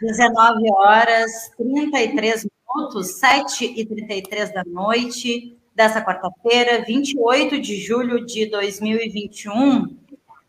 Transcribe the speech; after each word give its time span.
19 0.00 0.70
horas 0.72 1.50
33 1.58 2.46
minutos, 2.46 3.18
7 3.18 3.74
e 3.76 3.84
33 3.84 4.52
da 4.54 4.64
noite 4.64 5.56
dessa 5.74 6.02
quarta-feira, 6.02 6.84
28 6.84 7.60
de 7.60 7.76
julho 7.76 8.24
de 8.24 8.46
2021. 8.46 9.96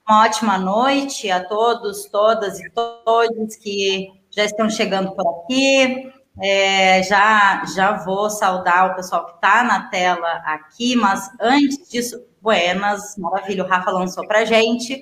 Uma 0.07 0.25
ótima 0.25 0.57
noite 0.57 1.29
a 1.29 1.43
todos, 1.43 2.05
todas 2.05 2.59
e 2.59 2.69
todos 2.71 3.55
que 3.57 4.09
já 4.29 4.45
estão 4.45 4.69
chegando 4.69 5.11
por 5.11 5.27
aqui. 5.27 6.11
É, 6.39 7.03
já, 7.03 7.63
já 7.75 7.91
vou 8.03 8.29
saudar 8.29 8.91
o 8.91 8.95
pessoal 8.95 9.25
que 9.25 9.35
está 9.35 9.63
na 9.63 9.89
tela 9.89 10.41
aqui, 10.45 10.95
mas 10.95 11.29
antes 11.39 11.89
disso, 11.89 12.23
buenas, 12.41 13.17
maravilha, 13.17 13.63
o 13.63 13.67
Rafa 13.67 13.91
lançou 13.91 14.27
para 14.27 14.45
gente 14.45 14.99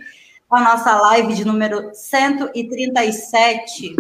a 0.50 0.62
nossa 0.62 1.00
live 1.00 1.36
de 1.36 1.46
número 1.46 1.94
137 1.94 3.96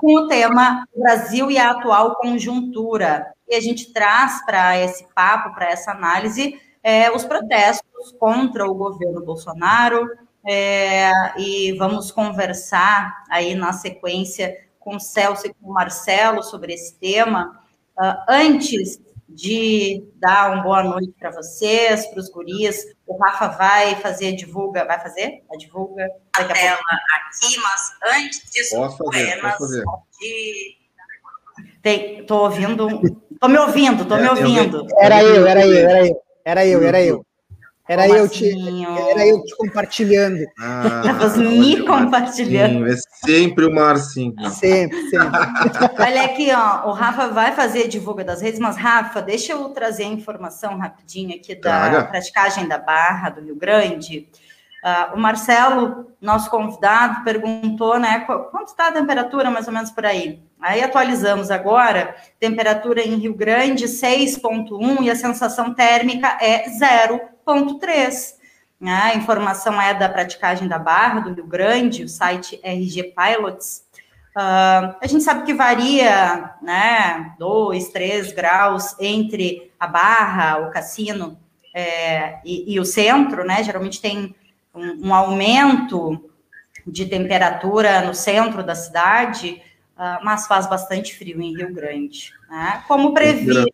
com 0.00 0.14
o 0.14 0.26
tema 0.26 0.84
Brasil 0.94 1.50
e 1.50 1.58
a 1.58 1.70
atual 1.70 2.16
conjuntura. 2.16 3.32
E 3.48 3.54
a 3.54 3.60
gente 3.60 3.92
traz 3.92 4.44
para 4.44 4.78
esse 4.78 5.06
papo, 5.14 5.54
para 5.54 5.70
essa 5.70 5.92
análise, 5.92 6.60
é, 6.82 7.10
os 7.10 7.24
protestos 7.24 8.12
contra 8.18 8.68
o 8.68 8.74
governo 8.74 9.24
Bolsonaro, 9.24 10.08
é, 10.46 11.10
e 11.38 11.72
vamos 11.78 12.10
conversar 12.10 13.24
aí 13.30 13.54
na 13.54 13.72
sequência 13.72 14.56
com 14.90 14.96
o 14.96 15.00
Celso 15.00 15.46
e 15.46 15.54
com 15.54 15.70
o 15.70 15.72
Marcelo 15.72 16.42
sobre 16.42 16.74
esse 16.74 16.98
tema. 16.98 17.62
Uh, 17.96 18.16
antes 18.28 19.00
de 19.28 20.04
dar 20.16 20.50
uma 20.50 20.62
boa 20.62 20.82
noite 20.82 21.14
para 21.18 21.30
vocês, 21.30 22.04
para 22.08 22.18
os 22.18 22.28
guris. 22.28 22.84
O 23.06 23.16
Rafa 23.16 23.46
vai 23.48 23.94
fazer, 23.96 24.32
divulga, 24.32 24.84
vai 24.84 25.00
fazer? 25.00 25.44
A 25.52 25.56
divulga 25.56 26.08
a 26.32 26.44
tela 26.44 26.80
aqui, 27.14 27.56
mas 27.58 28.16
antes 28.16 28.50
disso, 28.50 28.74
posso 28.74 29.04
fazer, 29.04 29.40
posso 29.40 29.58
fazer. 29.58 29.84
De... 30.20 30.76
Tem, 31.80 32.26
tô 32.26 32.42
ouvindo, 32.42 32.88
tô 33.40 33.48
me 33.48 33.58
ouvindo, 33.58 34.04
tô 34.04 34.16
é, 34.16 34.22
me 34.22 34.28
ouvindo. 34.28 34.86
Era 34.98 35.22
eu, 35.22 35.46
era 35.46 35.64
eu, 35.64 35.88
era 35.88 36.06
eu, 36.06 36.22
era 36.44 36.66
eu, 36.66 36.82
era 36.82 37.02
eu. 37.02 37.26
Era 37.90 38.08
eu, 38.08 38.28
te, 38.28 38.48
era 39.10 39.26
eu 39.26 39.42
te 39.42 39.56
compartilhando. 39.56 40.46
Ah, 40.60 41.02
me 41.36 41.82
compartilhando. 41.82 42.86
é 42.86 42.94
sempre 43.26 43.66
o 43.66 43.74
Marcinho. 43.74 44.32
Sempre, 44.48 45.10
sempre. 45.10 45.40
Olha 45.98 46.24
aqui, 46.24 46.52
ó, 46.52 46.88
o 46.88 46.92
Rafa 46.92 47.26
vai 47.30 47.50
fazer 47.50 47.88
divulga 47.88 48.22
das 48.22 48.40
redes, 48.40 48.60
mas 48.60 48.76
Rafa, 48.76 49.20
deixa 49.20 49.54
eu 49.54 49.68
trazer 49.70 50.04
a 50.04 50.06
informação 50.06 50.78
rapidinho 50.78 51.34
aqui 51.34 51.52
da 51.56 51.62
Traga. 51.62 52.04
praticagem 52.04 52.68
da 52.68 52.78
Barra 52.78 53.30
do 53.30 53.40
Rio 53.40 53.56
Grande. 53.56 54.28
Uh, 54.82 55.14
o 55.14 55.18
Marcelo, 55.18 56.12
nosso 56.20 56.50
convidado, 56.50 57.22
perguntou, 57.22 57.98
né, 57.98 58.20
quanto 58.20 58.68
está 58.68 58.88
a 58.88 58.92
temperatura 58.92 59.50
mais 59.50 59.66
ou 59.66 59.74
menos 59.74 59.90
por 59.90 60.06
aí? 60.06 60.42
Aí 60.60 60.82
atualizamos 60.82 61.50
agora, 61.50 62.14
temperatura 62.38 63.00
em 63.00 63.16
Rio 63.16 63.34
Grande 63.34 63.84
6.1 63.84 65.02
e 65.02 65.10
a 65.10 65.16
sensação 65.16 65.74
térmica 65.74 66.38
é 66.40 66.68
0.3. 66.68 68.34
Né? 68.80 69.00
A 69.04 69.14
informação 69.14 69.80
é 69.80 69.92
da 69.92 70.08
praticagem 70.08 70.66
da 70.66 70.78
Barra, 70.78 71.20
do 71.20 71.34
Rio 71.34 71.46
Grande, 71.46 72.04
o 72.04 72.08
site 72.08 72.58
RG 72.62 73.14
Pilots. 73.14 73.84
Uh, 74.36 74.96
a 75.00 75.06
gente 75.06 75.24
sabe 75.24 75.44
que 75.44 75.52
varia, 75.52 76.54
né, 76.62 77.34
2, 77.38 77.88
3 77.88 78.32
graus 78.32 78.94
entre 78.98 79.72
a 79.78 79.86
Barra, 79.86 80.58
o 80.58 80.70
cassino 80.70 81.38
é, 81.74 82.38
e, 82.44 82.74
e, 82.74 82.80
o 82.80 82.84
centro, 82.84 83.44
né, 83.44 83.62
geralmente 83.62 84.00
tem 84.00 84.34
um, 84.74 85.08
um 85.08 85.14
aumento 85.14 86.30
de 86.86 87.06
temperatura 87.06 88.02
no 88.02 88.14
centro 88.14 88.62
da 88.62 88.74
cidade, 88.74 89.62
uh, 89.96 90.24
mas 90.24 90.46
faz 90.46 90.68
bastante 90.68 91.14
frio 91.14 91.40
em 91.40 91.56
Rio 91.56 91.72
Grande. 91.72 92.32
Né? 92.48 92.82
Como 92.88 93.14
previsto, 93.14 93.66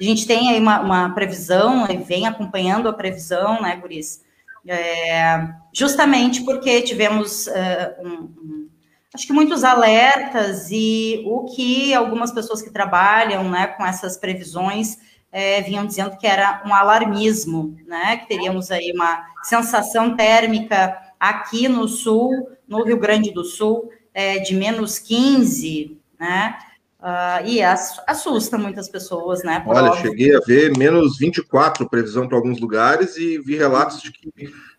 a 0.00 0.04
gente 0.04 0.26
tem 0.26 0.50
aí 0.50 0.60
uma, 0.60 0.80
uma, 0.80 1.14
previsão, 1.14 1.86
e 1.90 1.96
vem 1.96 2.26
acompanhando 2.26 2.88
a 2.88 2.92
previsão, 2.92 3.60
né, 3.60 3.76
Guris? 3.76 4.24
É, 4.66 5.48
justamente 5.72 6.44
porque 6.44 6.82
tivemos 6.82 7.46
uh, 7.46 7.52
um, 8.00 8.08
um, 8.08 8.68
acho 9.14 9.26
que 9.26 9.32
muitos 9.32 9.64
alertas 9.64 10.68
e 10.70 11.22
o 11.26 11.44
que 11.44 11.94
algumas 11.94 12.30
pessoas 12.32 12.60
que 12.60 12.70
trabalham 12.70 13.48
né, 13.48 13.68
com 13.68 13.86
essas 13.86 14.18
previsões 14.18 14.98
é, 15.30 15.60
vinham 15.62 15.86
dizendo 15.86 16.16
que 16.16 16.26
era 16.26 16.62
um 16.66 16.74
alarmismo, 16.74 17.76
né? 17.86 18.16
Que 18.18 18.28
teríamos 18.28 18.70
aí 18.70 18.92
uma 18.94 19.24
sensação 19.42 20.16
térmica 20.16 20.96
aqui 21.18 21.68
no 21.68 21.86
sul, 21.86 22.50
no 22.66 22.84
Rio 22.84 22.98
Grande 22.98 23.32
do 23.32 23.44
Sul, 23.44 23.90
é, 24.14 24.38
de 24.38 24.54
menos 24.54 24.98
15, 24.98 25.98
né? 26.18 26.58
Uh, 27.00 27.46
e 27.46 27.62
assusta 27.62 28.58
muitas 28.58 28.88
pessoas, 28.88 29.44
né? 29.44 29.62
Olha, 29.64 29.90
óbvio. 29.90 30.10
cheguei 30.10 30.34
a 30.34 30.40
ver 30.40 30.76
menos 30.76 31.16
24 31.16 31.88
previsão 31.88 32.26
para 32.26 32.36
alguns 32.36 32.58
lugares 32.58 33.16
e 33.16 33.38
vi 33.38 33.56
relatos 33.56 34.02
de 34.02 34.10
que 34.10 34.28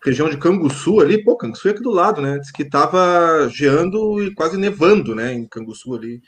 região 0.04 0.30
de 0.30 0.38
Canguçu 0.38 1.00
ali, 1.00 1.24
pô, 1.24 1.38
Canguçu 1.38 1.70
é 1.70 1.72
aqui 1.72 1.82
do 1.82 1.92
lado, 1.92 2.22
né? 2.22 2.38
Diz 2.40 2.52
que 2.52 2.64
estava 2.64 3.48
geando 3.48 4.22
e 4.22 4.34
quase 4.34 4.58
nevando, 4.58 5.16
né? 5.16 5.32
Em 5.32 5.48
Canguçu 5.48 5.96
ali. 5.96 6.22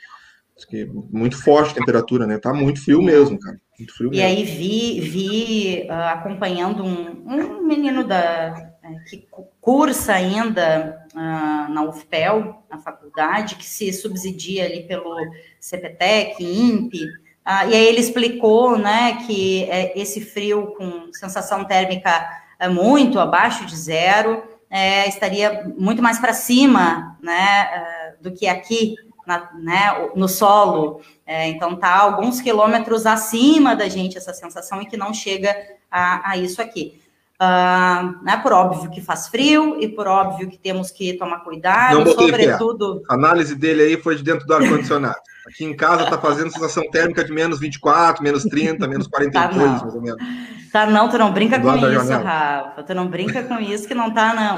Diz 0.55 0.63
que 0.63 0.85
muito 1.11 1.37
forte 1.37 1.71
a 1.71 1.75
temperatura, 1.75 2.25
né? 2.25 2.37
Tá 2.37 2.53
muito 2.53 2.81
frio 2.81 3.01
mesmo, 3.01 3.37
cara. 3.37 3.59
Muito 3.81 3.95
frio 3.95 4.13
e 4.13 4.17
mesmo. 4.17 4.27
aí 4.27 4.43
vi, 4.43 4.99
vi 5.01 5.87
uh, 5.89 5.93
acompanhando 6.13 6.83
um, 6.83 7.23
um 7.25 7.63
menino 7.63 8.03
da, 8.03 8.71
que 9.09 9.27
cursa 9.59 10.13
ainda 10.13 11.05
uh, 11.13 11.71
na 11.71 11.83
UFPEL, 11.83 12.63
na 12.69 12.77
faculdade, 12.77 13.55
que 13.55 13.65
se 13.65 13.91
subsidia 13.91 14.65
ali 14.65 14.83
pelo 14.83 15.15
CPTEC, 15.59 16.43
INPE, 16.43 17.05
uh, 17.05 17.69
e 17.69 17.75
aí 17.75 17.87
ele 17.87 17.99
explicou, 17.99 18.77
né, 18.77 19.23
que 19.25 19.63
é, 19.63 19.99
esse 19.99 20.21
frio 20.21 20.75
com 20.77 21.11
sensação 21.13 21.65
térmica 21.65 22.27
é 22.59 22.67
muito 22.67 23.19
abaixo 23.19 23.65
de 23.65 23.75
zero, 23.75 24.43
é, 24.69 25.07
estaria 25.07 25.67
muito 25.77 26.01
mais 26.01 26.19
para 26.19 26.33
cima, 26.33 27.17
né, 27.21 27.65
uh, 27.65 28.23
do 28.23 28.31
que 28.31 28.47
aqui, 28.47 28.95
na, 29.25 29.51
né, 29.53 30.09
no 30.15 30.27
solo, 30.27 31.01
é, 31.25 31.47
então 31.49 31.75
tá 31.75 31.95
alguns 31.95 32.41
quilômetros 32.41 33.05
acima 33.05 33.75
da 33.75 33.87
gente 33.87 34.17
essa 34.17 34.33
sensação 34.33 34.81
e 34.81 34.85
que 34.85 34.97
não 34.97 35.13
chega 35.13 35.55
a, 35.89 36.31
a 36.31 36.37
isso 36.37 36.61
aqui. 36.61 37.00
Uh, 37.41 38.23
né, 38.23 38.37
por 38.37 38.53
óbvio 38.53 38.91
que 38.91 39.01
faz 39.01 39.27
frio 39.27 39.81
e 39.81 39.87
por 39.87 40.05
óbvio 40.05 40.47
que 40.47 40.59
temos 40.59 40.91
que 40.91 41.13
tomar 41.13 41.39
cuidado, 41.39 42.05
Não 42.05 42.13
sobretudo. 42.13 43.01
A 43.09 43.15
análise 43.15 43.55
dele 43.55 43.81
aí 43.81 43.97
foi 43.97 44.15
de 44.15 44.21
dentro 44.21 44.45
do 44.45 44.53
ar-condicionado. 44.53 45.17
Aqui 45.47 45.65
em 45.65 45.75
casa 45.75 46.03
está 46.03 46.19
fazendo 46.19 46.51
sensação 46.51 46.87
térmica 46.91 47.23
de 47.23 47.33
menos 47.33 47.59
24, 47.59 48.23
menos 48.23 48.43
30, 48.43 48.87
menos 48.87 49.07
42, 49.07 49.57
tá 49.57 49.57
mais 49.57 49.95
ou 49.95 50.01
menos. 50.03 50.23
Tá 50.71 50.85
não, 50.85 51.09
tu 51.09 51.17
não 51.17 51.33
brinca 51.33 51.57
do 51.57 51.67
com 51.67 51.75
isso, 51.77 52.11
Rafa. 52.11 52.83
Tu 52.83 52.93
não 52.93 53.07
brinca 53.07 53.41
com 53.41 53.59
isso 53.59 53.87
que 53.87 53.95
não 53.95 54.13
tá, 54.13 54.35
não. 54.35 54.57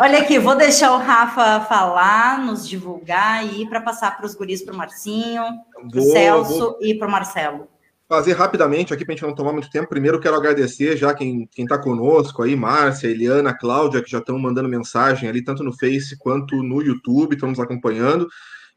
Olha 0.00 0.20
aqui, 0.20 0.38
vou 0.38 0.54
deixar 0.54 0.92
o 0.92 0.98
Rafa 0.98 1.62
falar, 1.62 2.38
nos 2.38 2.68
divulgar 2.68 3.44
e 3.44 3.68
para 3.68 3.80
passar 3.80 4.16
para 4.16 4.24
os 4.24 4.36
guris, 4.36 4.62
para 4.62 4.72
o 4.72 4.76
Marcinho, 4.76 5.42
para 5.90 5.98
o 5.98 6.02
Celso 6.02 6.58
vou... 6.58 6.78
e 6.80 6.94
para 6.94 7.08
o 7.08 7.10
Marcelo 7.10 7.68
fazer 8.08 8.32
rapidamente 8.32 8.94
aqui 8.94 9.04
para 9.04 9.12
a 9.12 9.16
gente 9.16 9.26
não 9.26 9.34
tomar 9.34 9.52
muito 9.52 9.70
tempo. 9.70 9.88
Primeiro, 9.88 10.18
quero 10.18 10.34
agradecer 10.34 10.96
já 10.96 11.12
quem 11.12 11.48
está 11.56 11.78
conosco 11.78 12.42
aí, 12.42 12.56
Márcia, 12.56 13.08
Eliana, 13.08 13.52
Cláudia, 13.52 14.02
que 14.02 14.10
já 14.10 14.18
estão 14.18 14.38
mandando 14.38 14.68
mensagem 14.68 15.28
ali, 15.28 15.44
tanto 15.44 15.62
no 15.62 15.76
Face 15.76 16.16
quanto 16.18 16.62
no 16.62 16.80
YouTube, 16.80 17.34
estão 17.34 17.50
nos 17.50 17.60
acompanhando. 17.60 18.26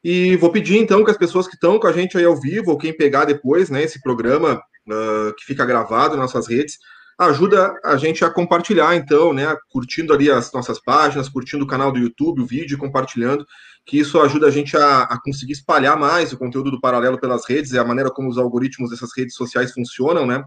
E 0.04 0.36
vou 0.36 0.52
pedir 0.52 0.78
então 0.78 1.04
que 1.04 1.12
as 1.12 1.18
pessoas 1.18 1.48
que 1.48 1.54
estão 1.54 1.80
com 1.80 1.88
a 1.88 1.94
gente 1.94 2.18
aí 2.18 2.26
ao 2.26 2.36
vivo, 2.36 2.72
ou 2.72 2.78
quem 2.78 2.96
pegar 2.96 3.24
depois, 3.24 3.70
né, 3.70 3.84
esse 3.84 4.02
programa 4.02 4.56
uh, 4.56 5.34
que 5.38 5.46
fica 5.46 5.64
gravado 5.64 6.18
nas 6.18 6.34
nossas 6.34 6.50
redes, 6.50 6.78
ajuda 7.18 7.74
a 7.86 7.96
gente 7.98 8.26
a 8.26 8.30
compartilhar, 8.30 8.96
então, 8.96 9.32
né, 9.32 9.56
curtindo 9.70 10.12
ali 10.12 10.30
as 10.30 10.52
nossas 10.52 10.80
páginas, 10.80 11.30
curtindo 11.30 11.64
o 11.64 11.68
canal 11.68 11.92
do 11.92 12.00
YouTube, 12.00 12.42
o 12.42 12.46
vídeo, 12.46 12.80
compartilhando 12.80 13.46
que 13.86 14.00
isso 14.00 14.20
ajuda 14.20 14.48
a 14.48 14.52
gente 14.52 14.78
a, 14.78 15.04
a, 15.04 15.22
conseguir 15.22 15.54
espalhar 15.54 15.98
mais 15.98 16.32
o 16.32 16.38
conteúdo 16.38 16.72
do 16.72 16.80
Paralelo 16.80 17.20
pelas 17.20 17.46
redes, 17.46 17.74
é 17.74 17.80
a 17.80 17.84
maneira 17.84 18.12
como 18.12 18.30
os 18.30 18.38
algoritmos 18.38 18.90
dessas 18.90 19.10
redes 19.16 19.36
sociais 19.36 19.72
funcionam, 19.72 20.26
né? 20.26 20.44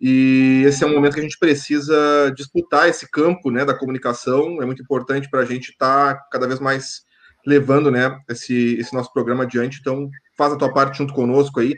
E 0.00 0.62
esse 0.66 0.84
é 0.84 0.86
um 0.86 0.92
momento 0.92 1.14
que 1.14 1.20
a 1.20 1.22
gente 1.22 1.38
precisa 1.38 2.30
disputar 2.36 2.88
esse 2.88 3.10
campo, 3.10 3.50
né, 3.50 3.64
da 3.64 3.76
comunicação. 3.76 4.60
É 4.62 4.66
muito 4.66 4.82
importante 4.82 5.28
para 5.30 5.40
a 5.40 5.44
gente 5.44 5.70
estar 5.70 6.14
tá 6.14 6.20
cada 6.30 6.46
vez 6.46 6.60
mais 6.60 7.02
levando, 7.46 7.90
né, 7.90 8.18
esse, 8.28 8.76
esse 8.78 8.92
nosso 8.92 9.12
programa 9.12 9.44
adiante. 9.44 9.78
Então, 9.80 10.10
faz 10.36 10.52
a 10.52 10.56
tua 10.56 10.72
parte 10.72 10.98
junto 10.98 11.14
conosco 11.14 11.60
aí. 11.60 11.74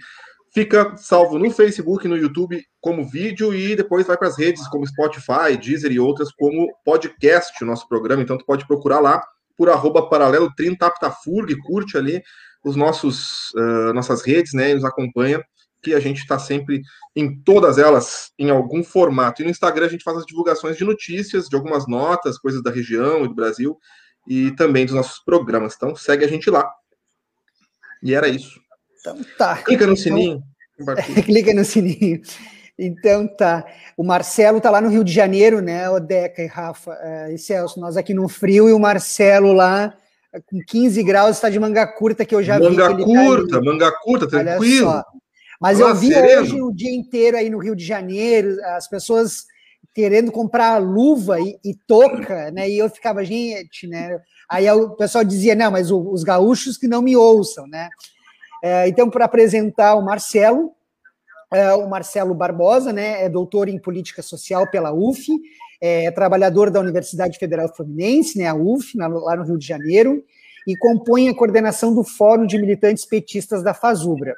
Fica 0.53 0.97
salvo 0.97 1.39
no 1.39 1.51
Facebook, 1.51 2.09
no 2.09 2.17
YouTube 2.17 2.61
como 2.81 3.09
vídeo 3.09 3.55
e 3.55 3.77
depois 3.77 4.07
vai 4.07 4.17
para 4.17 4.29
as 4.29 4.39
redes 4.39 4.67
como 4.69 4.87
Spotify, 4.87 5.57
Deezer 5.61 5.93
e 5.93 6.01
outras 6.01 6.33
como 6.33 6.67
podcast 6.85 7.63
o 7.63 7.67
nosso 7.67 7.87
programa. 7.87 8.23
Então, 8.23 8.37
tu 8.37 8.45
pode 8.45 8.67
procurar 8.67 8.99
lá 8.99 9.23
por 9.59 9.69
arroba 9.69 10.09
paralelo 10.09 10.53
30 10.57 10.87
Aptafurg, 10.87 11.55
curte 11.59 11.99
ali 11.99 12.23
os 12.65 12.77
nossos 12.77 13.51
uh, 13.55 13.93
nossas 13.93 14.23
redes, 14.23 14.53
né? 14.55 14.71
E 14.71 14.75
nos 14.75 14.85
acompanha, 14.85 15.45
que 15.83 15.95
a 15.95 16.01
gente 16.01 16.19
está 16.19 16.39
sempre 16.39 16.81
em 17.15 17.41
todas 17.43 17.77
elas, 17.77 18.33
em 18.39 18.51
algum 18.51 18.83
formato. 18.85 19.43
E 19.43 19.45
no 19.45 19.51
Instagram 19.51 19.87
a 19.87 19.89
gente 19.89 20.05
faz 20.05 20.19
as 20.19 20.27
divulgações 20.27 20.77
de 20.77 20.85
notícias, 20.85 21.49
de 21.49 21.57
algumas 21.57 21.87
notas, 21.89 22.39
coisas 22.39 22.63
da 22.63 22.71
região 22.71 23.25
e 23.25 23.29
do 23.29 23.35
Brasil, 23.35 23.77
e 24.27 24.53
também 24.53 24.87
dos 24.87 24.95
nossos 24.95 25.19
programas. 25.25 25.75
Então 25.77 25.95
segue 25.97 26.25
a 26.25 26.29
gente 26.29 26.49
lá. 26.51 26.69
E 28.03 28.15
era 28.15 28.29
isso. 28.29 28.61
Então 29.01 29.19
tá. 29.37 29.57
Clica 29.63 29.87
no 29.87 29.97
sininho. 29.97 30.43
Clica 31.25 31.53
no 31.53 31.65
sininho. 31.65 32.23
Então 32.79 33.27
tá. 33.27 33.67
O 33.97 34.05
Marcelo 34.05 34.61
tá 34.61 34.71
lá 34.71 34.81
no 34.81 34.89
Rio 34.89 35.03
de 35.03 35.13
Janeiro, 35.13 35.61
né, 35.61 35.91
Odeca 35.91 36.43
e 36.43 36.47
Rafa 36.47 36.97
é, 37.01 37.35
e 37.35 37.39
Celso. 37.39 37.81
Nós 37.81 37.97
aqui 37.97 38.15
no 38.15 38.29
frio 38.29 38.69
e 38.69 38.73
o 38.73 38.79
Marcelo 38.79 39.53
lá 39.53 39.95
com 40.47 40.61
15 40.61 41.03
graus 41.03 41.37
está 41.37 41.49
de 41.49 41.59
manga 41.59 41.87
curta 41.87 42.25
que 42.25 42.35
eu 42.35 42.43
já 42.43 42.59
manga 42.59 42.95
vi. 42.95 43.03
Manga 43.03 43.05
curta, 43.05 43.49
tá 43.49 43.65
manga 43.65 43.93
curta, 43.93 44.29
tranquilo. 44.29 45.05
Mas 45.61 45.81
eu 45.81 45.93
vi 45.95 46.13
sereno. 46.13 46.43
hoje 46.43 46.63
o 46.63 46.73
dia 46.73 46.95
inteiro 46.95 47.37
aí 47.37 47.51
no 47.51 47.59
Rio 47.59 47.75
de 47.75 47.85
Janeiro, 47.85 48.57
as 48.77 48.89
pessoas 48.89 49.45
querendo 49.93 50.31
comprar 50.31 50.79
luva 50.79 51.41
e, 51.41 51.59
e 51.65 51.75
touca, 51.75 52.51
né? 52.53 52.71
E 52.71 52.79
eu 52.79 52.89
ficava, 52.89 53.25
gente, 53.25 53.89
né? 53.89 54.21
Aí 54.49 54.71
o 54.71 54.91
pessoal 54.91 55.25
dizia, 55.25 55.57
não, 55.57 55.73
mas 55.73 55.91
o, 55.91 56.01
os 56.13 56.23
gaúchos 56.23 56.77
que 56.77 56.87
não 56.87 57.03
me 57.03 57.17
ouçam, 57.17 57.67
né? 57.67 57.89
É, 58.63 58.87
então, 58.89 59.11
para 59.11 59.25
apresentar 59.25 59.97
o 59.97 60.05
Marcelo, 60.05 60.71
é, 60.71 60.77
o 61.51 61.89
Marcelo 61.89 62.35
Barbosa, 62.35 62.93
né, 62.93 63.25
é 63.25 63.29
doutor 63.29 63.69
em 63.69 63.79
política 63.79 64.23
social 64.23 64.71
pela 64.71 64.93
UF, 64.93 65.27
é 65.81 66.11
trabalhador 66.11 66.71
da 66.71 66.81
Universidade 66.81 67.39
Federal 67.39 67.75
Fluminense, 67.75 68.37
né, 68.39 68.47
a 68.47 68.55
UF, 68.55 68.97
lá 68.97 69.37
no 69.37 69.45
Rio 69.45 69.59
de 69.59 69.67
Janeiro, 69.67 70.23
e 70.67 70.77
compõe 70.77 71.29
a 71.29 71.35
coordenação 71.35 71.95
do 71.95 72.05
Fórum 72.05 72.47
de 72.47 72.59
Militantes 72.59 73.07
Petistas 73.07 73.63
da 73.63 73.73
Fazubra. 73.73 74.37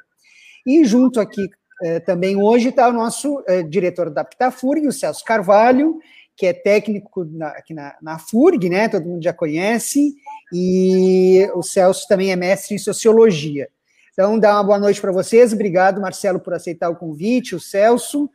E 0.65 0.85
junto 0.85 1.19
aqui 1.19 1.49
é, 1.83 1.99
também 1.99 2.41
hoje 2.41 2.69
está 2.69 2.87
o 2.87 2.93
nosso 2.93 3.43
é, 3.47 3.63
diretor 3.63 4.09
da 4.09 4.23
Pitafurg, 4.23 4.87
o 4.87 4.91
Celso 4.91 5.25
Carvalho, 5.25 5.99
que 6.37 6.45
é 6.45 6.53
técnico 6.53 7.25
na, 7.25 7.49
aqui 7.49 7.73
na, 7.73 7.95
na 8.01 8.17
FURG, 8.17 8.69
né, 8.69 8.87
todo 8.87 9.05
mundo 9.05 9.23
já 9.23 9.33
conhece, 9.33 10.15
e 10.53 11.49
o 11.53 11.61
Celso 11.61 12.07
também 12.07 12.31
é 12.31 12.35
mestre 12.35 12.75
em 12.75 12.79
Sociologia. 12.79 13.67
Então, 14.13 14.37
dá 14.37 14.55
uma 14.55 14.63
boa 14.63 14.79
noite 14.79 14.99
para 14.99 15.11
vocês. 15.11 15.53
Obrigado, 15.53 16.01
Marcelo, 16.01 16.39
por 16.39 16.53
aceitar 16.53 16.89
o 16.89 16.95
convite, 16.95 17.55
o 17.55 17.59
Celso. 17.59 18.29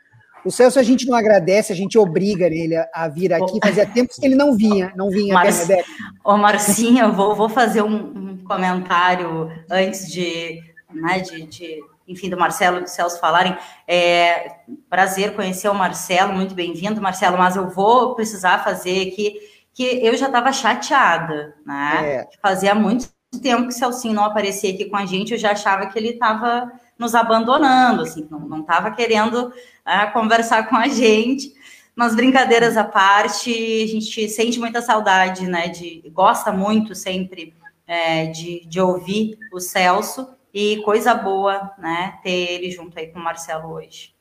O 0.44 0.50
Celso 0.50 0.78
a 0.78 0.82
gente 0.82 1.06
não 1.06 1.16
agradece, 1.16 1.72
a 1.72 1.76
gente 1.76 1.98
obriga 1.98 2.46
ele 2.46 2.76
a 2.94 3.08
vir 3.08 3.32
aqui. 3.32 3.58
Fazia 3.62 3.84
tempo 3.84 4.14
que 4.14 4.24
ele 4.24 4.36
não 4.36 4.54
vinha, 4.54 4.92
não 4.96 5.10
vinha 5.10 5.34
Mar... 5.34 5.46
até 5.48 5.84
Ô, 6.24 6.36
Marcinha, 6.36 7.02
eu 7.04 7.12
vou, 7.12 7.34
vou 7.34 7.48
fazer 7.48 7.82
um, 7.82 7.94
um, 7.94 8.44
comentário 8.44 9.50
antes 9.68 10.10
de, 10.10 10.62
né, 10.94 11.18
de, 11.18 11.46
de, 11.46 11.80
enfim, 12.06 12.30
do 12.30 12.38
Marcelo 12.38 12.78
e 12.78 12.82
do 12.82 12.88
Celso 12.88 13.18
falarem. 13.18 13.56
É, 13.88 14.52
prazer 14.88 15.34
conhecer 15.34 15.68
o 15.68 15.74
Marcelo, 15.74 16.32
muito 16.32 16.54
bem-vindo, 16.54 17.02
Marcelo, 17.02 17.36
mas 17.36 17.56
eu 17.56 17.68
vou 17.68 18.14
precisar 18.14 18.62
fazer 18.62 19.08
aqui 19.08 19.40
que 19.74 19.82
eu 19.82 20.16
já 20.16 20.26
estava 20.26 20.52
chateada, 20.52 21.54
né? 21.66 22.00
É. 22.02 22.28
Fazia 22.40 22.74
muito 22.74 23.08
tempo 23.40 23.68
que 23.68 23.74
Celcinho 23.74 24.14
não 24.14 24.24
aparecia 24.24 24.72
aqui 24.72 24.84
com 24.86 24.96
a 24.96 25.06
gente, 25.06 25.32
eu 25.32 25.38
já 25.38 25.52
achava 25.52 25.86
que 25.86 25.98
ele 25.98 26.10
estava 26.10 26.70
nos 26.98 27.14
abandonando, 27.14 28.02
assim, 28.02 28.26
não 28.30 28.60
estava 28.60 28.90
querendo 28.90 29.48
uh, 29.48 30.12
conversar 30.12 30.68
com 30.68 30.76
a 30.76 30.88
gente. 30.88 31.54
Mas 31.94 32.14
brincadeiras 32.14 32.76
à 32.76 32.84
parte, 32.84 33.50
a 33.50 33.86
gente 33.86 34.28
sente 34.28 34.58
muita 34.58 34.82
saudade, 34.82 35.46
né? 35.46 35.68
De, 35.68 36.02
gosta 36.12 36.52
muito 36.52 36.94
sempre 36.94 37.54
é, 37.86 38.26
de, 38.26 38.66
de 38.66 38.80
ouvir 38.80 39.38
o 39.52 39.58
Celso 39.58 40.28
e 40.52 40.82
coisa 40.84 41.14
boa, 41.14 41.72
né? 41.78 42.18
Ter 42.22 42.52
ele 42.52 42.70
junto 42.70 42.98
aí 42.98 43.06
com 43.06 43.18
o 43.18 43.22
Marcelo 43.22 43.72
hoje. 43.72 44.14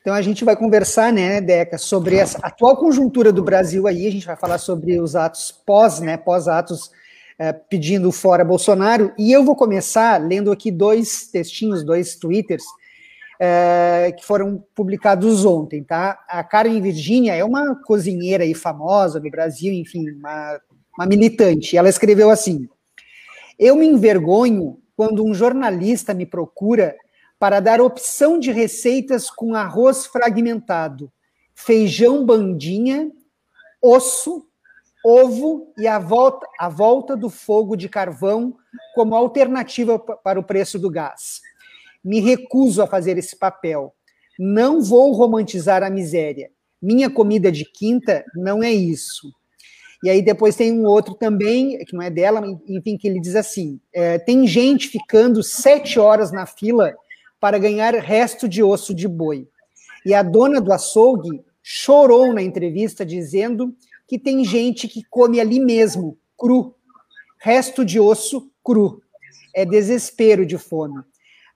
Então 0.00 0.14
a 0.14 0.20
gente 0.20 0.44
vai 0.44 0.54
conversar, 0.54 1.10
né, 1.10 1.40
Deca, 1.40 1.78
sobre 1.78 2.16
essa 2.16 2.38
atual 2.42 2.76
conjuntura 2.76 3.32
do 3.32 3.42
Brasil 3.42 3.86
aí, 3.86 4.06
a 4.06 4.10
gente 4.10 4.26
vai 4.26 4.36
falar 4.36 4.58
sobre 4.58 5.00
os 5.00 5.16
atos 5.16 5.50
pós, 5.50 5.98
né, 5.98 6.18
pós-atos 6.18 6.90
é, 7.38 7.52
pedindo 7.52 8.10
fora 8.12 8.44
Bolsonaro. 8.44 9.12
E 9.18 9.32
eu 9.32 9.44
vou 9.44 9.56
começar 9.56 10.20
lendo 10.20 10.52
aqui 10.52 10.70
dois 10.70 11.26
textinhos, 11.26 11.84
dois 11.84 12.16
twitters, 12.16 12.64
é, 13.40 14.14
que 14.16 14.24
foram 14.24 14.64
publicados 14.74 15.44
ontem, 15.44 15.82
tá? 15.82 16.24
A 16.28 16.42
Karen 16.44 16.80
Virginia 16.80 17.34
é 17.34 17.44
uma 17.44 17.74
cozinheira 17.74 18.44
aí 18.44 18.54
famosa 18.54 19.18
no 19.20 19.30
Brasil, 19.30 19.72
enfim, 19.72 20.10
uma, 20.10 20.60
uma 20.96 21.06
militante. 21.06 21.76
Ela 21.76 21.88
escreveu 21.88 22.30
assim: 22.30 22.68
Eu 23.58 23.76
me 23.76 23.86
envergonho 23.86 24.78
quando 24.96 25.24
um 25.24 25.34
jornalista 25.34 26.14
me 26.14 26.24
procura 26.24 26.94
para 27.38 27.60
dar 27.60 27.80
opção 27.80 28.38
de 28.38 28.52
receitas 28.52 29.28
com 29.28 29.54
arroz 29.54 30.06
fragmentado, 30.06 31.12
feijão 31.54 32.24
bandinha, 32.24 33.10
osso 33.82 34.46
ovo 35.04 35.72
e 35.76 35.86
a 35.86 35.98
volta, 35.98 36.46
a 36.58 36.68
volta 36.68 37.14
do 37.14 37.28
fogo 37.28 37.76
de 37.76 37.88
carvão 37.88 38.56
como 38.94 39.14
alternativa 39.14 39.98
para 39.98 40.40
o 40.40 40.44
preço 40.44 40.78
do 40.78 40.90
gás. 40.90 41.40
Me 42.02 42.20
recuso 42.20 42.82
a 42.82 42.86
fazer 42.86 43.18
esse 43.18 43.36
papel. 43.36 43.94
Não 44.38 44.80
vou 44.80 45.12
romantizar 45.12 45.82
a 45.82 45.90
miséria. 45.90 46.50
Minha 46.80 47.10
comida 47.10 47.52
de 47.52 47.64
quinta 47.64 48.24
não 48.34 48.62
é 48.62 48.72
isso. 48.72 49.30
E 50.02 50.10
aí 50.10 50.20
depois 50.20 50.56
tem 50.56 50.72
um 50.72 50.84
outro 50.84 51.14
também, 51.14 51.78
que 51.84 51.94
não 51.94 52.02
é 52.02 52.10
dela, 52.10 52.42
enfim, 52.68 52.96
que 52.96 53.08
ele 53.08 53.20
diz 53.20 53.34
assim: 53.36 53.80
é, 53.92 54.18
tem 54.18 54.46
gente 54.46 54.88
ficando 54.88 55.42
sete 55.42 55.98
horas 55.98 56.30
na 56.30 56.44
fila 56.44 56.94
para 57.40 57.58
ganhar 57.58 57.94
resto 57.94 58.48
de 58.48 58.62
osso 58.62 58.94
de 58.94 59.08
boi. 59.08 59.48
E 60.04 60.12
a 60.12 60.22
dona 60.22 60.60
do 60.60 60.72
açougue 60.72 61.42
chorou 61.62 62.34
na 62.34 62.42
entrevista 62.42 63.04
dizendo 63.06 63.74
que 64.14 64.18
tem 64.20 64.44
gente 64.44 64.86
que 64.86 65.02
come 65.10 65.40
ali 65.40 65.58
mesmo, 65.58 66.16
cru, 66.38 66.76
resto 67.40 67.84
de 67.84 67.98
osso 67.98 68.48
cru. 68.62 69.02
É 69.52 69.64
desespero 69.64 70.46
de 70.46 70.56
fome. 70.56 71.02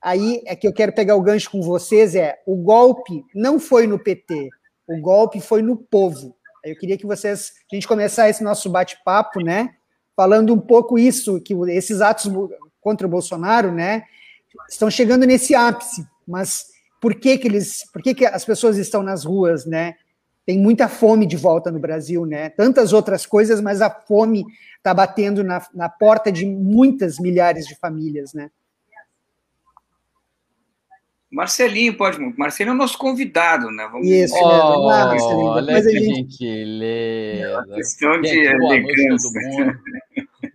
Aí 0.03 0.43
é 0.45 0.57
que 0.57 0.67
eu 0.67 0.73
quero 0.73 0.93
pegar 0.93 1.15
o 1.15 1.23
gancho 1.23 1.53
com 1.53 1.63
vocês 1.63 2.17
é 2.17 2.43
o 2.45 2.57
golpe 2.57 3.25
não 3.33 3.61
foi 3.61 3.87
no 3.87 3.97
PT, 3.97 4.49
o 4.89 5.01
golpe 5.01 5.41
foi 5.41 5.63
no 5.63 5.77
povo. 5.77 6.37
Eu 6.65 6.77
queria 6.77 6.99
que 6.99 7.07
vocês 7.07 7.53
a 7.71 7.77
gente 7.77 7.87
começar 7.87 8.29
esse 8.29 8.43
nosso 8.43 8.69
bate-papo, 8.69 9.41
né, 9.41 9.77
falando 10.17 10.53
um 10.53 10.59
pouco 10.59 10.99
isso 10.99 11.41
que 11.41 11.55
esses 11.69 12.01
atos 12.01 12.29
contra 12.81 13.07
o 13.07 13.11
Bolsonaro, 13.11 13.71
né, 13.71 14.03
estão 14.69 14.91
chegando 14.91 15.25
nesse 15.25 15.55
ápice, 15.55 16.05
mas 16.27 16.67
por 17.01 17.15
que 17.15 17.39
que 17.39 17.47
eles, 17.47 17.89
por 17.93 18.03
que 18.03 18.15
que 18.17 18.27
as 18.27 18.45
pessoas 18.45 18.79
estão 18.79 19.01
nas 19.01 19.25
ruas, 19.25 19.65
né? 19.65 19.95
Tem 20.49 20.59
muita 20.59 20.89
fome 20.89 21.27
de 21.27 21.37
volta 21.37 21.71
no 21.71 21.79
Brasil, 21.79 22.25
né? 22.25 22.49
Tantas 22.49 22.95
outras 22.95 23.27
coisas, 23.27 23.61
mas 23.61 23.83
a 23.83 23.91
fome 23.91 24.47
está 24.79 24.95
batendo 24.95 25.45
na, 25.45 25.63
na 25.75 25.91
porta 25.91 26.33
de 26.33 26.47
muitas 26.47 27.19
milhares 27.19 27.67
de 27.67 27.77
famílias, 27.77 28.33
né? 28.33 28.51
Marcelinho 31.31 31.95
pode. 31.99 32.19
Marcelinho 32.39 32.73
é 32.73 32.75
o 32.75 32.79
nosso 32.79 32.97
convidado, 32.97 33.71
né? 33.71 33.87
Vamos 33.93 34.09
Isso, 34.09 34.35
oh, 34.37 34.89
né? 34.89 35.05
Marcelinho. 35.05 35.49
Olha 35.49 35.83
que 35.83 35.91
gente... 35.91 36.15
gentileza. 36.17 37.43
É 37.43 37.59
uma 37.59 37.75
questão 37.75 38.21
de 38.23 38.39
elegância. 38.39 39.31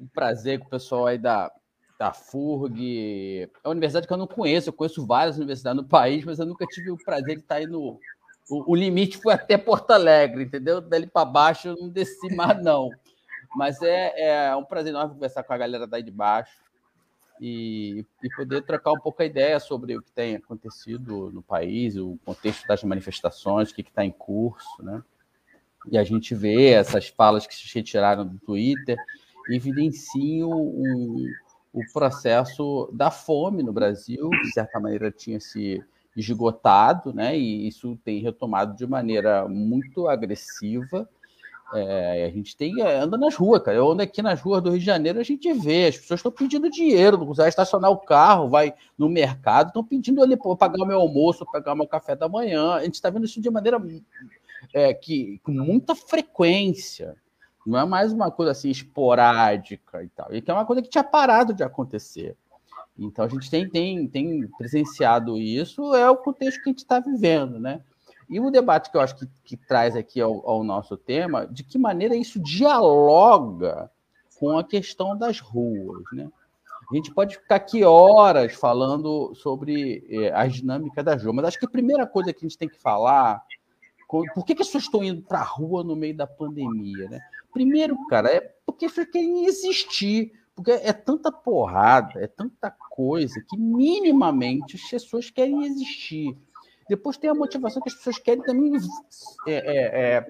Um 0.02 0.08
prazer 0.12 0.58
com 0.58 0.66
o 0.66 0.70
pessoal 0.72 1.06
aí 1.06 1.20
da, 1.20 1.52
da 2.00 2.12
FURG. 2.12 3.44
É 3.44 3.68
uma 3.68 3.74
universidade 3.74 4.08
que 4.08 4.14
eu 4.14 4.18
não 4.18 4.26
conheço, 4.26 4.70
eu 4.70 4.74
conheço 4.74 5.06
várias 5.06 5.38
universidades 5.38 5.80
no 5.80 5.88
país, 5.88 6.26
mas 6.26 6.40
eu 6.40 6.48
nunca 6.48 6.66
tive 6.66 6.90
o 6.90 6.98
prazer 6.98 7.36
de 7.36 7.44
estar 7.44 7.58
aí 7.58 7.68
no, 7.68 8.00
o, 8.50 8.72
o 8.72 8.76
limite 8.76 9.18
foi 9.18 9.34
até 9.34 9.58
Porto 9.58 9.92
Alegre, 9.92 10.44
entendeu? 10.44 10.82
Dali 10.82 11.08
para 11.08 11.26
baixo 11.26 11.70
eu 11.70 11.76
não 11.76 11.90
desci 11.90 12.34
mais, 12.36 12.62
não. 12.64 12.90
Mas 13.56 13.82
é, 13.82 14.48
é 14.50 14.56
um 14.56 14.64
prazer 14.64 14.92
enorme 14.92 15.14
conversar 15.14 15.44
com 15.44 15.54
a 15.54 15.58
galera 15.58 15.86
daí 15.86 16.02
de 16.02 16.12
baixo 16.12 16.64
e, 17.40 18.06
e 18.24 18.30
poder 18.36 18.64
trocar 18.64 18.92
um 18.92 19.00
pouco 19.00 19.22
a 19.22 19.26
ideia 19.26 19.60
sobre 19.60 19.96
o 19.96 20.02
que 20.02 20.12
tem 20.12 20.36
acontecido 20.36 21.32
no 21.32 21.42
país, 21.42 21.96
o 21.98 22.18
contexto 22.26 22.66
das 22.68 22.84
manifestações, 22.84 23.70
o 23.70 23.76
que 23.76 23.82
está 23.82 24.04
em 24.04 24.12
curso, 24.12 24.82
né? 24.82 25.04
E 25.92 25.98
a 25.98 26.04
gente 26.04 26.34
vê 26.34 26.70
essas 26.70 27.10
falas 27.10 27.46
que 27.46 27.54
se 27.54 27.74
retiraram 27.76 28.26
do 28.26 28.38
Twitter 28.40 28.98
evidenciam 29.50 30.50
o, 30.50 31.26
o 31.74 31.82
processo 31.92 32.90
da 32.94 33.12
fome 33.12 33.62
no 33.62 33.74
Brasil, 33.74 34.30
que 34.30 34.42
de 34.44 34.54
certa 34.54 34.80
maneira 34.80 35.12
tinha 35.12 35.40
se 35.40 35.84
esgotado, 36.16 37.14
né? 37.14 37.38
E 37.38 37.68
isso 37.68 37.98
tem 38.04 38.22
retomado 38.22 38.76
de 38.76 38.86
maneira 38.86 39.48
muito 39.48 40.08
agressiva. 40.08 41.08
É, 41.74 42.26
a 42.26 42.30
gente 42.30 42.56
tem 42.56 42.82
anda 42.82 43.18
nas 43.18 43.36
ruas, 43.36 43.64
cara. 43.64 43.78
Eu 43.78 43.92
ando 43.92 44.04
aqui 44.04 44.22
nas 44.22 44.40
ruas 44.40 44.62
do 44.62 44.70
Rio 44.70 44.80
de 44.80 44.86
Janeiro, 44.86 45.20
a 45.20 45.24
gente 45.24 45.52
vê, 45.54 45.88
as 45.88 45.98
pessoas 45.98 46.20
estão 46.20 46.32
pedindo 46.32 46.70
dinheiro, 46.70 47.18
não 47.18 47.26
consegue 47.26 47.50
estacionar 47.50 47.90
o 47.90 47.98
carro, 47.98 48.48
vai 48.48 48.74
no 48.96 49.10
mercado, 49.10 49.68
estão 49.68 49.84
pedindo 49.84 50.22
ali 50.22 50.38
para 50.38 50.56
pagar 50.56 50.84
o 50.84 50.86
meu 50.86 51.00
almoço, 51.00 51.46
pagar 51.52 51.74
o 51.74 51.78
meu 51.78 51.88
café 51.88 52.16
da 52.16 52.30
manhã. 52.30 52.74
A 52.74 52.84
gente 52.84 52.94
está 52.94 53.10
vendo 53.10 53.26
isso 53.26 53.42
de 53.42 53.50
maneira 53.50 53.82
é, 54.72 54.94
que 54.94 55.40
com 55.44 55.52
muita 55.52 55.96
frequência. 55.96 57.16
Não 57.66 57.80
é 57.80 57.86
mais 57.86 58.12
uma 58.12 58.30
coisa 58.30 58.52
assim 58.52 58.70
esporádica 58.70 60.04
e 60.04 60.10
tal. 60.10 60.34
E 60.34 60.42
que 60.42 60.52
é 60.52 60.54
uma 60.54 60.66
coisa 60.66 60.82
que 60.82 60.90
tinha 60.90 61.04
parado 61.04 61.54
de 61.54 61.64
acontecer. 61.64 62.36
Então 62.98 63.26
a 63.26 63.28
gente 63.28 63.50
tem, 63.50 63.68
tem, 63.68 64.08
tem 64.08 64.48
presenciado 64.58 65.38
isso, 65.38 65.96
é 65.96 66.10
o 66.10 66.18
contexto 66.18 66.62
que 66.62 66.70
a 66.70 66.72
gente 66.72 66.80
está 66.80 67.00
vivendo, 67.00 67.60
né? 67.60 67.82
E 68.30 68.40
o 68.40 68.52
debate 68.52 68.90
que 68.90 68.98
eu 68.98 69.02
acho 69.02 69.16
que, 69.16 69.28
que 69.44 69.58
traz 69.58 69.96
aqui 69.96 70.22
ao, 70.22 70.48
ao, 70.48 70.64
nosso 70.64 70.96
tema, 70.96 71.46
de 71.46 71.64
que 71.64 71.78
maneira 71.78 72.16
isso 72.16 72.40
dialoga 72.40 73.92
com 74.40 74.58
a 74.58 74.64
questão 74.64 75.18
das 75.18 75.40
ruas, 75.40 76.04
né? 76.14 76.30
A 76.92 76.96
gente 76.96 77.14
pode 77.14 77.38
ficar 77.38 77.56
aqui 77.56 77.84
horas 77.84 78.54
falando 78.54 79.34
sobre 79.36 80.06
eh, 80.10 80.32
as 80.34 80.54
dinâmicas 80.54 81.04
das 81.04 81.24
ruas, 81.24 81.36
mas 81.36 81.46
acho 81.46 81.60
que 81.60 81.66
a 81.66 81.70
primeira 81.70 82.06
coisa 82.06 82.32
que 82.32 82.46
a 82.46 82.48
gente 82.48 82.58
tem 82.58 82.68
que 82.68 82.80
falar, 82.80 83.42
por 84.08 84.46
que, 84.46 84.54
que 84.54 84.62
as 84.62 84.68
pessoas 84.68 84.84
estão 84.84 85.04
indo 85.04 85.22
para 85.22 85.40
a 85.40 85.44
rua 85.44 85.84
no 85.84 85.96
meio 85.96 86.16
da 86.16 86.28
pandemia, 86.28 87.10
né? 87.10 87.20
Primeiro, 87.52 87.98
cara, 88.08 88.30
é 88.30 88.42
porque 88.66 88.86
as 88.86 88.92
pessoas 88.92 89.12
querem 89.12 89.46
existir, 89.46 90.34
porque 90.56 90.72
é 90.72 90.94
tanta 90.94 91.32
porrada, 91.32 92.20
é 92.24 92.28
tanta 92.28 92.70
coisa 92.90 93.44
que 93.50 93.58
minimamente 93.58 94.76
as 94.76 94.90
pessoas 94.90 95.30
querem 95.30 95.66
existir. 95.66 96.38
Depois 96.88 97.18
tem 97.18 97.30
a 97.30 97.34
motivação 97.34 97.82
que 97.82 97.90
as 97.90 97.96
pessoas 97.96 98.20
querem 98.20 98.44
também. 98.44 98.74
É, 99.48 99.54
é, 99.54 100.28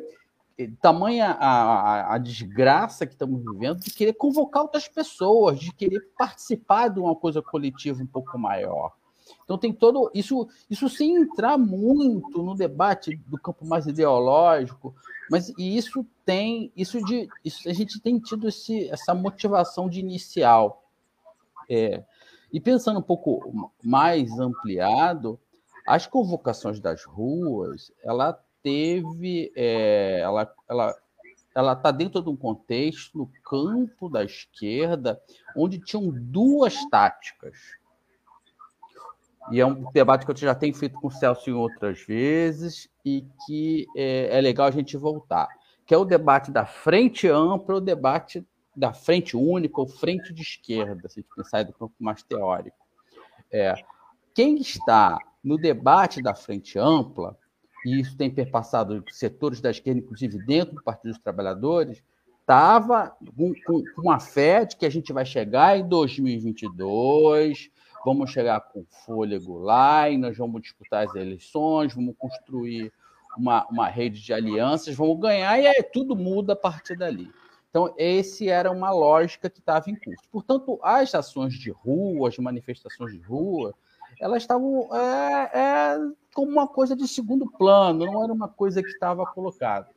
é, 0.58 0.70
tamanha 0.82 1.32
a, 1.32 1.50
a, 1.50 2.16
a, 2.16 2.18
desgraça 2.18 3.06
que 3.06 3.14
estamos 3.14 3.44
vivendo 3.44 3.80
de 3.80 3.92
querer 3.92 4.14
convocar 4.14 4.62
outras 4.62 4.88
pessoas, 4.88 5.60
de 5.60 5.74
querer 5.74 6.00
participar 6.18 6.90
de 6.90 7.00
uma 7.00 7.16
coisa 7.16 7.42
coletiva 7.42 8.02
um 8.02 8.08
pouco 8.08 8.38
maior. 8.38 8.94
Então 9.44 9.58
tem 9.58 9.74
todo 9.74 10.10
isso, 10.14 10.48
isso 10.70 10.90
sem 10.90 11.16
entrar 11.16 11.58
muito 11.58 12.42
no 12.42 12.56
debate 12.56 13.16
do 13.28 13.38
campo 13.38 13.66
mais 13.66 13.86
ideológico, 13.86 14.96
mas 15.30 15.54
isso 15.58 16.06
tem 16.26 16.72
isso 16.76 17.04
de 17.04 17.28
isso 17.44 17.68
a 17.70 17.74
gente 17.74 18.00
tem 18.00 18.20
tido 18.20 18.48
esse, 18.48 18.90
essa 18.90 19.14
motivação 19.14 19.90
de 19.90 20.00
inicial. 20.00 20.84
É, 21.70 22.04
e 22.52 22.60
pensando 22.60 23.00
um 23.00 23.04
pouco 23.04 23.72
mais 23.84 24.40
ampliado, 24.40 25.40
as 25.86 26.08
convocações 26.08 26.80
das 26.80 27.04
ruas, 27.04 27.92
ela 28.04 28.40
teve, 28.62 29.52
é, 29.56 30.22
ela, 30.22 30.54
ela, 30.70 30.96
ela 31.54 31.74
está 31.74 31.92
dentro 31.92 32.22
de 32.22 32.30
um 32.30 32.36
contexto 32.36 33.18
no 33.18 33.28
campo 33.44 34.08
da 34.08 34.24
esquerda, 34.24 35.22
onde 35.56 35.80
tinham 35.80 36.10
duas 36.10 36.76
táticas 36.90 37.58
e 39.52 39.60
é 39.60 39.66
um 39.66 39.92
debate 39.92 40.26
que 40.26 40.32
eu 40.32 40.36
já 40.38 40.56
tenho 40.56 40.74
feito 40.74 41.00
com 41.00 41.08
o 41.08 41.12
Celso 41.12 41.50
em 41.50 41.54
outras 41.54 42.02
vezes 42.02 42.90
e 43.04 43.26
que 43.46 43.86
é, 43.96 44.38
é 44.38 44.42
legal 44.42 44.68
a 44.68 44.72
gente 44.72 44.96
voltar, 44.96 45.48
que 45.86 45.94
é 45.94 45.98
o 45.98 46.06
debate 46.06 46.52
da 46.52 46.66
frente 46.66 47.28
ampla, 47.28 47.76
o 47.76 47.82
debate 47.82 48.46
da 48.76 48.94
frente 48.94 49.36
única 49.36 49.80
ou 49.80 49.88
frente 49.88 50.34
de 50.34 50.42
esquerda, 50.42 51.08
se 51.10 51.20
a 51.20 51.22
gente 51.22 51.36
pensar 51.36 51.64
do 51.64 51.74
campo 51.74 51.94
mais 52.00 52.24
teórico. 52.24 52.78
É, 53.52 53.76
quem 54.34 54.56
está 54.58 55.20
no 55.44 55.58
debate 55.58 56.22
da 56.22 56.34
frente 56.34 56.80
ampla, 56.80 57.38
e 57.86 58.00
isso 58.00 58.16
tem 58.18 58.32
perpassado 58.32 59.04
setores 59.12 59.60
da 59.60 59.70
esquerda, 59.70 60.00
inclusive 60.00 60.44
dentro 60.46 60.76
do 60.76 60.84
Partido 60.84 61.12
dos 61.12 61.22
Trabalhadores, 61.22 62.02
estava 62.40 63.16
com, 63.36 63.54
com, 63.66 63.84
com 63.96 64.12
a 64.12 64.20
fé 64.20 64.66
de 64.66 64.76
que 64.76 64.86
a 64.86 64.90
gente 64.90 65.14
vai 65.14 65.26
chegar 65.26 65.78
em 65.78 65.88
2022 65.88 67.70
vamos 68.06 68.32
chegar 68.32 68.60
com 68.62 68.86
fôlego 69.06 69.58
lá 69.58 70.10
e 70.10 70.18
nós 70.18 70.38
vamos 70.38 70.62
disputar 70.62 71.06
as 71.06 71.16
eleições, 71.16 71.94
vamos 71.94 72.16
construir 72.18 72.92
uma, 73.38 73.66
uma 73.68 73.88
rede 73.88 74.22
de 74.22 74.34
alianças, 74.34 74.96
vamos 74.96 75.20
ganhar 75.20 75.60
e 75.60 75.68
aí 75.68 75.84
tudo 75.84 76.16
muda 76.16 76.54
a 76.54 76.56
partir 76.56 76.98
dali. 76.98 77.32
Então, 77.70 77.92
esse 77.98 78.50
era 78.50 78.72
uma 78.72 78.92
lógica 78.92 79.50
que 79.50 79.60
estava 79.60 79.90
em 79.90 79.96
curso. 79.96 80.24
Portanto, 80.32 80.80
as 80.84 81.16
ações 81.16 81.56
de 81.56 81.72
rua, 81.72 82.30
as 82.30 82.38
manifestações 82.38 83.14
de 83.14 83.22
rua, 83.22 83.74
elas 84.20 84.44
estavam 84.44 84.88
é, 84.96 85.50
é, 85.54 85.98
como 86.36 86.52
uma 86.52 86.68
coisa 86.68 86.96
de 86.96 87.08
segundo 87.08 87.50
plano, 87.52 88.06
não 88.06 88.24
era 88.24 88.32
uma 88.32 88.48
coisa 88.48 88.84
que 88.84 88.90
estava 88.90 89.26
colocada. 89.26 89.90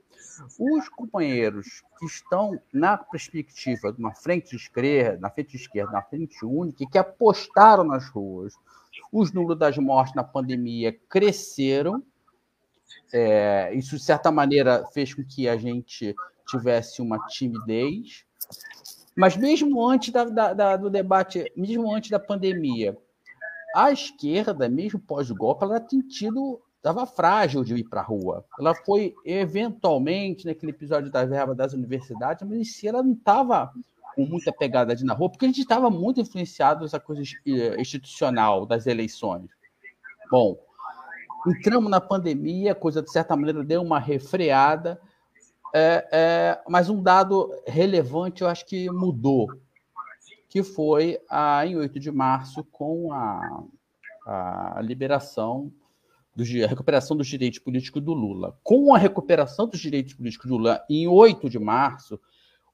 Os 0.59 0.89
companheiros 0.89 1.83
que 1.99 2.07
estão 2.07 2.61
na 2.73 2.97
perspectiva 2.97 3.93
de 3.93 3.99
uma 3.99 4.15
frente 4.15 4.55
esquerda, 4.55 5.19
na 5.19 5.31
frente 5.31 5.57
esquerda, 5.57 5.93
na 5.93 6.03
frente 6.03 6.45
única, 6.45 6.85
que 6.91 6.99
apostaram 6.99 7.85
nas 7.85 8.09
ruas, 8.09 8.55
os 9.13 9.33
números 9.33 9.59
das 9.59 9.77
mortes 9.79 10.15
na 10.15 10.25
pandemia 10.25 10.93
cresceram. 11.09 12.03
É, 13.13 13.73
isso, 13.75 13.97
de 13.97 14.03
certa 14.03 14.31
maneira, 14.31 14.87
fez 14.93 15.15
com 15.15 15.25
que 15.25 15.49
a 15.49 15.57
gente 15.57 16.15
tivesse 16.47 17.01
uma 17.01 17.19
timidez. 17.27 18.25
Mas 19.17 19.37
mesmo 19.37 19.87
antes 19.87 20.13
da, 20.13 20.25
da, 20.25 20.53
da, 20.53 20.77
do 20.77 20.91
debate, 20.91 21.51
mesmo 21.57 21.93
antes 21.95 22.11
da 22.11 22.19
pandemia, 22.19 22.97
a 23.75 23.91
esquerda, 23.91 24.69
mesmo 24.69 25.01
pós-golpe, 25.01 25.65
ela 25.65 25.81
tem 25.81 26.01
tido 26.01 26.61
estava 26.87 27.05
frágil 27.05 27.65
de 27.65 27.75
ir 27.75 27.85
para 27.85 28.01
a 28.01 28.05
rua. 28.05 28.45
Ela 28.61 28.73
foi, 28.73 29.13
eventualmente, 29.25 30.47
naquele 30.47 30.71
episódio 30.71 31.11
da 31.11 31.25
verba 31.25 31.53
das 31.53 31.73
universidades, 31.73 32.47
mas 32.49 32.59
em 32.59 32.65
si 32.65 32.87
ela 32.87 33.03
não 33.03 33.13
estava 33.13 33.73
com 34.15 34.25
muita 34.25 34.53
pegada 34.53 34.95
de 34.95 35.05
na 35.05 35.13
rua, 35.13 35.29
porque 35.29 35.45
a 35.45 35.49
gente 35.49 35.61
estava 35.61 35.91
muito 35.91 36.21
influenciado 36.21 36.83
nessa 36.83 37.01
coisa 37.01 37.23
eh, 37.23 37.81
institucional 37.81 38.65
das 38.65 38.87
eleições. 38.87 39.51
Bom, 40.31 40.57
entramos 41.49 41.91
na 41.91 42.01
pandemia, 42.01 42.71
a 42.71 42.75
coisa 42.75 43.03
de 43.03 43.11
certa 43.11 43.35
maneira 43.35 43.65
deu 43.65 43.83
uma 43.83 43.99
refreada, 43.99 45.01
é, 45.75 46.09
é, 46.13 46.63
mas 46.69 46.89
um 46.89 47.03
dado 47.03 47.53
relevante 47.67 48.43
eu 48.43 48.49
acho 48.49 48.65
que 48.65 48.89
mudou, 48.91 49.49
que 50.49 50.63
foi 50.63 51.19
a, 51.29 51.67
em 51.67 51.77
8 51.77 51.99
de 51.99 52.13
março, 52.13 52.65
com 52.65 53.13
a, 53.13 53.65
a 54.25 54.81
liberação 54.81 55.71
a 56.65 56.69
recuperação 56.69 57.17
dos 57.17 57.27
direitos 57.27 57.59
políticos 57.59 58.03
do 58.03 58.13
Lula. 58.13 58.59
Com 58.63 58.95
a 58.95 58.99
recuperação 58.99 59.67
dos 59.67 59.81
direitos 59.81 60.15
políticos 60.15 60.49
do 60.49 60.57
Lula 60.57 60.85
em 60.89 61.09
8 61.09 61.49
de 61.49 61.59
março, 61.59 62.21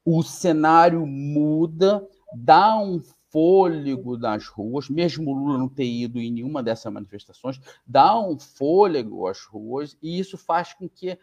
o 0.05 0.23
cenário 0.23 1.07
muda, 1.07 2.07
dá 2.35 2.77
um 2.77 3.01
fôlego 3.31 4.19
nas 4.19 4.47
ruas, 4.47 4.91
mesmo 4.91 5.31
o 5.31 5.35
Lula 5.35 5.59
não 5.59 5.69
ter 5.69 5.87
ido 5.87 6.21
em 6.21 6.31
nenhuma 6.31 6.63
dessas 6.63 6.93
manifestações, 6.93 7.59
dá 7.87 8.19
um 8.21 8.39
fôlego 8.39 9.27
às 9.27 9.43
ruas, 9.45 9.97
e 10.03 10.19
isso 10.19 10.37
faz 10.37 10.75
com 10.75 10.89
que 10.89 11.17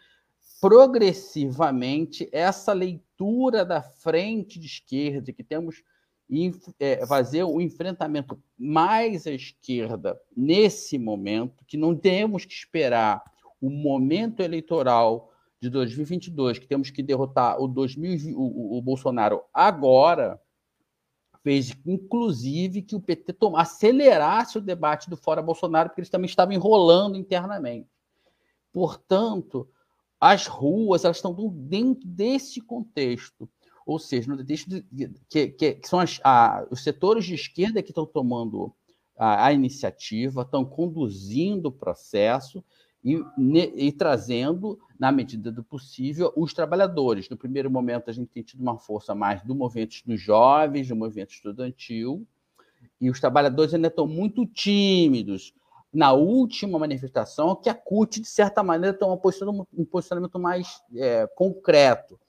progressivamente 0.60 2.28
essa 2.32 2.72
leitura 2.72 3.64
da 3.64 3.80
frente 3.80 4.58
de 4.58 4.66
esquerda 4.66 5.32
que 5.32 5.44
temos 5.44 5.82
é, 6.78 7.04
fazer 7.06 7.42
o 7.44 7.60
enfrentamento 7.60 8.40
mais 8.56 9.26
à 9.26 9.32
esquerda 9.32 10.20
nesse 10.36 10.98
momento, 10.98 11.64
que 11.66 11.76
não 11.76 11.96
temos 11.96 12.44
que 12.44 12.52
esperar 12.52 13.22
o 13.60 13.68
momento 13.68 14.40
eleitoral 14.40 15.32
de 15.60 15.68
2022, 15.68 16.58
que 16.58 16.66
temos 16.66 16.90
que 16.90 17.02
derrotar 17.02 17.60
o, 17.60 17.68
2000, 17.68 18.38
o, 18.38 18.78
o 18.78 18.82
Bolsonaro 18.82 19.42
agora, 19.52 20.40
fez 21.42 21.74
inclusive 21.86 22.82
que 22.82 22.94
o 22.94 23.00
PT 23.00 23.34
acelerasse 23.56 24.58
o 24.58 24.60
debate 24.60 25.08
do 25.08 25.16
fora 25.16 25.42
Bolsonaro, 25.42 25.88
porque 25.88 26.00
eles 26.00 26.10
também 26.10 26.26
estavam 26.26 26.54
enrolando 26.54 27.16
internamente. 27.16 27.88
Portanto, 28.72 29.68
as 30.20 30.46
ruas 30.46 31.04
elas 31.04 31.16
estão 31.16 31.34
dentro 31.54 32.06
desse 32.06 32.60
contexto 32.60 33.48
ou 33.90 33.98
seja, 33.98 34.30
no 34.30 34.38
contexto 34.38 34.70
de, 34.70 35.10
que, 35.28 35.48
que, 35.48 35.72
que, 35.74 35.88
são 35.88 35.98
as, 35.98 36.20
a, 36.22 36.64
os 36.70 36.84
setores 36.84 37.24
de 37.24 37.34
esquerda 37.34 37.82
que 37.82 37.90
estão 37.90 38.06
tomando 38.06 38.72
a, 39.18 39.46
a 39.46 39.52
iniciativa, 39.52 40.42
estão 40.42 40.64
conduzindo 40.64 41.66
o 41.66 41.72
processo 41.72 42.64
e, 43.04 43.20
ne, 43.36 43.72
e, 43.74 43.90
trazendo, 43.90 44.78
na 44.96 45.10
medida 45.10 45.50
do 45.50 45.64
possível, 45.64 46.32
os 46.36 46.54
trabalhadores. 46.54 47.28
No 47.28 47.36
primeiro 47.36 47.68
momento, 47.68 48.08
a 48.08 48.12
gente 48.12 48.28
tem 48.28 48.44
tido 48.44 48.60
uma 48.60 48.78
força 48.78 49.12
mais 49.12 49.42
do 49.42 49.56
movimento 49.56 49.96
dos 50.06 50.20
jovens, 50.20 50.86
do 50.86 50.94
movimento 50.94 51.32
estudantil, 51.32 52.24
e 53.00 53.10
os 53.10 53.18
trabalhadores 53.18 53.74
ainda 53.74 53.88
estão 53.88 54.06
muito 54.06 54.46
tímidos. 54.46 55.52
Na 55.92 56.12
última 56.12 56.78
manifestação, 56.78 57.56
que 57.56 57.68
a 57.68 57.74
CUT, 57.74 58.20
de 58.20 58.28
certa 58.28 58.62
maneira, 58.62 58.96
tem 58.96 59.08
um 59.08 59.16
posicionamento, 59.16 59.66
um 59.76 59.84
posicionamento 59.84 60.38
mais 60.38 60.80
é, 60.94 61.26
concreto 61.34 62.20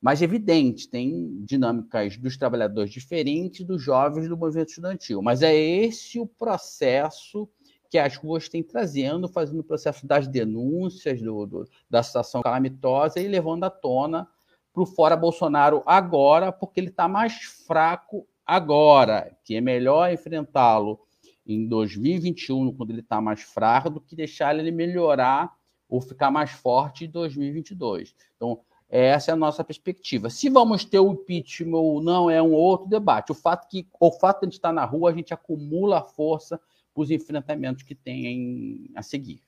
mas 0.00 0.22
evidente, 0.22 0.88
tem 0.88 1.44
dinâmicas 1.44 2.16
dos 2.16 2.36
trabalhadores 2.36 2.90
diferentes 2.90 3.66
dos 3.66 3.82
jovens 3.82 4.28
do 4.28 4.36
movimento 4.36 4.68
estudantil. 4.68 5.20
Mas 5.20 5.42
é 5.42 5.54
esse 5.54 6.18
o 6.18 6.26
processo 6.26 7.48
que 7.90 7.98
as 7.98 8.16
ruas 8.16 8.48
têm 8.48 8.62
trazendo, 8.62 9.28
fazendo 9.28 9.60
o 9.60 9.64
processo 9.64 10.06
das 10.06 10.26
denúncias 10.26 11.20
do, 11.20 11.44
do, 11.44 11.68
da 11.90 12.02
situação 12.02 12.40
calamitosa 12.40 13.20
e 13.20 13.28
levando 13.28 13.64
à 13.64 13.70
tona 13.70 14.26
para 14.72 14.82
o 14.82 14.86
fora 14.86 15.16
Bolsonaro 15.16 15.82
agora, 15.84 16.52
porque 16.52 16.80
ele 16.80 16.88
está 16.88 17.08
mais 17.08 17.34
fraco 17.66 18.26
agora, 18.46 19.36
que 19.44 19.56
é 19.56 19.60
melhor 19.60 20.10
enfrentá-lo 20.12 21.00
em 21.44 21.66
2021, 21.66 22.72
quando 22.72 22.90
ele 22.90 23.00
está 23.00 23.20
mais 23.20 23.42
fraco, 23.42 23.90
do 23.90 24.00
que 24.00 24.14
deixar 24.14 24.56
ele 24.56 24.70
melhorar 24.70 25.52
ou 25.88 26.00
ficar 26.00 26.30
mais 26.30 26.52
forte 26.52 27.06
em 27.06 27.10
2022. 27.10 28.14
Então, 28.36 28.60
Essa 28.90 29.30
é 29.30 29.34
a 29.34 29.36
nossa 29.36 29.62
perspectiva. 29.62 30.28
Se 30.28 30.50
vamos 30.50 30.84
ter 30.84 30.98
o 30.98 31.12
impeachment 31.12 31.78
ou 31.78 32.02
não 32.02 32.28
é 32.28 32.42
um 32.42 32.52
outro 32.52 32.88
debate. 32.88 33.30
O 33.30 33.34
fato 33.36 33.68
que 33.68 33.86
o 34.00 34.10
fato 34.10 34.40
de 34.40 34.46
a 34.46 34.46
gente 34.46 34.54
estar 34.54 34.72
na 34.72 34.84
rua, 34.84 35.10
a 35.10 35.14
gente 35.14 35.32
acumula 35.32 36.02
força 36.02 36.60
para 36.92 37.02
os 37.02 37.10
enfrentamentos 37.10 37.84
que 37.84 37.94
tem 37.94 38.90
a 38.96 39.02
seguir. 39.02 39.40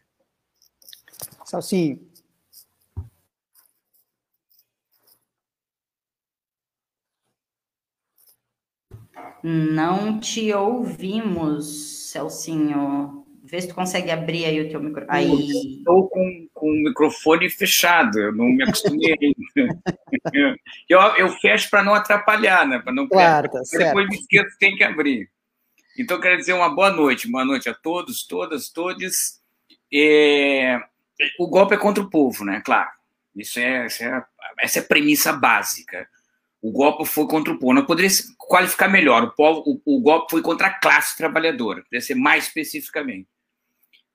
Salsinho. 1.45 2.01
Não 9.43 10.21
te 10.21 10.53
ouvimos, 10.53 11.67
Celcinho. 12.13 13.22
Vê 13.53 13.61
se 13.61 13.69
tu 13.69 13.75
consegue 13.75 14.11
abrir 14.11 14.47
aí 14.47 14.63
o 14.63 14.71
teu 14.71 14.81
microfone. 14.81 15.15
Aí... 15.15 15.77
Estou 15.77 16.09
com, 16.09 16.49
com 16.55 16.71
o 16.71 16.85
microfone 16.85 17.51
fechado, 17.51 18.19
eu 18.19 18.33
não 18.33 18.47
me 18.47 18.63
acostumei 18.63 19.15
ainda. 19.21 19.79
eu, 20.89 20.99
eu 21.19 21.29
fecho 21.29 21.69
para 21.69 21.85
não 21.85 21.93
atrapalhar, 21.93 22.67
né? 22.67 22.79
Para 22.79 22.95
não 22.95 23.07
claro, 23.07 23.51
tá 23.51 23.61
Depois 23.71 24.09
me 24.09 24.17
esqueço 24.17 24.57
tem 24.59 24.75
que 24.75 24.83
abrir. 24.83 25.29
Então, 25.99 26.19
quero 26.19 26.39
dizer 26.39 26.55
uma 26.55 26.75
boa 26.75 26.91
noite. 26.91 27.31
Boa 27.31 27.45
noite 27.45 27.69
a 27.69 27.75
todos, 27.75 28.27
todas, 28.27 28.71
todes. 28.71 29.43
É... 29.93 30.81
O 31.39 31.47
golpe 31.47 31.75
é 31.75 31.79
contra 31.79 32.03
o 32.03 32.09
povo, 32.09 32.47
né? 32.47 32.63
Claro. 32.65 32.89
Isso 33.37 33.61
é, 33.61 33.85
isso 33.85 34.03
é, 34.03 34.25
essa 34.61 34.79
é 34.79 34.83
a 34.83 34.87
premissa 34.87 35.31
básica. 35.31 36.09
O 36.63 36.73
golpe 36.73 37.05
foi 37.05 37.27
contra 37.27 37.53
o 37.53 37.59
povo. 37.59 37.75
Não 37.75 37.85
poderia 37.85 38.11
qualificar 38.39 38.89
melhor. 38.89 39.25
O, 39.25 39.31
povo, 39.33 39.63
o, 39.85 39.97
o 39.99 40.01
golpe 40.01 40.31
foi 40.31 40.41
contra 40.41 40.69
a 40.69 40.81
classe 40.81 41.19
trabalhadora, 41.19 41.83
poderia 41.83 42.01
ser 42.01 42.15
mais 42.15 42.47
especificamente. 42.47 43.29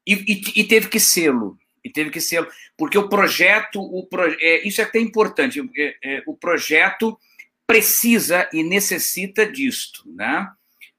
E, 0.08 0.62
e, 0.62 0.64
teve 0.64 0.88
que 0.88 1.02
sê-lo. 1.02 1.60
E 1.84 1.90
teve 1.90 2.10
que 2.10 2.22
ser 2.22 2.48
porque 2.78 2.98
o 2.98 3.10
projeto, 3.10 3.82
o 3.82 4.08
pro, 4.08 4.24
é, 4.40 4.66
isso 4.66 4.80
é 4.80 4.86
até 4.86 5.00
importante. 5.00 5.60
É, 5.76 5.98
é, 6.02 6.24
o 6.26 6.34
projeto 6.34 7.20
precisa 7.66 8.50
e 8.54 8.64
necessita 8.64 9.46
disto, 9.46 10.04
né? 10.06 10.50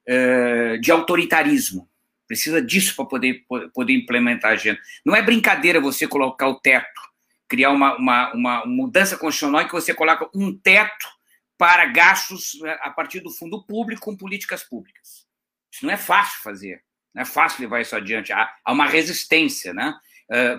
É, 0.07 0.77
de 0.77 0.93
autoritarismo. 0.93 1.89
Precisa 2.27 2.61
disso 2.61 2.95
para 2.95 3.07
poder, 3.07 3.45
poder 3.73 3.95
implementar 3.95 4.51
a 4.51 4.55
agenda. 4.55 4.79
Não 5.05 5.17
é 5.17 5.23
brincadeira 5.23 5.81
você 5.81 6.07
colocar 6.07 6.47
o 6.49 6.61
teto, 6.61 7.01
criar 7.49 7.71
uma, 7.71 7.97
uma, 7.97 8.33
uma 8.35 8.67
mudança 8.67 9.17
constitucional 9.17 9.63
em 9.63 9.67
que 9.67 9.73
você 9.73 9.95
coloca 9.95 10.29
um 10.35 10.55
teto 10.55 11.09
para 11.57 11.87
gastos 11.87 12.59
né, 12.61 12.79
a 12.83 12.91
partir 12.91 13.21
do 13.21 13.31
fundo 13.31 13.65
público 13.65 14.03
com 14.03 14.17
políticas 14.17 14.63
públicas. 14.63 15.27
Isso 15.73 15.87
não 15.87 15.93
é 15.93 15.97
fácil 15.97 16.43
fazer, 16.43 16.83
não 17.15 17.23
é 17.23 17.25
fácil 17.25 17.63
levar 17.63 17.81
isso 17.81 17.97
adiante. 17.97 18.33
Há, 18.33 18.51
uma 18.69 18.87
resistência, 18.87 19.73
né? 19.73 19.95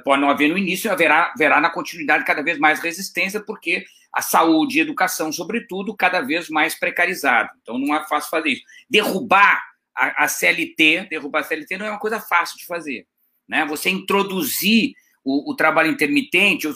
Pode 0.03 0.21
não 0.21 0.29
haver 0.29 0.49
no 0.49 0.57
início, 0.57 0.91
haverá, 0.91 1.31
haverá 1.33 1.61
na 1.61 1.69
continuidade 1.69 2.25
cada 2.25 2.41
vez 2.41 2.57
mais 2.57 2.79
resistência, 2.79 3.39
porque 3.39 3.85
a 4.13 4.21
saúde 4.21 4.77
e 4.77 4.81
a 4.81 4.83
educação, 4.83 5.31
sobretudo, 5.31 5.95
cada 5.95 6.21
vez 6.21 6.49
mais 6.49 6.77
precarizado. 6.77 7.49
Então 7.61 7.77
não 7.77 7.95
é 7.95 8.05
fácil 8.07 8.29
fazer 8.29 8.49
isso. 8.49 8.63
Derrubar 8.89 9.61
a, 9.95 10.25
a 10.25 10.27
CLT, 10.27 11.07
derrubar 11.09 11.41
a 11.41 11.43
CLT 11.43 11.77
não 11.77 11.85
é 11.85 11.91
uma 11.91 11.99
coisa 11.99 12.19
fácil 12.19 12.57
de 12.57 12.65
fazer. 12.65 13.05
Né? 13.47 13.65
Você 13.65 13.89
introduzir 13.89 14.93
o, 15.23 15.51
o, 15.51 15.55
trabalho 15.55 15.91
intermitente, 15.91 16.67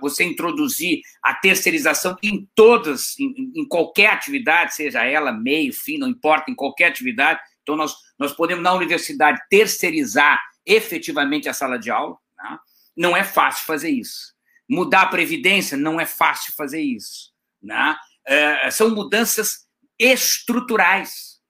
você 0.00 0.24
introduzir 0.24 1.00
a 1.22 1.34
terceirização 1.34 2.16
em 2.22 2.48
todas, 2.54 3.18
em, 3.18 3.52
em, 3.54 3.68
qualquer 3.68 4.06
atividade, 4.06 4.74
seja 4.74 5.04
ela 5.04 5.30
meio, 5.30 5.72
fim, 5.72 5.98
não 5.98 6.08
importa, 6.08 6.50
em 6.50 6.54
qualquer 6.54 6.86
atividade. 6.86 7.40
Então, 7.64 7.76
nós, 7.76 7.96
nós 8.18 8.32
podemos, 8.32 8.62
na 8.62 8.72
universidade, 8.74 9.40
terceirizar 9.50 10.40
efetivamente 10.64 11.48
a 11.48 11.54
sala 11.54 11.78
de 11.78 11.90
aula. 11.90 12.16
Né? 12.38 12.58
Não 12.96 13.16
é 13.16 13.24
fácil 13.24 13.66
fazer 13.66 13.90
isso. 13.90 14.34
Mudar 14.68 15.02
a 15.02 15.06
previdência 15.06 15.76
não 15.76 15.98
é 15.98 16.06
fácil 16.06 16.54
fazer 16.54 16.80
isso. 16.80 17.32
Né? 17.60 17.96
É, 18.26 18.70
são 18.70 18.90
mudanças 18.90 19.66
estruturais. 19.98 21.40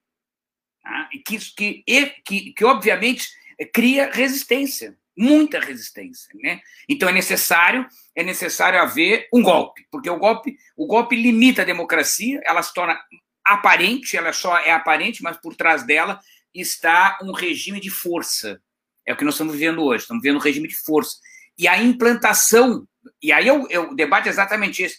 Né? 0.84 1.08
Que, 1.26 1.38
que, 1.38 1.84
que, 2.24 2.52
que, 2.54 2.64
obviamente, 2.64 3.28
cria 3.72 4.10
resistência 4.10 4.96
muita 5.16 5.60
resistência, 5.60 6.34
né? 6.42 6.60
Então 6.88 7.08
é 7.08 7.12
necessário 7.12 7.86
é 8.16 8.22
necessário 8.22 8.80
haver 8.80 9.28
um 9.32 9.42
golpe, 9.42 9.86
porque 9.90 10.10
o 10.10 10.18
golpe 10.18 10.56
o 10.76 10.86
golpe 10.86 11.14
limita 11.14 11.62
a 11.62 11.64
democracia, 11.64 12.40
ela 12.44 12.62
se 12.62 12.74
torna 12.74 13.00
aparente, 13.44 14.16
ela 14.16 14.32
só 14.32 14.58
é 14.58 14.72
aparente, 14.72 15.22
mas 15.22 15.36
por 15.36 15.54
trás 15.54 15.84
dela 15.84 16.20
está 16.54 17.18
um 17.22 17.32
regime 17.32 17.80
de 17.80 17.90
força. 17.90 18.60
É 19.06 19.12
o 19.12 19.16
que 19.16 19.24
nós 19.24 19.34
estamos 19.34 19.54
vivendo 19.54 19.82
hoje, 19.82 20.02
estamos 20.02 20.22
vivendo 20.22 20.38
um 20.38 20.42
regime 20.42 20.68
de 20.68 20.76
força. 20.76 21.18
E 21.58 21.68
a 21.68 21.80
implantação, 21.80 22.86
e 23.22 23.32
aí 23.32 23.46
eu, 23.46 23.66
eu, 23.68 23.90
o 23.90 23.94
debate 23.94 24.28
é 24.28 24.30
exatamente 24.30 24.82
esse, 24.82 24.98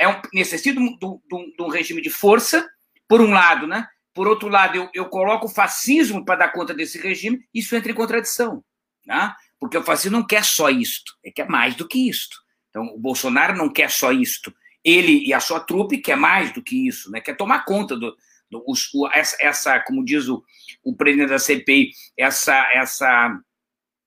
é 0.00 0.08
um, 0.08 0.20
necessita 0.32 0.80
de, 0.80 1.62
um 1.62 1.68
regime 1.68 2.00
de 2.00 2.10
força, 2.10 2.68
por 3.08 3.20
um 3.20 3.30
lado, 3.30 3.66
né? 3.66 3.86
Por 4.12 4.26
outro 4.26 4.48
lado, 4.48 4.76
eu, 4.76 4.90
eu 4.94 5.06
coloco 5.06 5.46
o 5.46 5.50
fascismo 5.50 6.24
para 6.24 6.36
dar 6.36 6.48
conta 6.48 6.74
desse 6.74 6.98
regime, 6.98 7.46
isso 7.52 7.76
entra 7.76 7.92
em 7.92 7.94
contradição. 7.94 8.64
Né? 9.04 9.32
Porque 9.60 9.76
o 9.76 9.82
fascismo 9.82 10.18
não 10.18 10.26
quer 10.26 10.44
só 10.44 10.70
isto, 10.70 11.12
ele 11.22 11.32
quer 11.32 11.48
mais 11.48 11.74
do 11.74 11.86
que 11.86 12.08
isto. 12.08 12.38
Então, 12.70 12.94
o 12.94 12.98
Bolsonaro 12.98 13.56
não 13.56 13.70
quer 13.70 13.90
só 13.90 14.12
isto. 14.12 14.52
Ele 14.86 15.26
e 15.26 15.34
a 15.34 15.40
sua 15.40 15.58
trupe 15.58 15.98
quer 15.98 16.16
mais 16.16 16.52
do 16.52 16.62
que 16.62 16.86
isso, 16.86 17.10
né? 17.10 17.20
quer 17.20 17.36
tomar 17.36 17.64
conta 17.64 17.96
do, 17.96 18.16
do 18.48 18.62
os, 18.64 18.88
o, 18.94 19.08
essa, 19.08 19.36
essa, 19.40 19.80
como 19.80 20.04
diz 20.04 20.28
o, 20.28 20.44
o 20.84 20.94
presidente 20.94 21.30
da 21.30 21.40
CPI, 21.40 21.90
essa, 22.16 22.70
essa, 22.72 23.36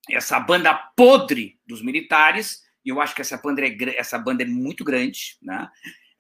essa 0.09 0.39
banda 0.39 0.73
podre 0.95 1.59
dos 1.67 1.81
militares, 1.81 2.61
e 2.85 2.89
eu 2.89 3.01
acho 3.01 3.13
que 3.13 3.19
essa 3.21 3.37
banda 3.37 3.61
é, 3.61 3.75
essa 3.97 4.17
banda 4.17 4.43
é 4.43 4.45
muito 4.45 4.85
grande, 4.85 5.37
né? 5.41 5.67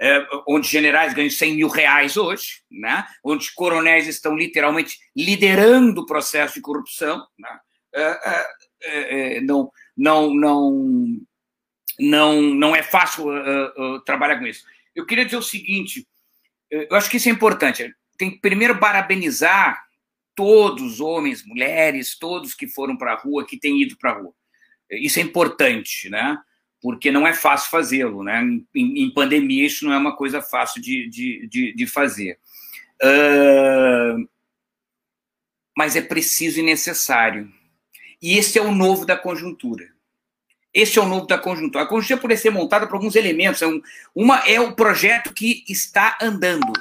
É, 0.01 0.25
onde 0.47 0.65
generais 0.65 1.13
ganham 1.13 1.29
100 1.29 1.55
mil 1.55 1.67
reais 1.67 2.15
hoje, 2.15 2.61
né? 2.71 3.05
onde 3.21 3.53
coronéis 3.53 4.07
estão 4.07 4.33
literalmente 4.33 4.97
liderando 5.13 5.99
o 5.99 6.05
processo 6.05 6.53
de 6.53 6.61
corrupção. 6.61 7.21
Né? 7.37 7.59
É, 7.93 8.01
é, 8.01 8.47
é, 8.81 9.37
é, 9.37 9.41
não, 9.41 9.69
não, 9.97 10.33
não, 10.33 11.05
não, 11.99 12.41
não 12.41 12.75
é 12.75 12.81
fácil 12.81 13.27
uh, 13.27 13.95
uh, 13.95 14.01
trabalhar 14.01 14.39
com 14.39 14.47
isso. 14.47 14.63
Eu 14.95 15.05
queria 15.05 15.25
dizer 15.25 15.37
o 15.37 15.41
seguinte: 15.41 16.07
eu 16.69 16.95
acho 16.95 17.09
que 17.09 17.17
isso 17.17 17.29
é 17.29 17.31
importante. 17.31 17.93
Tem 18.17 18.31
que 18.31 18.39
primeiro 18.39 18.77
parabenizar 18.79 19.83
todos, 20.35 21.01
homens, 21.01 21.45
mulheres, 21.45 22.17
todos 22.17 22.53
que 22.53 22.67
foram 22.67 22.95
para 22.95 23.13
a 23.13 23.17
rua, 23.17 23.45
que 23.45 23.59
têm 23.59 23.81
ido 23.81 23.97
para 23.97 24.11
a 24.11 24.13
rua. 24.19 24.33
Isso 24.89 25.19
é 25.19 25.21
importante, 25.21 26.09
né? 26.09 26.37
Porque 26.81 27.11
não 27.11 27.27
é 27.27 27.33
fácil 27.33 27.69
fazê-lo, 27.69 28.23
né? 28.23 28.41
Em, 28.73 29.03
em, 29.03 29.13
pandemia, 29.13 29.65
isso 29.65 29.85
não 29.85 29.93
é 29.93 29.97
uma 29.97 30.15
coisa 30.15 30.41
fácil 30.41 30.81
de, 30.81 31.09
de, 31.09 31.47
de, 31.47 31.73
de 31.75 31.87
fazer. 31.87 32.39
Uh, 33.03 34.29
mas 35.77 35.95
é 35.95 36.01
preciso 36.01 36.59
e 36.59 36.63
necessário. 36.63 37.51
E 38.21 38.37
esse 38.37 38.57
é 38.57 38.61
o 38.61 38.73
novo 38.73 39.05
da 39.05 39.17
conjuntura. 39.17 39.89
Esse 40.73 40.99
é 40.99 41.01
o 41.01 41.07
novo 41.07 41.25
da 41.25 41.37
conjuntura. 41.37 41.83
A 41.83 41.87
conjuntura 41.87 42.21
pode 42.21 42.37
ser 42.37 42.51
montada 42.51 42.87
por 42.87 42.95
alguns 42.95 43.15
elementos. 43.15 43.61
É 43.61 43.67
um, 43.67 43.81
uma 44.13 44.39
é 44.47 44.59
o 44.59 44.75
projeto 44.75 45.33
que 45.33 45.63
está 45.67 46.17
andando. 46.21 46.71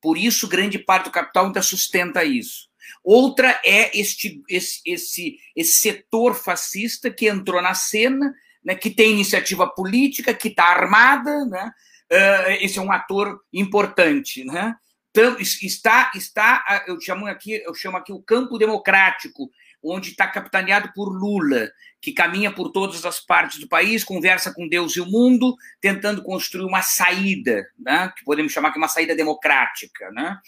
Por 0.00 0.16
isso, 0.16 0.48
grande 0.48 0.78
parte 0.78 1.04
do 1.04 1.10
capital 1.10 1.46
ainda 1.46 1.62
sustenta 1.62 2.24
isso. 2.24 2.68
Outra 3.04 3.60
é 3.64 3.96
este, 3.98 4.42
esse, 4.48 4.80
esse, 4.84 5.38
esse 5.54 5.80
setor 5.80 6.34
fascista 6.34 7.10
que 7.10 7.28
entrou 7.28 7.60
na 7.60 7.74
cena, 7.74 8.34
né, 8.64 8.74
que 8.74 8.90
tem 8.90 9.12
iniciativa 9.12 9.66
política, 9.66 10.32
que 10.32 10.48
está 10.48 10.64
armada. 10.64 11.44
Né? 11.46 11.70
Uh, 12.10 12.50
esse 12.60 12.78
é 12.78 12.82
um 12.82 12.92
ator 12.92 13.40
importante. 13.52 14.44
Né? 14.44 14.74
Então, 15.10 15.36
está, 15.38 16.10
está, 16.14 16.84
eu 16.86 17.00
chamo 17.00 17.26
aqui, 17.26 17.62
eu 17.64 17.74
chamo 17.74 17.96
aqui 17.96 18.12
o 18.12 18.22
campo 18.22 18.58
democrático, 18.58 19.50
onde 19.82 20.10
está 20.10 20.26
capitaneado 20.26 20.92
por 20.94 21.08
Lula, 21.08 21.70
que 22.00 22.12
caminha 22.12 22.52
por 22.52 22.70
todas 22.70 23.04
as 23.04 23.20
partes 23.20 23.58
do 23.58 23.68
país, 23.68 24.04
conversa 24.04 24.52
com 24.52 24.68
Deus 24.68 24.96
e 24.96 25.00
o 25.00 25.06
mundo, 25.06 25.56
tentando 25.80 26.22
construir 26.22 26.64
uma 26.64 26.82
saída, 26.82 27.66
né? 27.78 28.12
que 28.16 28.24
podemos 28.24 28.52
chamar 28.52 28.70
de 28.70 28.78
uma 28.78 28.88
saída 28.88 29.14
democrática. 29.14 30.10
Né? 30.10 30.38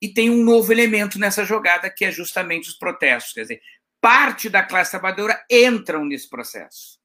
E 0.00 0.08
tem 0.08 0.30
um 0.30 0.44
novo 0.44 0.72
elemento 0.72 1.18
nessa 1.18 1.44
jogada, 1.44 1.90
que 1.90 2.04
é 2.04 2.10
justamente 2.10 2.68
os 2.68 2.78
protestos. 2.78 3.32
Quer 3.32 3.42
dizer, 3.42 3.60
parte 4.00 4.48
da 4.48 4.62
classe 4.62 4.92
trabalhadora 4.92 5.44
entram 5.50 6.04
nesse 6.04 6.28
processo. 6.28 6.98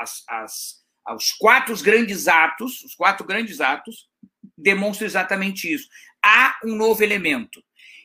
As, 0.00 0.22
as, 0.28 0.84
os 1.16 1.32
quatro 1.32 1.76
grandes 1.82 2.28
atos, 2.28 2.82
os 2.82 2.94
quatro 2.94 3.26
grandes 3.26 3.60
atos, 3.60 4.08
demonstram 4.56 5.06
exatamente 5.06 5.72
isso. 5.72 5.88
Há 6.24 6.58
um 6.64 6.74
novo 6.74 7.02
elemento 7.02 7.62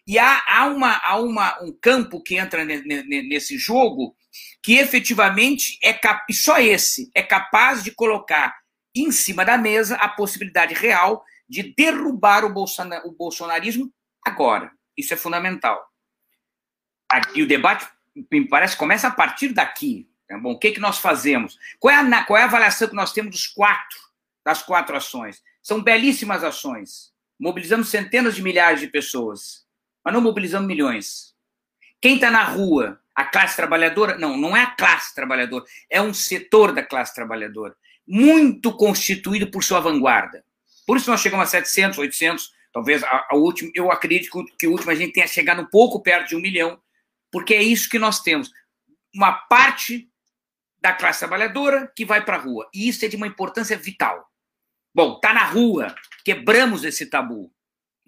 e 0.10 0.18
há, 0.18 0.44
há, 0.48 0.66
uma, 0.66 0.98
há 0.98 1.18
uma, 1.18 1.64
um 1.64 1.72
campo 1.72 2.20
que 2.20 2.36
entra 2.36 2.66
nesse 2.66 3.60
jogo 3.60 4.16
que 4.64 4.78
efetivamente 4.78 5.78
é 5.84 5.94
cap... 5.94 6.34
só 6.34 6.58
esse 6.60 7.12
é 7.14 7.22
capaz 7.22 7.84
de 7.84 7.92
colocar 7.92 8.58
em 8.96 9.12
cima 9.12 9.46
da 9.46 9.56
mesa 9.56 9.96
a 9.98 10.10
possibilidade 10.10 10.74
real 10.74 11.24
de 11.48 11.76
derrubar 11.76 12.44
o, 12.44 12.48
o 12.48 13.12
bolsonarismo 13.12 13.94
agora. 14.26 14.72
Isso 14.98 15.14
é 15.14 15.18
fundamental. 15.18 15.88
E 17.36 17.44
o 17.44 17.48
debate, 17.48 17.88
me 18.32 18.48
parece, 18.48 18.76
começa 18.76 19.08
a 19.08 19.12
partir 19.12 19.50
daqui. 19.50 20.10
Tá 20.28 20.40
bom? 20.40 20.54
O 20.54 20.60
que, 20.60 20.70
é 20.70 20.72
que 20.72 20.80
nós 20.80 20.98
fazemos? 20.98 21.58
Qual 21.80 21.94
é, 21.94 21.98
a, 21.98 22.24
qual 22.24 22.38
é 22.38 22.42
a 22.42 22.46
avaliação 22.46 22.88
que 22.88 22.96
nós 22.96 23.14
temos 23.14 23.32
dos 23.32 23.48
quatro 23.48 24.10
das 24.44 24.64
quatro 24.64 24.98
ações. 24.98 25.44
São 25.62 25.84
belíssimas 25.84 26.44
ações. 26.44 27.14
Mobilizamos 27.40 27.90
centenas 27.90 28.36
de 28.36 28.42
milhares 28.42 28.80
de 28.80 28.88
pessoas, 28.88 29.66
mas 30.10 30.14
não 30.16 30.22
mobilizamos 30.22 30.68
milhões. 30.68 31.36
Quem 32.02 32.16
está 32.16 32.32
na 32.32 32.44
rua, 32.44 33.00
a 33.14 33.26
classe 33.26 33.56
trabalhadora? 33.56 34.18
Não, 34.18 34.36
não 34.36 34.58
é 34.58 34.64
a 34.64 34.72
classe 34.72 35.14
trabalhadora, 35.14 35.64
é 35.88 36.02
um 36.02 36.14
setor 36.14 36.72
da 36.72 36.82
classe 36.82 37.14
trabalhadora, 37.14 37.76
muito 38.08 38.76
constituído 38.76 39.52
por 39.52 39.64
sua 39.64 39.80
vanguarda. 39.80 40.44
Por 40.88 40.98
isso 40.98 41.12
nós 41.12 41.22
chegamos 41.22 41.46
a 41.46 41.50
700, 41.50 42.00
800, 42.00 42.52
talvez 42.74 43.04
a, 43.04 43.28
a 43.30 43.36
última, 43.36 43.70
eu 43.76 43.92
acredito 43.92 44.48
que 44.58 44.66
o 44.66 44.72
último 44.72 44.90
a 44.90 44.96
gente 44.96 45.14
tenha 45.14 45.28
chegado 45.28 45.62
um 45.62 45.68
pouco 45.68 46.02
perto 46.02 46.30
de 46.30 46.36
um 46.36 46.42
milhão, 46.42 46.82
porque 47.32 47.54
é 47.54 47.62
isso 47.62 47.88
que 47.88 48.00
nós 48.00 48.20
temos. 48.22 48.52
Uma 49.14 49.32
parte 49.32 50.10
da 50.82 50.92
classe 50.92 51.20
trabalhadora 51.20 51.92
que 51.96 52.04
vai 52.04 52.26
para 52.26 52.38
a 52.38 52.40
rua. 52.40 52.68
E 52.74 52.88
isso 52.88 53.06
é 53.06 53.08
de 53.08 53.16
uma 53.16 53.28
importância 53.28 53.78
vital. 53.78 54.28
Bom, 54.96 55.16
está 55.16 55.34
na 55.34 55.44
rua, 55.44 55.94
quebramos 56.26 56.84
esse 56.84 57.06
tabu. 57.06 57.54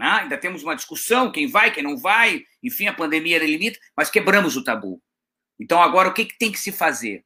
Né? 0.02 0.08
Ainda 0.08 0.36
temos 0.36 0.64
uma 0.64 0.76
discussão, 0.76 1.32
quem 1.32 1.46
vai, 1.46 1.70
quem 1.70 1.84
não 1.84 1.96
vai, 1.96 2.44
enfim, 2.64 2.88
a 2.88 2.94
pandemia 2.94 3.38
limita, 3.38 3.78
mas 3.96 4.10
quebramos 4.10 4.58
o 4.58 4.64
tabu. 4.64 5.00
Então, 5.60 5.80
agora, 5.80 6.10
o 6.10 6.14
que, 6.14 6.26
que 6.26 6.36
tem 6.40 6.52
que 6.52 6.58
se 6.58 6.72
fazer? 6.72 7.24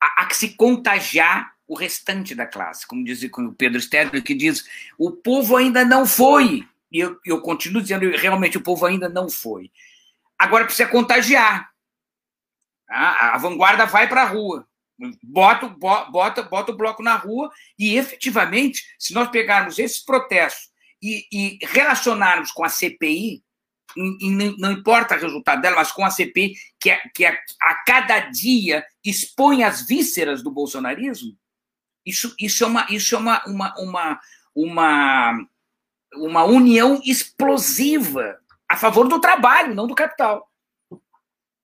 Há, 0.00 0.26
que 0.26 0.36
se 0.36 0.50
contagiar 0.50 1.52
o 1.66 1.74
restante 1.74 2.36
da 2.36 2.46
classe, 2.46 2.86
como 2.86 3.04
diz 3.04 3.20
o 3.24 3.52
Pedro 3.52 3.80
Stedler, 3.80 4.22
que 4.22 4.32
diz, 4.32 4.64
o 4.96 5.10
povo 5.10 5.56
ainda 5.56 5.84
não 5.84 6.06
foi. 6.06 6.68
E 6.90 7.00
eu, 7.00 7.18
eu 7.26 7.40
continuo 7.40 7.82
dizendo, 7.82 8.08
realmente, 8.16 8.56
o 8.56 8.62
povo 8.62 8.86
ainda 8.86 9.08
não 9.08 9.28
foi. 9.28 9.72
Agora 10.38 10.64
precisa 10.64 10.88
contagiar. 10.88 11.68
A, 12.88 13.34
a 13.34 13.38
vanguarda 13.38 13.86
vai 13.86 14.08
para 14.08 14.22
a 14.22 14.26
rua, 14.26 14.68
bota, 15.20 15.66
bota, 15.66 16.42
bota 16.44 16.70
o 16.70 16.76
bloco 16.76 17.02
na 17.02 17.16
rua 17.16 17.50
e, 17.76 17.96
efetivamente, 17.96 18.84
se 18.96 19.12
nós 19.12 19.28
pegarmos 19.30 19.80
esses 19.80 19.98
protestos 19.98 20.69
e, 21.02 21.26
e 21.32 21.58
relacionarmos 21.62 22.50
com 22.52 22.64
a 22.64 22.68
CPI, 22.68 23.42
não 24.58 24.70
importa 24.72 25.16
o 25.16 25.20
resultado 25.20 25.60
dela, 25.60 25.76
mas 25.76 25.90
com 25.90 26.04
a 26.04 26.10
CPI, 26.10 26.54
que, 26.78 26.90
é, 26.90 27.00
que 27.14 27.24
é, 27.24 27.38
a 27.62 27.74
cada 27.84 28.20
dia 28.20 28.84
expõe 29.04 29.64
as 29.64 29.86
vísceras 29.86 30.42
do 30.42 30.50
bolsonarismo, 30.50 31.36
isso, 32.06 32.34
isso 32.38 32.64
é, 32.64 32.66
uma, 32.66 32.86
isso 32.90 33.14
é 33.14 33.18
uma, 33.18 33.42
uma, 33.46 33.74
uma, 33.78 34.20
uma, 34.54 35.46
uma 36.14 36.44
união 36.44 37.00
explosiva 37.04 38.38
a 38.68 38.76
favor 38.76 39.08
do 39.08 39.20
trabalho, 39.20 39.74
não 39.74 39.86
do 39.86 39.94
capital. 39.94 40.48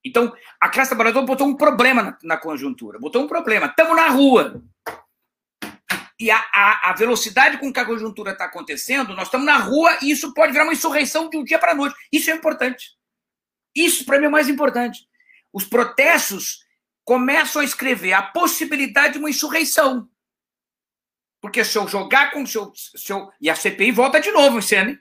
Então, 0.05 0.33
a 0.61 0.69
classe 0.69 0.91
trabalhadora 0.91 1.27
botou 1.27 1.47
um 1.49 1.57
problema 1.57 2.03
na, 2.03 2.19
na 2.23 2.37
conjuntura, 2.37 2.99
botou 2.99 3.23
um 3.23 3.27
problema. 3.27 3.67
Estamos 3.67 3.97
na 3.97 4.09
rua. 4.09 4.63
E 6.19 6.31
a, 6.31 6.39
a, 6.53 6.91
a, 6.91 6.93
velocidade 6.95 7.59
com 7.59 7.71
que 7.71 7.79
a 7.79 7.85
conjuntura 7.85 8.33
está 8.33 8.47
acontecendo, 8.47 9.15
nós 9.15 9.29
estamos 9.29 9.47
na 9.47 9.59
rua 9.59 9.99
e 10.01 10.11
isso 10.11 10.33
pode 10.33 10.53
virar 10.53 10.65
uma 10.65 10.73
insurreição 10.73 11.29
de 11.29 11.37
um 11.37 11.45
dia 11.45 11.59
para 11.59 11.73
a 11.73 11.75
noite. 11.75 11.95
Isso 12.11 12.31
é 12.31 12.35
importante. 12.35 12.97
Isso, 13.75 14.07
para 14.07 14.19
mim, 14.19 14.27
é 14.27 14.31
mais 14.31 14.49
importante. 14.49 15.07
Os 15.53 15.65
protestos 15.65 16.65
começam 17.05 17.61
a 17.61 17.65
escrever 17.65 18.15
a 18.15 18.23
possibilidade 18.23 19.15
de 19.15 19.19
uma 19.19 19.29
insurreição. 19.29 20.09
Porque 21.41 21.63
se 21.63 21.77
eu 21.77 21.87
jogar 21.87 22.33
com 22.33 22.43
o 22.43 22.47
seu, 22.47 22.73
seu. 22.75 23.31
E 23.41 23.51
a 23.51 23.55
CPI 23.55 23.93
volta 23.93 24.19
de 24.19 24.33
novo 24.33 24.63
cena. 24.63 24.99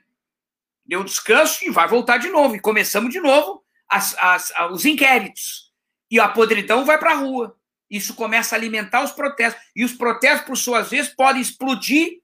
Deu 0.84 1.02
descanso 1.02 1.64
e 1.64 1.70
vai 1.70 1.88
voltar 1.88 2.18
de 2.18 2.28
novo. 2.28 2.54
E 2.54 2.60
começamos 2.60 3.10
de 3.10 3.20
novo 3.20 3.64
as, 3.88 4.14
as, 4.18 4.52
os 4.70 4.84
inquéritos. 4.84 5.72
E 6.10 6.20
a 6.20 6.28
podridão 6.28 6.84
vai 6.84 6.98
para 6.98 7.12
a 7.12 7.16
rua. 7.16 7.58
Isso 7.90 8.14
começa 8.14 8.54
a 8.54 8.58
alimentar 8.58 9.02
os 9.02 9.12
protestos. 9.12 9.62
E 9.74 9.84
os 9.84 9.92
protestos, 9.92 10.46
por 10.46 10.56
suas 10.56 10.90
vezes, 10.90 11.14
podem 11.14 11.40
explodir 11.40 12.20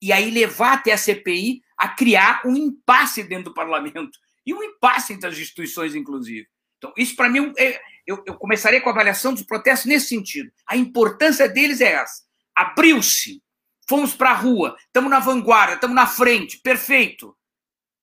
e 0.00 0.12
aí 0.12 0.30
levar 0.30 0.74
até 0.74 0.92
a 0.92 0.98
CPI 0.98 1.62
a 1.78 1.88
criar 1.88 2.42
um 2.44 2.56
impasse 2.56 3.22
dentro 3.22 3.44
do 3.44 3.54
parlamento. 3.54 4.18
E 4.44 4.52
um 4.52 4.62
impasse 4.62 5.12
entre 5.12 5.28
as 5.28 5.38
instituições, 5.38 5.94
inclusive. 5.94 6.46
Então, 6.78 6.92
isso 6.96 7.14
para 7.14 7.28
mim, 7.28 7.52
é, 7.56 7.80
eu, 8.06 8.22
eu 8.26 8.34
começaria 8.34 8.80
com 8.80 8.88
a 8.88 8.92
avaliação 8.92 9.32
dos 9.32 9.44
protestos 9.44 9.86
nesse 9.86 10.08
sentido. 10.08 10.50
A 10.66 10.76
importância 10.76 11.48
deles 11.48 11.80
é 11.80 11.92
essa. 11.92 12.24
Abriu-se, 12.54 13.40
fomos 13.88 14.14
para 14.14 14.30
a 14.30 14.34
rua, 14.34 14.76
estamos 14.86 15.10
na 15.10 15.20
vanguarda, 15.20 15.74
estamos 15.74 15.94
na 15.94 16.06
frente, 16.06 16.58
perfeito. 16.58 17.36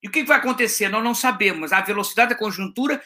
E 0.01 0.07
o 0.07 0.11
que 0.11 0.23
vai 0.23 0.37
acontecer? 0.37 0.87
Nós 0.87 1.03
não 1.03 1.13
sabemos. 1.13 1.73
A 1.73 1.81
velocidade 1.81 2.29
da 2.29 2.39
conjuntura 2.39 3.03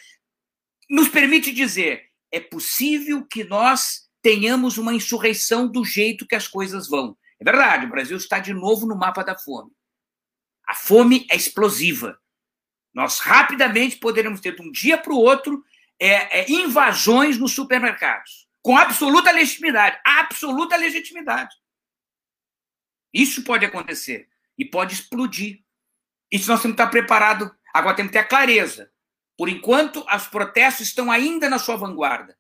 nos 0.90 1.10
permite 1.10 1.52
dizer: 1.52 2.04
é 2.34 2.40
possível 2.40 3.24
que 3.24 3.44
nós 3.44 4.10
tenhamos 4.20 4.80
uma 4.80 4.94
insurreição 4.94 5.68
do 5.68 5.86
jeito 5.86 6.26
que 6.26 6.36
as 6.36 6.48
coisas 6.48 6.90
vão. 6.90 7.16
É 7.40 7.44
verdade, 7.44 7.86
o 7.86 7.90
Brasil 7.90 8.18
está 8.18 8.40
de 8.40 8.54
novo 8.54 8.88
no 8.88 8.96
mapa 8.96 9.24
da 9.24 9.38
fome. 9.38 9.72
A 10.68 10.74
fome 10.74 11.28
é 11.30 11.36
explosiva. 11.36 12.20
Nós 12.92 13.20
rapidamente 13.20 13.98
poderemos 13.98 14.40
ter, 14.40 14.56
de 14.56 14.62
um 14.64 14.72
dia 14.72 14.98
para 14.98 15.14
o 15.14 15.18
outro, 15.18 15.64
é, 16.00 16.40
é, 16.40 16.52
invasões 16.52 17.38
nos 17.38 17.54
supermercados, 17.54 18.48
com 18.64 18.78
absoluta 18.78 19.32
legitimidade. 19.32 20.00
Absoluta 20.04 20.76
legitimidade. 20.76 21.56
Isso 23.14 23.44
pode 23.44 23.64
acontecer 23.64 24.28
e 24.58 24.66
pode 24.66 24.96
explodir. 24.96 25.64
Isso 26.32 26.50
nós 26.50 26.62
temos 26.62 26.76
que 26.76 26.82
estar 26.82 26.90
preparados. 26.90 27.52
Agora 27.72 27.96
temos 27.96 28.12
que 28.12 28.18
ter 28.18 28.26
a 28.26 28.28
clareza. 28.28 28.92
Por 29.38 29.50
enquanto, 29.50 30.06
os 30.06 30.28
protestos 30.28 30.88
estão 30.88 31.12
ainda 31.12 31.50
na 31.50 31.58
sua 31.58 31.76
vanguarda. 31.76 32.38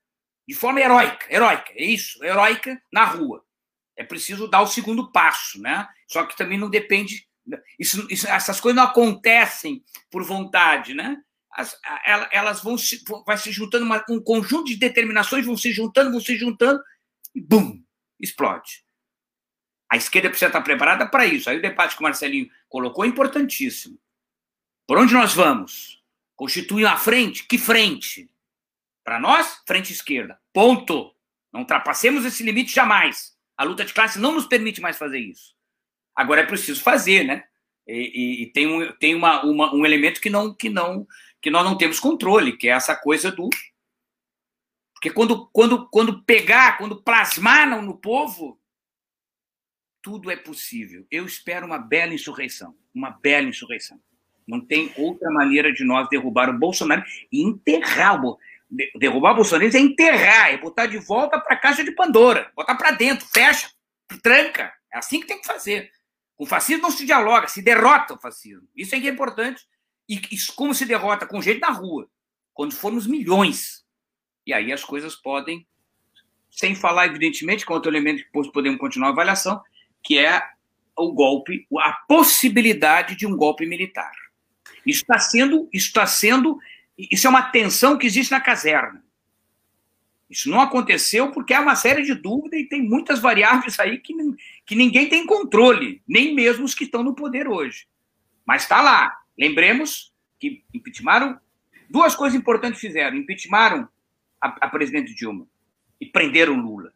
De 0.47 0.53
forma 0.53 0.81
heróica, 0.81 1.25
heróica, 1.33 1.71
é 1.73 1.85
isso, 1.85 2.23
heróica 2.23 2.81
na 2.91 3.05
rua. 3.05 3.43
É 3.95 4.03
preciso 4.03 4.47
dar 4.47 4.61
o 4.61 4.67
segundo 4.67 5.11
passo, 5.11 5.61
né? 5.61 5.87
Só 6.07 6.25
que 6.25 6.35
também 6.35 6.57
não 6.57 6.69
depende. 6.69 7.27
Isso, 7.79 8.05
isso, 8.09 8.27
essas 8.27 8.59
coisas 8.59 8.75
não 8.75 8.89
acontecem 8.89 9.83
por 10.09 10.23
vontade, 10.23 10.93
né? 10.93 11.17
As, 11.51 11.77
elas 12.31 12.61
vão 12.61 12.77
se, 12.77 13.03
vai 13.25 13.37
se 13.37 13.51
juntando, 13.51 13.85
uma, 13.85 14.03
um 14.09 14.19
conjunto 14.19 14.65
de 14.65 14.75
determinações 14.75 15.45
vão 15.45 15.55
se 15.55 15.71
juntando, 15.71 16.11
vão 16.11 16.19
se 16.19 16.35
juntando, 16.35 16.81
e 17.35 17.39
bum, 17.39 17.83
explode. 18.19 18.83
A 19.89 19.95
esquerda 19.95 20.29
precisa 20.29 20.47
estar 20.47 20.61
preparada 20.61 21.07
para 21.07 21.25
isso. 21.27 21.49
Aí 21.49 21.57
o 21.57 21.61
debate 21.61 21.95
que 21.95 22.01
o 22.01 22.03
Marcelinho 22.03 22.49
colocou 22.67 23.05
é 23.05 23.07
importantíssimo. 23.07 23.99
Por 24.87 24.97
onde 24.97 25.13
nós 25.13 25.33
vamos? 25.33 26.02
Constituir 26.35 26.85
uma 26.85 26.97
frente? 26.97 27.45
Que 27.45 27.57
frente? 27.57 28.29
Para 29.03 29.19
nós, 29.19 29.61
frente 29.65 29.91
esquerda. 29.91 30.39
Ponto. 30.51 31.13
Não 31.51 31.61
ultrapassemos 31.61 32.25
esse 32.25 32.43
limite 32.43 32.73
jamais. 32.73 33.37
A 33.55 33.63
luta 33.63 33.85
de 33.85 33.93
classe 33.93 34.19
não 34.19 34.33
nos 34.33 34.47
permite 34.47 34.81
mais 34.81 34.97
fazer 34.97 35.19
isso. 35.19 35.55
Agora 36.15 36.41
é 36.41 36.45
preciso 36.45 36.81
fazer, 36.81 37.23
né? 37.23 37.43
E, 37.87 37.93
e, 37.93 38.43
e 38.43 38.45
tem, 38.51 38.67
um, 38.67 38.91
tem 38.93 39.13
uma, 39.13 39.43
uma, 39.43 39.73
um 39.75 39.85
elemento 39.85 40.21
que 40.21 40.29
não, 40.29 40.53
que 40.53 40.69
não 40.69 41.05
que 41.41 41.51
nós 41.51 41.65
não 41.65 41.77
temos 41.77 41.99
controle, 41.99 42.55
que 42.55 42.69
é 42.69 42.71
essa 42.71 42.95
coisa 42.95 43.29
do 43.29 43.49
porque 45.03 45.13
quando, 45.13 45.47
quando, 45.47 45.89
quando 45.89 46.23
pegar, 46.23 46.77
quando 46.77 47.03
plasmar 47.03 47.67
no 47.81 47.97
povo, 47.97 48.57
tudo 50.01 50.31
é 50.31 50.37
possível. 50.37 51.05
Eu 51.11 51.25
espero 51.25 51.65
uma 51.65 51.77
bela 51.77 52.13
insurreição, 52.13 52.73
uma 52.95 53.09
bela 53.09 53.49
insurreição. 53.49 54.01
Não 54.47 54.59
tem 54.59 54.91
outra 54.97 55.29
maneira 55.31 55.71
de 55.71 55.83
nós 55.83 56.07
derrubar 56.09 56.49
o 56.49 56.57
Bolsonaro 56.57 57.03
e 57.31 57.43
enterrar 57.43 58.23
o 58.23 58.37
derrubar 58.95 59.33
o 59.33 59.35
Bolsonaro 59.35 59.75
é 59.75 59.79
enterrar, 59.79 60.51
é 60.51 60.57
botar 60.57 60.87
de 60.87 60.97
volta 60.97 61.39
para 61.39 61.53
a 61.53 61.59
caixa 61.59 61.83
de 61.83 61.91
Pandora, 61.91 62.51
botar 62.55 62.75
para 62.75 62.91
dentro, 62.91 63.25
fecha, 63.27 63.69
tranca. 64.21 64.73
É 64.91 64.97
assim 64.97 65.19
que 65.19 65.27
tem 65.27 65.39
que 65.39 65.45
fazer. 65.45 65.91
Com 66.35 66.43
o 66.43 66.47
fascismo 66.47 66.83
não 66.83 66.91
se 66.91 67.05
dialoga, 67.05 67.47
se 67.47 67.61
derrota 67.61 68.15
o 68.15 68.19
fascismo. 68.19 68.67
Isso 68.75 68.95
é 68.95 68.99
que 68.99 69.07
é 69.07 69.11
importante. 69.11 69.63
E 70.09 70.19
como 70.55 70.73
se 70.73 70.85
derrota? 70.85 71.25
Com 71.25 71.41
gente 71.41 71.59
na 71.59 71.69
rua, 71.69 72.09
quando 72.53 72.73
formos 72.73 73.07
milhões. 73.07 73.85
E 74.45 74.53
aí 74.53 74.71
as 74.71 74.83
coisas 74.83 75.15
podem, 75.15 75.65
sem 76.49 76.75
falar, 76.75 77.07
evidentemente, 77.07 77.65
com 77.65 77.73
outro 77.73 77.91
elemento 77.91 78.23
que 78.23 78.51
podemos 78.51 78.79
continuar 78.79 79.09
a 79.09 79.11
avaliação, 79.11 79.61
que 80.03 80.17
é 80.17 80.43
o 80.97 81.11
golpe, 81.11 81.65
a 81.79 81.93
possibilidade 82.07 83.15
de 83.15 83.25
um 83.25 83.35
golpe 83.35 83.65
militar. 83.65 84.11
Isso 84.85 85.01
está 85.01 85.19
sendo, 85.19 85.69
isso 85.71 85.87
está 85.87 86.05
sendo, 86.05 86.59
isso 86.97 87.27
é 87.27 87.29
uma 87.29 87.43
tensão 87.43 87.97
que 87.97 88.05
existe 88.05 88.31
na 88.31 88.41
caserna. 88.41 89.03
Isso 90.29 90.49
não 90.49 90.59
aconteceu 90.59 91.31
porque 91.31 91.53
há 91.53 91.61
uma 91.61 91.75
série 91.75 92.01
de 92.01 92.15
dúvidas 92.15 92.59
e 92.59 92.65
tem 92.65 92.81
muitas 92.81 93.19
variáveis 93.19 93.79
aí 93.79 93.99
que, 93.99 94.13
que 94.65 94.75
ninguém 94.75 95.07
tem 95.07 95.25
controle, 95.25 96.01
nem 96.07 96.33
mesmo 96.33 96.65
os 96.65 96.73
que 96.73 96.85
estão 96.85 97.03
no 97.03 97.13
poder 97.13 97.47
hoje. 97.47 97.87
Mas 98.45 98.63
está 98.63 98.81
lá. 98.81 99.15
Lembremos 99.37 100.11
que 100.39 100.63
impeachmentaram, 100.73 101.39
duas 101.89 102.15
coisas 102.15 102.37
importantes 102.37 102.81
fizeram. 102.81 103.15
Impeachmentaram 103.15 103.87
a, 104.41 104.47
a 104.65 104.69
presidente 104.69 105.13
Dilma 105.13 105.47
e 106.01 106.05
prenderam 106.05 106.55
Lula. 106.55 106.93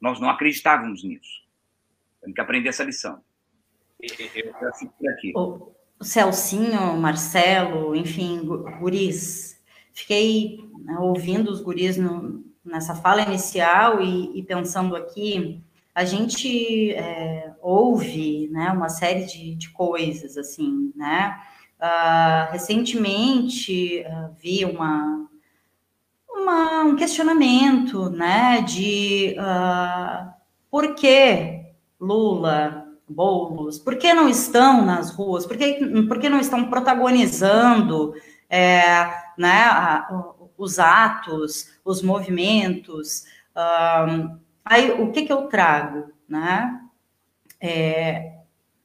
Nós 0.00 0.20
não 0.20 0.28
acreditávamos 0.28 1.04
nisso. 1.04 1.44
Temos 2.20 2.34
que 2.34 2.40
aprender 2.40 2.68
essa 2.68 2.84
lição. 2.84 3.22
Eu 4.00 4.52
já 4.60 4.72
fico 4.72 4.92
por 4.98 5.08
aqui. 5.08 5.32
O, 5.98 6.04
Celcinho, 6.04 6.96
Marcelo, 6.96 7.94
enfim, 7.94 8.42
guris. 8.78 9.58
Fiquei 9.92 10.58
né, 10.84 10.98
ouvindo 10.98 11.50
os 11.50 11.60
guris 11.60 11.96
no, 11.96 12.44
nessa 12.64 12.94
fala 12.94 13.22
inicial 13.22 14.02
e, 14.02 14.38
e 14.38 14.42
pensando 14.42 14.94
aqui 14.94 15.62
a 15.96 16.04
gente 16.04 16.92
é, 16.92 17.54
ouve 17.62 18.48
né, 18.52 18.70
uma 18.70 18.90
série 18.90 19.24
de, 19.24 19.54
de 19.54 19.70
coisas, 19.70 20.36
assim, 20.36 20.92
né? 20.94 21.40
Uh, 21.80 22.52
recentemente 22.52 24.04
uh, 24.06 24.34
vi 24.38 24.64
uma, 24.66 25.26
uma, 26.28 26.82
um 26.84 26.96
questionamento, 26.96 28.10
né, 28.10 28.60
de 28.62 29.36
uh, 29.38 30.32
por 30.70 30.94
que 30.94 31.66
Lula, 32.00 32.85
Boulos, 33.08 33.78
por 33.78 33.96
que 33.96 34.12
não 34.12 34.28
estão 34.28 34.84
nas 34.84 35.10
ruas, 35.12 35.46
por 35.46 35.56
que, 35.56 35.74
por 36.08 36.18
que 36.18 36.28
não 36.28 36.40
estão 36.40 36.68
protagonizando 36.68 38.14
é, 38.50 39.08
né, 39.38 39.64
a, 39.64 40.08
os 40.58 40.78
atos, 40.78 41.78
os 41.84 42.02
movimentos, 42.02 43.24
aí 44.64 44.90
o 44.90 45.12
que, 45.12 45.22
que 45.22 45.32
eu 45.32 45.42
trago, 45.42 46.10
né, 46.28 46.80
é, 47.60 48.32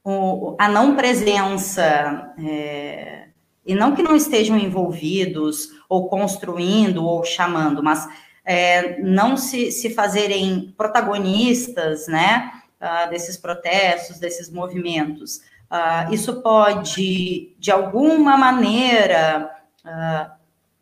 o, 0.04 0.56
a 0.60 0.68
não 0.68 0.96
presença, 0.96 2.34
é, 2.38 3.30
e 3.66 3.74
não 3.74 3.96
que 3.96 4.04
não 4.04 4.16
estejam 4.16 4.58
envolvidos, 4.58 5.70
ou 5.90 6.08
construindo, 6.10 7.04
ou 7.04 7.24
chamando, 7.24 7.84
mas 7.84 8.08
é, 8.46 9.00
não 9.02 9.38
se, 9.38 9.72
se 9.72 9.94
fazerem 9.94 10.74
protagonistas, 10.78 12.08
né, 12.08 12.52
uh, 12.82 13.10
desses 13.10 13.38
protestos, 13.38 14.20
desses 14.20 14.50
movimentos. 14.50 15.38
Uh, 15.70 16.13
isso 16.13 16.41
pode, 16.41 17.56
de 17.58 17.72
alguma 17.72 18.36
maneira, 18.36 19.50
uh, 19.86 20.32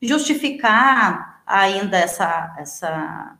justificar 0.02 1.44
ainda 1.46 1.98
essa, 1.98 2.56
essa, 2.58 3.38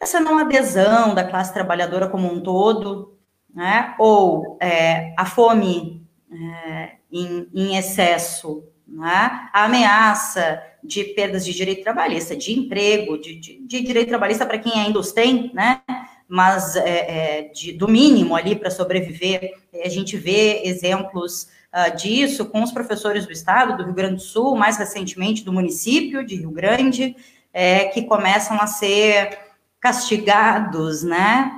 essa 0.00 0.20
não 0.20 0.38
adesão 0.38 1.14
da 1.14 1.24
classe 1.24 1.52
trabalhadora 1.52 2.08
como 2.08 2.32
um 2.32 2.40
todo, 2.40 3.16
né? 3.54 3.94
ou 3.98 4.56
é, 4.60 5.14
a 5.16 5.26
fome 5.26 6.06
é, 6.32 6.92
em, 7.10 7.48
em, 7.52 7.76
excesso, 7.76 8.64
né? 8.86 9.48
a 9.52 9.64
ameaça 9.64 10.62
de 10.82 11.04
perdas 11.04 11.44
de 11.44 11.52
direito 11.52 11.82
trabalhista, 11.82 12.34
de 12.34 12.52
emprego, 12.52 13.18
de, 13.20 13.34
de, 13.38 13.58
de 13.66 13.82
direito 13.82 14.08
trabalhista 14.08 14.46
para 14.46 14.58
quem 14.58 14.72
ainda 14.72 14.98
os 14.98 15.12
tem, 15.12 15.52
né? 15.52 15.82
Mas 16.32 16.76
é, 16.76 16.80
é, 16.80 17.42
de, 17.52 17.72
do 17.74 17.86
mínimo 17.86 18.34
ali 18.34 18.56
para 18.56 18.70
sobreviver. 18.70 19.52
A 19.84 19.88
gente 19.90 20.16
vê 20.16 20.62
exemplos 20.64 21.46
uh, 21.70 21.94
disso 21.94 22.46
com 22.46 22.62
os 22.62 22.72
professores 22.72 23.26
do 23.26 23.32
estado, 23.32 23.76
do 23.76 23.84
Rio 23.84 23.92
Grande 23.92 24.14
do 24.14 24.22
Sul, 24.22 24.56
mais 24.56 24.78
recentemente 24.78 25.44
do 25.44 25.52
município 25.52 26.24
de 26.24 26.36
Rio 26.36 26.50
Grande, 26.50 27.14
é, 27.52 27.84
que 27.84 28.04
começam 28.04 28.58
a 28.58 28.66
ser 28.66 29.38
castigados, 29.78 31.02
né? 31.02 31.52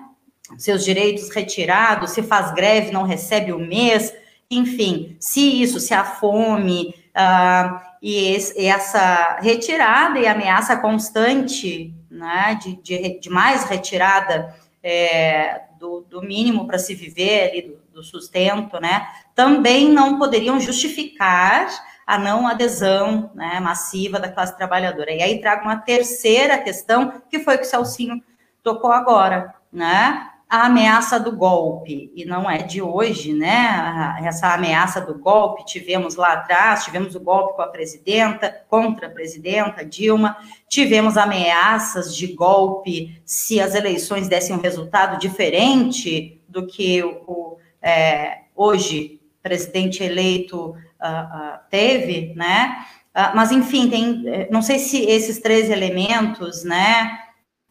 seus 0.59 0.85
direitos 0.85 1.31
retirados, 1.31 2.11
se 2.11 2.21
faz 2.25 2.53
greve, 2.53 2.91
não 2.91 3.05
recebe 3.05 3.53
o 3.53 3.61
mês, 3.61 4.13
enfim, 4.51 5.17
se 5.21 5.63
isso, 5.63 5.79
se 5.79 5.95
a 5.95 6.03
fome 6.03 6.97
uh, 7.15 7.79
e, 8.03 8.37
e, 8.57 8.67
essa 8.67 9.39
retirada 9.41 10.19
e 10.19 10.27
ameaça 10.27 10.77
constante 10.77 11.95
né, 12.11 12.59
de, 12.61 12.77
de, 12.83 13.21
de 13.21 13.31
mais 13.31 13.65
retirada 13.65 14.53
é, 14.85 15.63
do, 15.79 16.03
do, 16.03 16.21
mínimo 16.21 16.67
para 16.67 16.79
se 16.79 16.95
viver 16.95 17.49
ali, 17.49 17.63
do, 17.63 17.81
do 17.95 18.03
sustento, 18.03 18.79
né, 18.79 19.09
também 19.35 19.89
não 19.89 20.19
poderiam 20.19 20.61
justificar 20.61 21.69
a 22.07 22.19
não 22.19 22.47
adesão 22.47 23.31
né, 23.35 23.59
massiva 23.61 24.21
da 24.21 24.29
classe 24.29 24.55
trabalhadora. 24.59 25.11
E 25.11 25.23
aí 25.23 25.41
trago 25.41 25.65
uma 25.65 25.79
terceira 25.79 26.59
questão, 26.59 27.23
que 27.31 27.39
foi 27.39 27.57
que 27.57 27.65
o 27.65 27.67
Celcinho 27.67 28.23
tocou 28.63 28.93
agora, 28.93 29.55
né? 29.73 30.31
A 30.55 30.67
ameaça 30.67 31.19
do 31.19 31.33
golpe, 31.33 32.13
e 32.15 32.25
não 32.25 32.49
é 32.49 32.59
de 32.59 32.81
hoje, 32.81 33.33
né? 33.33 34.17
Essa 34.23 34.55
ameaça 34.55 35.01
do 35.01 35.19
golpe, 35.19 35.65
tivemos 35.65 36.15
lá 36.15 36.35
atrás, 36.35 36.85
tivemos 36.85 37.15
o 37.15 37.21
golpe 37.21 37.57
com 37.57 37.63
a 37.63 37.67
presidenta, 37.67 38.63
contra 38.69 39.09
a 39.09 39.11
presidenta 39.11 39.85
Dilma, 39.85 40.37
tivemos 40.69 41.17
ameaças 41.17 42.15
de 42.15 42.29
golpe 42.29 43.21
se 43.25 43.61
as 43.61 43.75
eleições 43.75 44.29
dessem 44.29 44.55
um 44.55 44.61
resultado 44.61 45.19
diferente 45.19 46.41
do 46.49 46.67
que 46.67 47.03
o 47.03 47.59
é, 47.83 48.43
hoje 48.55 49.21
presidente 49.43 50.03
eleito 50.03 50.71
uh, 50.71 50.75
uh, 50.75 51.59
teve, 51.69 52.33
né? 52.35 52.87
Uh, 53.15 53.37
mas 53.37 53.53
enfim, 53.53 53.91
tem, 53.91 54.25
eh, 54.27 54.49
não 54.51 54.63
sei 54.63 54.79
se 54.79 55.05
esses 55.05 55.39
três 55.39 55.71
elementos, 55.71 56.65
né? 56.65 57.24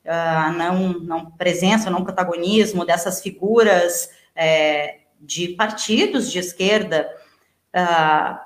A 0.05 0.51
não, 0.51 0.99
não 0.99 1.31
presença, 1.31 1.89
não 1.89 2.03
protagonismo 2.03 2.85
dessas 2.85 3.21
figuras 3.21 4.09
é, 4.35 4.99
de 5.19 5.49
partidos 5.49 6.31
de 6.31 6.39
esquerda 6.39 7.09
uh, 7.73 8.37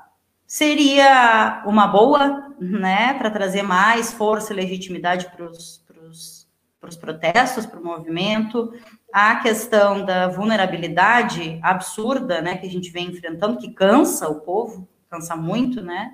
seria 0.46 1.64
uma 1.66 1.88
boa, 1.88 2.56
né, 2.60 3.14
para 3.16 3.32
trazer 3.32 3.64
mais 3.64 4.14
força 4.14 4.54
e 4.54 4.56
legitimidade 4.56 5.30
para 5.36 5.46
os 5.46 6.96
protestos, 7.00 7.66
para 7.66 7.80
o 7.80 7.84
movimento. 7.84 8.72
A 9.12 9.38
questão 9.38 10.06
da 10.06 10.28
vulnerabilidade 10.28 11.60
absurda, 11.62 12.42
né, 12.42 12.58
que 12.58 12.68
a 12.68 12.70
gente 12.70 12.92
vem 12.92 13.08
enfrentando, 13.08 13.58
que 13.58 13.74
cansa 13.74 14.30
o 14.30 14.42
povo, 14.42 14.88
cansa 15.10 15.36
muito, 15.36 15.82
né, 15.82 16.12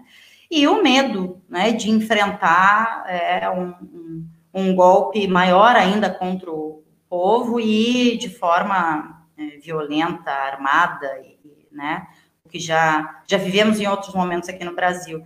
e 0.49 0.67
o 0.67 0.81
medo, 0.81 1.41
né, 1.49 1.71
de 1.71 1.89
enfrentar 1.89 3.03
é, 3.07 3.49
um, 3.49 3.73
um 3.81 4.12
um 4.53 4.75
golpe 4.75 5.27
maior 5.27 5.75
ainda 5.75 6.09
contra 6.09 6.51
o 6.51 6.83
povo 7.09 7.59
e 7.59 8.17
de 8.17 8.29
forma 8.29 9.25
é, 9.37 9.57
violenta, 9.57 10.31
armada, 10.31 11.07
e, 11.23 11.37
né, 11.71 12.05
o 12.45 12.49
que 12.49 12.59
já, 12.59 13.21
já 13.27 13.37
vivemos 13.37 13.79
em 13.79 13.87
outros 13.87 14.13
momentos 14.13 14.49
aqui 14.49 14.63
no 14.63 14.75
Brasil. 14.75 15.23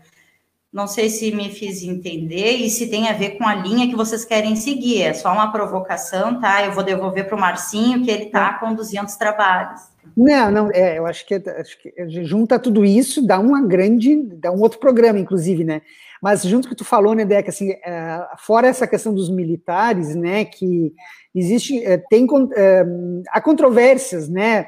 Não 0.71 0.85
sei 0.85 1.09
se 1.09 1.33
me 1.33 1.49
fiz 1.49 1.81
entender 1.81 2.57
e 2.57 2.69
se 2.69 2.89
tem 2.89 3.07
a 3.07 3.13
ver 3.13 3.37
com 3.37 3.47
a 3.47 3.55
linha 3.55 3.87
que 3.87 3.95
vocês 3.95 4.25
querem 4.25 4.55
seguir. 4.55 5.01
É 5.01 5.13
só 5.13 5.31
uma 5.31 5.51
provocação, 5.51 6.39
tá? 6.39 6.63
Eu 6.65 6.73
vou 6.73 6.83
devolver 6.83 7.25
para 7.25 7.35
o 7.35 7.39
Marcinho, 7.39 8.03
que 8.03 8.11
ele 8.11 8.25
está 8.25 8.53
conduzindo 8.53 9.05
os 9.05 9.15
trabalhos. 9.15 9.81
Não, 10.15 10.51
não, 10.51 10.71
é, 10.71 10.97
eu 10.97 11.05
acho 11.05 11.25
que, 11.25 11.35
acho 11.35 11.77
que 11.79 11.93
junta 12.25 12.59
tudo 12.59 12.83
isso, 12.83 13.25
dá 13.25 13.39
uma 13.39 13.61
grande, 13.61 14.15
dá 14.23 14.51
um 14.51 14.61
outro 14.61 14.79
programa, 14.79 15.19
inclusive, 15.19 15.63
né? 15.63 15.81
Mas 16.21 16.43
junto 16.43 16.67
que 16.67 16.75
tu 16.75 16.83
falou, 16.85 17.13
né, 17.13 17.25
Deca, 17.25 17.49
assim, 17.49 17.71
é, 17.71 18.27
fora 18.37 18.67
essa 18.67 18.87
questão 18.87 19.13
dos 19.13 19.29
militares, 19.29 20.15
né, 20.15 20.45
que 20.45 20.93
existe, 21.33 21.83
é, 21.83 21.97
tem, 21.97 22.27
é, 22.55 22.85
há 23.29 23.41
controvérsias, 23.41 24.27
né, 24.27 24.67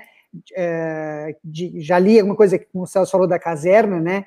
é, 0.55 1.35
de, 1.43 1.81
já 1.81 1.97
li 1.97 2.19
alguma 2.19 2.35
coisa 2.35 2.57
que 2.57 2.67
o 2.73 2.85
Celso 2.85 3.11
falou 3.11 3.27
da 3.27 3.39
caserna, 3.39 3.99
né, 3.99 4.25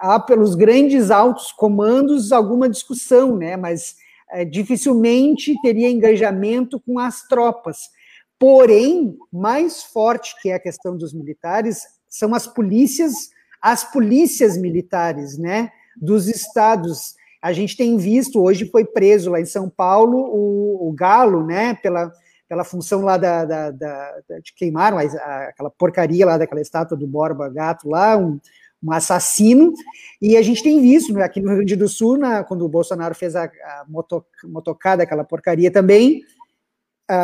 há 0.00 0.18
pelos 0.18 0.54
grandes 0.54 1.10
altos 1.10 1.52
comandos 1.52 2.32
alguma 2.32 2.68
discussão, 2.68 3.36
né, 3.36 3.56
mas 3.56 3.96
é, 4.30 4.44
dificilmente 4.44 5.54
teria 5.62 5.90
engajamento 5.90 6.80
com 6.80 6.98
as 6.98 7.22
tropas. 7.28 7.90
Porém, 8.38 9.16
mais 9.32 9.84
forte 9.84 10.34
que 10.40 10.50
é 10.50 10.54
a 10.54 10.60
questão 10.60 10.96
dos 10.96 11.12
militares 11.12 11.82
são 12.08 12.34
as 12.34 12.46
polícias, 12.46 13.12
as 13.60 13.84
polícias 13.92 14.56
militares, 14.58 15.38
né, 15.38 15.70
dos 15.96 16.28
estados. 16.28 17.14
A 17.40 17.52
gente 17.52 17.76
tem 17.76 17.96
visto, 17.96 18.40
hoje 18.40 18.70
foi 18.70 18.84
preso 18.84 19.30
lá 19.30 19.40
em 19.40 19.46
São 19.46 19.68
Paulo 19.68 20.18
o, 20.18 20.88
o 20.88 20.92
Galo, 20.92 21.44
né, 21.44 21.74
pela, 21.74 22.12
pela 22.48 22.64
função 22.64 23.02
lá 23.02 23.16
da, 23.16 23.44
da, 23.44 23.70
da 23.70 24.20
de 24.42 24.52
queimaram 24.54 24.98
a, 24.98 25.02
aquela 25.48 25.70
porcaria 25.70 26.26
lá 26.26 26.38
daquela 26.38 26.60
estátua 26.60 26.96
do 26.96 27.06
Borba 27.06 27.48
Gato 27.48 27.88
lá, 27.88 28.16
um, 28.16 28.38
um 28.82 28.92
assassino, 28.92 29.72
e 30.20 30.36
a 30.36 30.42
gente 30.42 30.62
tem 30.62 30.80
visto 30.80 31.12
né, 31.12 31.22
aqui 31.22 31.40
no 31.40 31.48
Rio 31.48 31.58
Grande 31.58 31.76
do 31.76 31.88
Sul, 31.88 32.18
na, 32.18 32.44
quando 32.44 32.64
o 32.64 32.68
Bolsonaro 32.68 33.14
fez 33.14 33.34
a, 33.34 33.44
a 33.44 33.84
moto, 33.88 34.24
motocada, 34.44 35.02
aquela 35.02 35.24
porcaria 35.24 35.70
também, 35.70 36.22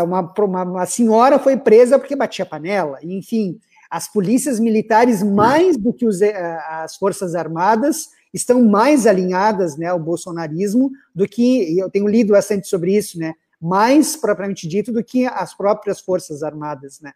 uma, 0.04 0.32
uma, 0.38 0.62
uma, 0.64 0.86
senhora 0.86 1.38
foi 1.38 1.56
presa 1.56 1.98
porque 1.98 2.16
batia 2.16 2.44
panela, 2.44 2.98
enfim, 3.02 3.58
as 3.90 4.10
polícias 4.10 4.60
militares, 4.60 5.22
mais 5.22 5.76
do 5.76 5.92
que 5.92 6.06
os, 6.06 6.20
as 6.22 6.96
forças 6.96 7.34
armadas, 7.34 8.08
estão 8.32 8.64
mais 8.64 9.06
alinhadas 9.06 9.76
né, 9.76 9.86
ao 9.86 9.98
bolsonarismo 9.98 10.90
do 11.14 11.26
que, 11.28 11.72
e 11.72 11.78
eu 11.78 11.90
tenho 11.90 12.08
lido 12.08 12.32
bastante 12.32 12.68
sobre 12.68 12.96
isso, 12.96 13.18
né, 13.18 13.34
mais 13.60 14.16
propriamente 14.16 14.68
dito 14.68 14.92
do 14.92 15.02
que 15.02 15.26
as 15.26 15.54
próprias 15.54 16.00
forças 16.00 16.42
armadas, 16.42 17.00
né. 17.00 17.12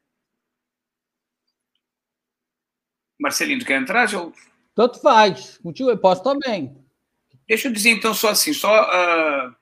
Marcelino, 3.19 3.65
quer 3.65 3.81
entrar? 3.81 4.13
Eu... 4.13 4.33
Tanto 4.75 5.01
faz. 5.01 5.59
Contigo 5.59 5.91
eu 5.91 5.99
posso 5.99 6.25
também. 6.25 6.77
Deixa 7.47 7.69
eu 7.69 7.73
dizer 7.73 7.91
então 7.91 8.13
só 8.13 8.31
assim, 8.31 8.53
só 8.53 8.83
uh... 8.83 9.55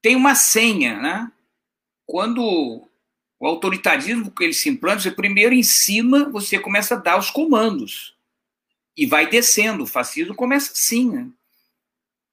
tem 0.00 0.16
uma 0.16 0.34
senha, 0.34 0.98
né? 0.98 1.32
Quando 2.06 2.88
o 3.38 3.46
autoritarismo 3.46 4.30
que 4.30 4.44
ele 4.44 4.54
se 4.54 4.70
implanta, 4.70 5.02
você 5.02 5.10
primeiro 5.10 5.54
em 5.54 5.62
cima 5.62 6.30
você 6.30 6.58
começa 6.58 6.94
a 6.94 6.98
dar 6.98 7.18
os 7.18 7.30
comandos 7.30 8.17
e 8.98 9.06
vai 9.06 9.28
descendo. 9.28 9.84
O 9.84 9.86
fascismo 9.86 10.34
começa 10.34 10.72
assim. 10.72 11.08
Né? 11.08 11.30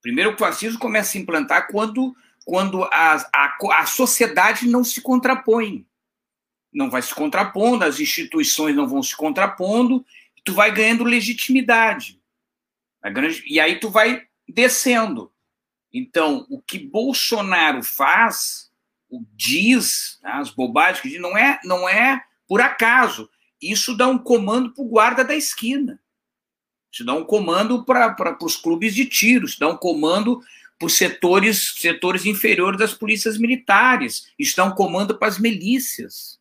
Primeiro, 0.02 0.34
o 0.34 0.38
fascismo 0.38 0.80
começa 0.80 1.10
a 1.10 1.12
se 1.12 1.20
implantar 1.20 1.68
quando 1.68 2.16
quando 2.44 2.84
a, 2.84 3.16
a, 3.34 3.58
a 3.80 3.86
sociedade 3.88 4.68
não 4.68 4.84
se 4.84 5.02
contrapõe. 5.02 5.84
Não 6.72 6.92
vai 6.92 7.02
se 7.02 7.14
contrapondo, 7.14 7.84
as 7.84 8.00
instituições 8.00 8.76
não 8.76 8.88
vão 8.88 9.02
se 9.02 9.16
contrapondo, 9.16 10.06
tu 10.44 10.54
vai 10.54 10.72
ganhando 10.72 11.04
legitimidade. 11.04 12.22
E 13.48 13.60
aí 13.60 13.80
tu 13.80 13.90
vai 13.90 14.28
descendo. 14.48 15.34
Então, 15.92 16.46
o 16.48 16.62
que 16.62 16.78
Bolsonaro 16.78 17.82
faz, 17.82 18.72
o 19.10 19.26
diz, 19.34 20.20
né, 20.22 20.34
as 20.34 20.52
bobagens 20.52 21.02
que 21.02 21.10
diz, 21.10 21.20
não 21.20 21.36
é, 21.36 21.60
não 21.64 21.90
é 21.90 22.24
por 22.48 22.62
acaso. 22.62 23.28
Isso 23.60 23.98
dá 23.98 24.08
um 24.08 24.20
comando 24.20 24.72
para 24.72 24.84
o 24.84 24.88
guarda 24.88 25.24
da 25.24 25.36
esquina. 25.36 26.00
Isso 26.96 27.04
dá 27.04 27.14
um 27.14 27.26
comando 27.26 27.84
para 27.84 28.38
os 28.42 28.56
clubes 28.56 28.96
de 28.96 29.06
tiro, 29.06 29.46
isso 29.46 29.60
dá 29.60 29.68
um 29.68 29.76
comando 29.76 30.42
para 30.80 30.86
os 30.86 30.96
setores, 30.96 31.74
setores 31.76 32.26
inferiores 32.26 32.80
das 32.80 32.94
polícias 32.94 33.38
militares, 33.38 34.32
isso 34.40 34.56
dá 34.56 34.64
um 34.64 34.72
comando 34.72 35.18
para 35.18 35.28
as 35.28 35.38
milícias. 35.38 36.40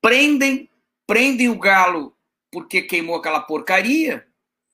Prendem, 0.00 0.70
prendem 1.06 1.50
o 1.50 1.58
galo 1.58 2.16
porque 2.50 2.80
queimou 2.80 3.14
aquela 3.14 3.40
porcaria, 3.40 4.26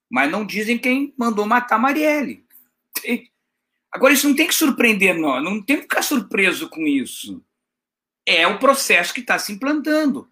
mas 0.08 0.30
não 0.30 0.46
dizem 0.46 0.78
quem 0.78 1.12
mandou 1.18 1.44
matar 1.44 1.76
Marielle. 1.76 2.44
Agora, 3.90 4.14
isso 4.14 4.28
não 4.28 4.36
tem 4.36 4.46
que 4.46 4.54
surpreender 4.54 5.18
nós, 5.18 5.42
não 5.42 5.60
tem 5.60 5.76
que 5.78 5.82
ficar 5.82 6.02
surpreso 6.02 6.68
com 6.68 6.86
isso. 6.86 7.44
É 8.24 8.46
o 8.46 8.60
processo 8.60 9.12
que 9.12 9.20
está 9.20 9.40
se 9.40 9.52
implantando. 9.52 10.30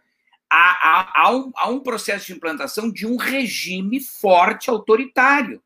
Há, 0.56 0.70
há, 0.80 1.22
há, 1.22 1.36
um, 1.36 1.52
há 1.56 1.68
um 1.68 1.80
processo 1.80 2.26
de 2.26 2.32
implantação 2.32 2.88
de 2.88 3.04
um 3.04 3.16
regime 3.16 3.98
forte 3.98 4.70
autoritário. 4.70 5.60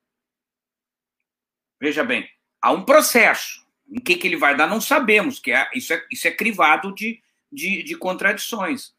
Veja 1.78 2.02
bem, 2.02 2.26
há 2.62 2.72
um 2.72 2.82
processo. 2.86 3.66
Em 3.86 4.00
que, 4.00 4.16
que 4.16 4.26
ele 4.26 4.38
vai 4.38 4.56
dar, 4.56 4.66
não 4.66 4.80
sabemos, 4.80 5.38
que 5.38 5.52
é, 5.52 5.68
isso, 5.74 5.92
é, 5.92 6.06
isso 6.10 6.26
é 6.26 6.30
crivado 6.30 6.94
de, 6.94 7.22
de, 7.52 7.82
de 7.82 7.96
contradições. 7.96 8.94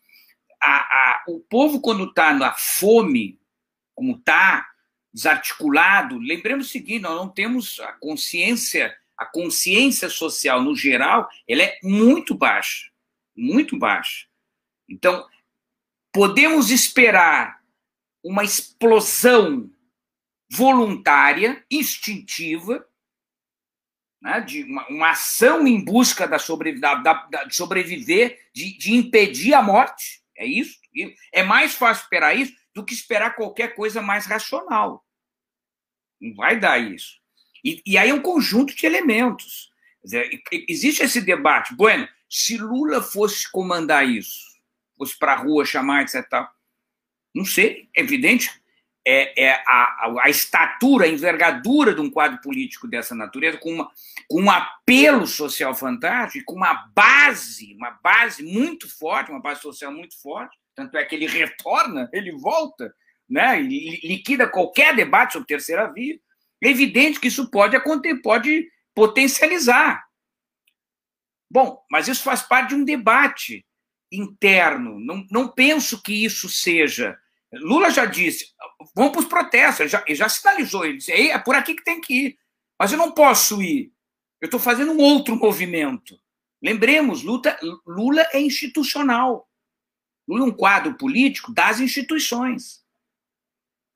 A, 0.62 0.78
a, 0.78 1.24
o 1.28 1.40
povo, 1.40 1.82
quando 1.82 2.04
está 2.04 2.36
na 2.36 2.54
fome, 2.54 3.40
como 3.96 4.16
está, 4.16 4.70
desarticulado. 5.12 6.20
Lembremos 6.20 6.68
o 6.68 6.70
seguinte: 6.70 7.02
nós 7.02 7.16
não 7.16 7.30
temos 7.30 7.80
a 7.80 7.94
consciência, 7.94 8.96
a 9.18 9.26
consciência 9.26 10.08
social 10.08 10.62
no 10.62 10.76
geral, 10.76 11.28
ela 11.48 11.64
é 11.64 11.80
muito 11.82 12.36
baixa, 12.36 12.92
muito 13.36 13.76
baixa. 13.76 14.28
Então, 14.88 15.28
podemos 16.12 16.70
esperar 16.70 17.60
uma 18.24 18.44
explosão 18.44 19.72
voluntária, 20.52 21.64
instintiva, 21.70 22.86
né, 24.22 24.42
de 24.42 24.64
uma, 24.64 24.88
uma, 24.90 25.12
ação 25.12 25.66
em 25.66 25.84
busca 25.84 26.28
da, 26.28 26.38
de 27.46 27.56
sobreviver, 27.56 28.50
de, 28.54 28.78
de 28.78 28.94
impedir 28.94 29.54
a 29.54 29.62
morte. 29.62 30.22
É 30.36 30.46
isso. 30.46 30.78
É 31.32 31.44
mais 31.44 31.74
fácil 31.76 32.04
esperar 32.04 32.36
isso 32.36 32.54
do 32.74 32.84
que 32.84 32.94
esperar 32.94 33.36
qualquer 33.36 33.76
coisa 33.76 34.02
mais 34.02 34.26
racional. 34.26 35.06
Não 36.20 36.36
vai 36.36 36.60
dar 36.60 36.78
isso. 36.80 37.20
E, 37.64 37.82
e 37.86 37.98
aí 37.98 38.10
é 38.10 38.14
um 38.14 38.22
conjunto 38.22 38.76
de 38.76 38.86
elementos. 38.86 39.70
Dizer, 40.04 40.42
existe 40.68 41.04
esse 41.04 41.22
debate. 41.22 41.76
Bueno, 41.76 42.08
se 42.30 42.58
Lula 42.58 43.02
fosse 43.02 43.50
comandar 43.52 44.08
isso, 44.08 44.49
fosse 45.00 45.18
para 45.18 45.32
a 45.32 45.38
rua 45.38 45.66
chamar, 45.66 46.04
etc. 46.04 46.26
Não 47.34 47.46
sei, 47.46 47.90
é 47.96 48.02
evidente. 48.02 48.52
É, 49.08 49.46
é 49.46 49.64
a, 49.66 50.14
a, 50.24 50.30
estatura, 50.30 51.06
a 51.06 51.08
envergadura 51.08 51.96
de 51.96 52.02
um 52.02 52.12
quadro 52.12 52.40
político 52.42 52.86
dessa 52.86 53.16
natureza, 53.16 53.58
com, 53.58 53.72
uma, 53.72 53.92
com 54.28 54.42
um 54.42 54.52
apelo 54.52 55.26
social 55.26 55.74
fantástico, 55.74 56.46
com 56.46 56.56
uma 56.58 56.92
base, 56.94 57.74
uma 57.76 57.92
base 58.04 58.44
muito 58.44 58.90
forte, 58.90 59.32
uma 59.32 59.42
base 59.42 59.62
social 59.62 59.92
muito 59.92 60.22
forte, 60.22 60.56
tanto 60.76 60.98
é 60.98 61.06
que 61.06 61.16
ele 61.16 61.28
retorna, 61.28 62.10
ele 62.12 62.32
volta, 62.34 62.94
né, 63.28 63.62
e 63.62 64.06
liquida 64.06 64.48
qualquer 64.48 64.94
debate 64.96 65.34
sobre 65.34 65.48
terceira 65.48 65.92
via. 65.92 66.20
É 66.62 66.70
evidente 66.70 67.20
que 67.20 67.30
isso 67.30 67.50
pode 67.50 67.76
acontecer, 67.76 68.22
pode 68.22 68.70
potencializar. 68.94 70.04
Bom, 71.50 71.82
mas 71.90 72.08
isso 72.08 72.22
faz 72.22 72.44
parte 72.44 72.70
de 72.70 72.76
um 72.76 72.84
debate 72.84 73.66
interno. 74.12 75.00
Não, 75.00 75.26
não 75.30 75.48
penso 75.48 76.02
que 76.02 76.14
isso 76.14 76.50
seja. 76.50 77.18
Lula 77.54 77.90
já 77.90 78.06
disse: 78.06 78.54
vamos 78.96 79.12
para 79.12 79.22
os 79.22 79.28
protestos, 79.28 79.80
ele 79.80 79.90
já, 79.90 80.04
ele 80.08 80.16
já 80.16 80.30
sinalizou, 80.30 80.86
ele 80.86 80.98
disse: 80.98 81.12
é 81.12 81.38
por 81.40 81.56
aqui 81.56 81.76
que 81.76 81.84
tem 81.84 82.00
que 82.00 82.14
ir. 82.14 82.40
Mas 82.78 82.92
eu 82.92 82.98
não 82.98 83.12
posso 83.12 83.62
ir. 83.62 83.92
Eu 84.40 84.46
estou 84.46 84.60
fazendo 84.60 84.94
um 84.94 85.00
outro 85.00 85.36
movimento. 85.36 86.20
Lembremos, 86.62 87.24
Lula, 87.24 87.58
Lula 87.86 88.28
é 88.32 88.40
institucional. 88.40 89.50
Lula 90.28 90.46
é 90.46 90.48
um 90.48 90.56
quadro 90.56 90.94
político 90.96 91.52
das 91.52 91.80
instituições. 91.80 92.84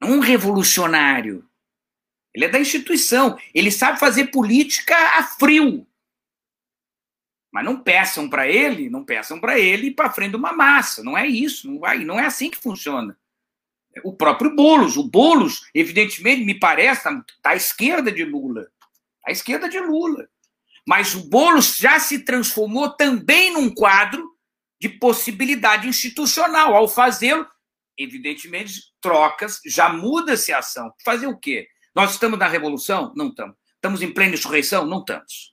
Não 0.02 0.18
um 0.18 0.20
revolucionário. 0.20 1.48
Ele 2.34 2.46
é 2.46 2.50
da 2.50 2.60
instituição. 2.60 3.38
Ele 3.54 3.72
sabe 3.72 4.00
fazer 4.00 4.28
política 4.28 4.96
a 5.18 5.24
frio. 5.24 5.88
Mas 7.54 7.64
não 7.64 7.80
peçam 7.80 8.28
para 8.28 8.48
ele, 8.48 8.90
não 8.90 9.06
peçam 9.06 9.40
para 9.40 9.60
ele 9.60 9.88
ir 9.88 9.92
para 9.92 10.10
frente 10.10 10.36
uma 10.36 10.52
massa. 10.52 11.04
Não 11.04 11.16
é 11.16 11.28
isso, 11.28 11.70
não 11.70 11.80
vai, 11.80 12.00
não 12.00 12.20
é 12.20 12.26
assim 12.26 12.50
que 12.50 12.58
funciona. 12.58 13.16
O 14.04 14.12
próprio 14.12 14.56
Bolos, 14.56 14.98
o 14.98 15.04
Bolos, 15.04 15.70
evidentemente, 15.72 16.44
me 16.44 16.60
parece, 16.60 17.08
está 17.08 17.24
tá 17.44 17.50
à 17.52 17.56
esquerda 17.56 18.12
de 18.12 18.26
Lula. 18.26 18.68
À 19.24 19.32
esquerda 19.32 19.70
de 19.70 19.80
Lula. 19.80 20.28
Mas 20.86 21.14
o 21.14 21.30
Bolos 21.30 21.78
já 21.78 22.00
se 22.00 22.26
transformou 22.26 22.90
também 22.90 23.54
num 23.54 23.70
quadro 23.70 24.36
de 24.82 24.90
possibilidade 24.90 25.88
institucional. 25.88 26.76
Ao 26.76 26.88
fazê-lo, 26.88 27.48
evidentemente, 27.96 28.82
trocas, 29.00 29.60
já 29.64 29.90
muda-se 29.90 30.52
a 30.52 30.58
ação. 30.58 30.92
Fazer 31.06 31.28
o 31.28 31.38
quê? 31.38 31.68
Nós 31.96 32.14
estamos 32.14 32.40
na 32.40 32.48
revolução? 32.48 33.14
Não 33.16 33.28
estamos. 33.28 33.56
Estamos 33.76 34.02
em 34.02 34.12
plena 34.12 34.34
insurreição? 34.34 34.88
Não 34.88 35.02
estamos. 35.02 35.53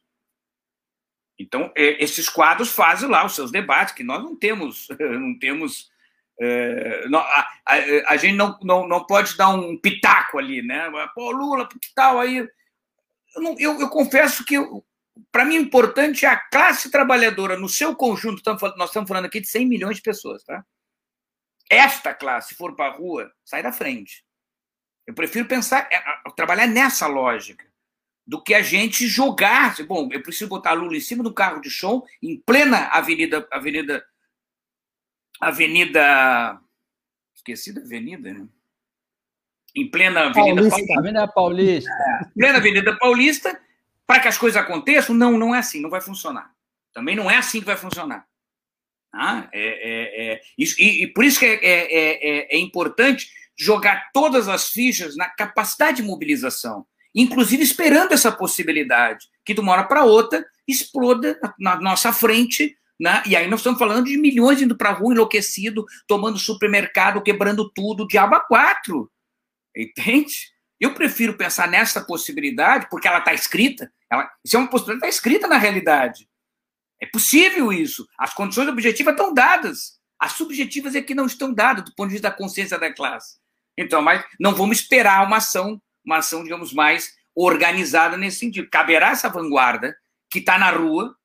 Então, 1.41 1.73
é, 1.75 2.03
esses 2.05 2.29
quadros 2.29 2.71
fazem 2.71 3.09
lá 3.09 3.25
os 3.25 3.35
seus 3.35 3.51
debates, 3.51 3.95
que 3.95 4.05
nós 4.05 4.23
não 4.23 4.37
temos, 4.37 4.89
não 5.01 5.39
temos. 5.39 5.91
É, 6.39 7.09
não, 7.09 7.19
a, 7.19 7.49
a, 7.67 7.75
a, 8.09 8.17
gente 8.17 8.37
não, 8.37 8.59
não, 8.63 8.87
não 8.87 9.07
pode 9.07 9.37
dar 9.37 9.49
um 9.49 9.77
pitaco 9.77 10.39
ali, 10.39 10.63
né? 10.63 10.91
Pô, 11.15 11.31
Lula, 11.31 11.67
que 11.67 11.95
tal 11.95 12.21
aí? 12.21 12.39
Eu, 12.39 13.43
não, 13.43 13.57
eu, 13.59 13.81
eu 13.81 13.89
confesso 13.89 14.45
que 14.45 14.57
para 15.33 15.45
mim, 15.45 15.57
importante 15.57 16.25
é 16.25 16.29
a 16.29 16.37
classe 16.37 16.91
trabalhadora 16.91 17.59
no 17.59 17.69
seu 17.69 17.95
conjunto. 17.95 18.43
Nós 18.77 18.91
estamos 18.91 19.09
falando 19.09 19.27
aqui 19.27 19.41
de 19.41 19.49
100 19.49 19.67
milhões 19.67 19.97
de 19.97 20.03
pessoas, 20.03 20.43
tá? 20.45 20.65
Esta 21.71 22.13
classe, 22.13 22.49
se 22.49 22.55
for 22.55 22.75
para 22.75 22.93
a 22.93 22.97
rua, 22.97 23.33
sai 23.45 23.63
da 23.63 23.73
frente. 23.73 24.25
Eu 25.07 25.15
prefiro 25.15 25.47
pensar, 25.47 25.89
é, 25.91 26.03
trabalhar 26.37 26.67
nessa 26.67 27.07
lógica, 27.07 27.70
do 28.31 28.41
que 28.41 28.55
a 28.55 28.63
gente 28.63 29.09
jogar. 29.09 29.75
Bom, 29.87 30.09
eu 30.13 30.23
preciso 30.23 30.49
botar 30.49 30.73
Lula 30.73 30.97
em 30.97 31.01
cima 31.01 31.21
do 31.21 31.35
carro 31.35 31.61
de 31.61 31.69
som, 31.69 32.07
em 32.23 32.39
plena 32.39 32.87
avenida. 32.87 33.45
Avenida. 33.51 34.07
Avenida. 35.41 36.61
Esqueci 37.35 37.73
da 37.73 37.81
avenida, 37.81 38.33
né? 38.33 38.47
Em 39.75 39.91
plena 39.91 40.29
Avenida 40.29 40.63
Paulista. 40.63 40.77
Paulista. 40.77 41.01
Avenida 41.01 41.29
Paulista. 41.29 41.91
É, 41.91 42.25
plena 42.33 42.59
Avenida 42.59 42.99
Paulista 42.99 43.61
para 44.07 44.21
que 44.21 44.29
as 44.29 44.39
coisas 44.39 44.63
aconteçam, 44.63 45.13
não, 45.13 45.37
não 45.37 45.53
é 45.53 45.59
assim, 45.59 45.81
não 45.81 45.91
vai 45.91 46.01
funcionar. 46.01 46.53
Também 46.93 47.17
não 47.17 47.29
é 47.29 47.37
assim 47.37 47.59
que 47.59 47.67
vai 47.67 47.77
funcionar. 47.77 48.25
Ah, 49.13 49.49
é, 49.53 49.61
é, 49.61 50.33
é, 50.35 50.41
isso, 50.57 50.81
e, 50.81 51.03
e, 51.03 51.07
por 51.09 51.25
isso 51.25 51.41
que 51.41 51.47
é, 51.47 51.59
é, 51.65 52.57
é, 52.57 52.59
importante 52.59 53.29
jogar 53.57 54.11
todas 54.13 54.49
as 54.49 54.69
fichas 54.69 55.17
na 55.17 55.29
capacidade 55.29 55.97
de 55.97 56.05
mobilização, 56.05 56.87
inclusive 57.15 57.63
esperando 57.63 58.13
essa 58.13 58.31
possibilidade, 58.31 59.27
que 59.45 59.55
de 59.55 59.61
uma 59.61 59.73
hora 59.73 59.85
para 59.85 60.05
outra 60.05 60.45
exploda 60.67 61.39
na, 61.59 61.81
nossa 61.81 62.13
frente 62.13 62.77
né? 63.01 63.23
E 63.27 63.35
aí 63.35 63.49
nós 63.49 63.61
estamos 63.61 63.79
falando 63.79 64.05
de 64.05 64.19
milhões 64.19 64.61
indo 64.61 64.77
para 64.77 64.91
a 64.91 64.93
rua 64.93 65.15
enlouquecido, 65.15 65.87
tomando 66.07 66.39
supermercado, 66.39 67.23
quebrando 67.23 67.71
tudo, 67.71 68.07
diabo 68.07 68.35
a 68.35 68.41
quatro. 68.41 69.11
Entende? 69.75 70.53
Eu 70.79 70.93
prefiro 70.93 71.35
pensar 71.35 71.67
nessa 71.67 72.05
possibilidade, 72.05 72.89
porque 72.91 73.09
ela 73.09 73.21
está 73.21 73.33
escrita, 73.33 73.91
ela, 74.11 74.31
isso 74.45 74.55
é 74.55 74.59
uma 74.59 74.69
possibilidade 74.69 75.01
que 75.01 75.07
está 75.07 75.17
escrita 75.17 75.49
na 75.49 75.57
realidade. 75.57 76.29
É 77.01 77.07
possível 77.07 77.73
isso. 77.73 78.07
As 78.19 78.35
condições 78.35 78.69
objetivas 78.69 79.15
estão 79.15 79.33
dadas. 79.33 79.99
As 80.19 80.33
subjetivas 80.33 80.95
é 80.95 81.01
que 81.01 81.15
não 81.15 81.25
estão 81.25 81.55
dadas 81.55 81.85
do 81.85 81.95
ponto 81.95 82.09
de 82.09 82.15
vista 82.15 82.29
da 82.29 82.37
consciência 82.37 82.79
da 82.79 82.93
classe. 82.93 83.39
Então, 83.79 84.03
mas 84.03 84.23
não 84.39 84.55
vamos 84.55 84.81
esperar 84.81 85.27
uma 85.27 85.39
ação, 85.39 85.81
uma 86.05 86.19
ação, 86.19 86.43
digamos, 86.43 86.73
mais 86.73 87.15
organizada 87.35 88.17
nesse 88.17 88.39
sentido. 88.39 88.69
Caberá 88.69 89.11
essa 89.11 89.29
vanguarda 89.29 89.97
que 90.31 90.39
está 90.39 90.59
na 90.59 90.71
rua, 90.71 91.17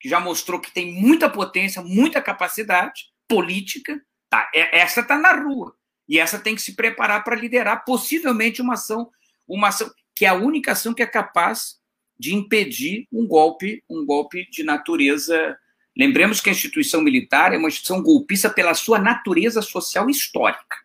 que 0.00 0.08
já 0.08 0.20
mostrou 0.20 0.60
que 0.60 0.72
tem 0.72 0.92
muita 0.92 1.28
potência, 1.28 1.82
muita 1.82 2.22
capacidade 2.22 3.10
política. 3.26 4.00
Tá, 4.30 4.50
essa 4.54 5.00
está 5.00 5.18
na 5.18 5.32
rua. 5.32 5.74
E 6.08 6.18
essa 6.18 6.38
tem 6.38 6.54
que 6.54 6.62
se 6.62 6.74
preparar 6.74 7.22
para 7.22 7.36
liderar 7.36 7.84
possivelmente 7.84 8.62
uma 8.62 8.74
ação, 8.74 9.10
uma 9.46 9.68
ação 9.68 9.90
que 10.14 10.24
é 10.24 10.28
a 10.28 10.34
única 10.34 10.72
ação 10.72 10.94
que 10.94 11.02
é 11.02 11.06
capaz 11.06 11.78
de 12.18 12.34
impedir 12.34 13.06
um 13.12 13.26
golpe, 13.26 13.84
um 13.88 14.04
golpe 14.04 14.48
de 14.50 14.64
natureza. 14.64 15.56
Lembremos 15.96 16.40
que 16.40 16.48
a 16.48 16.52
instituição 16.52 17.00
militar 17.00 17.52
é 17.52 17.58
uma 17.58 17.68
instituição 17.68 18.02
golpista 18.02 18.50
pela 18.50 18.74
sua 18.74 18.98
natureza 18.98 19.62
social 19.62 20.08
histórica. 20.10 20.78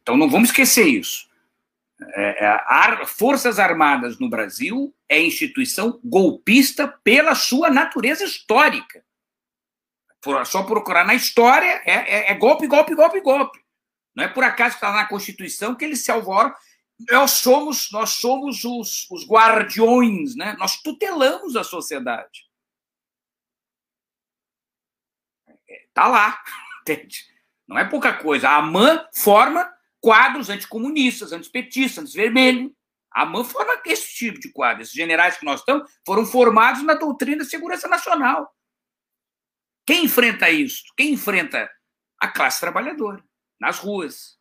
Então 0.00 0.16
não 0.16 0.30
vamos 0.30 0.48
esquecer 0.48 0.86
isso. 0.86 1.28
É, 2.14 2.44
é 2.44 3.06
Forças 3.06 3.58
Armadas 3.58 4.18
no 4.18 4.28
Brasil 4.28 4.94
é 5.08 5.20
instituição 5.20 6.00
golpista 6.04 6.88
pela 6.88 7.34
sua 7.34 7.70
natureza 7.70 8.24
histórica. 8.24 9.04
Por, 10.20 10.44
só 10.46 10.62
procurar 10.62 11.04
na 11.04 11.14
história 11.14 11.82
é, 11.84 11.92
é, 11.92 12.32
é, 12.32 12.34
golpe, 12.34 12.66
golpe, 12.66 12.94
golpe, 12.94 13.20
golpe. 13.20 13.62
Não 14.14 14.24
é 14.24 14.28
por 14.28 14.44
acaso 14.44 14.78
que 14.78 14.84
está 14.84 14.92
na 14.92 15.06
Constituição 15.06 15.74
que 15.74 15.84
eles 15.84 16.02
se 16.02 16.10
alvoram. 16.10 16.54
Nós 17.10 17.32
somos, 17.32 17.90
nós 17.90 18.10
somos 18.10 18.64
os, 18.64 19.10
os 19.10 19.26
guardiões, 19.26 20.36
né? 20.36 20.54
nós 20.58 20.80
tutelamos 20.80 21.56
a 21.56 21.64
sociedade. 21.64 22.48
Está 25.68 26.06
lá, 26.06 26.42
entende? 26.82 27.26
Não 27.66 27.78
é 27.78 27.84
pouca 27.84 28.12
coisa. 28.12 28.48
A 28.48 28.56
AMAN 28.56 29.06
forma 29.12 29.73
quadros 30.04 30.50
anticomunistas, 30.50 31.32
antipetistas, 31.32 32.04
antivermelho. 32.04 32.76
A 33.10 33.22
AMAN 33.22 33.42
forma 33.42 33.80
esse 33.86 34.14
tipo 34.14 34.38
de 34.38 34.52
quadro. 34.52 34.82
Esses 34.82 34.92
generais 34.92 35.38
que 35.38 35.46
nós 35.46 35.60
estamos 35.60 35.90
foram 36.04 36.26
formados 36.26 36.82
na 36.82 36.92
doutrina 36.92 37.42
de 37.42 37.48
segurança 37.48 37.88
nacional. 37.88 38.54
Quem 39.86 40.04
enfrenta 40.04 40.50
isso? 40.50 40.82
Quem 40.94 41.14
enfrenta 41.14 41.70
a 42.20 42.28
classe 42.28 42.60
trabalhadora 42.60 43.24
nas 43.58 43.78
ruas? 43.78 44.38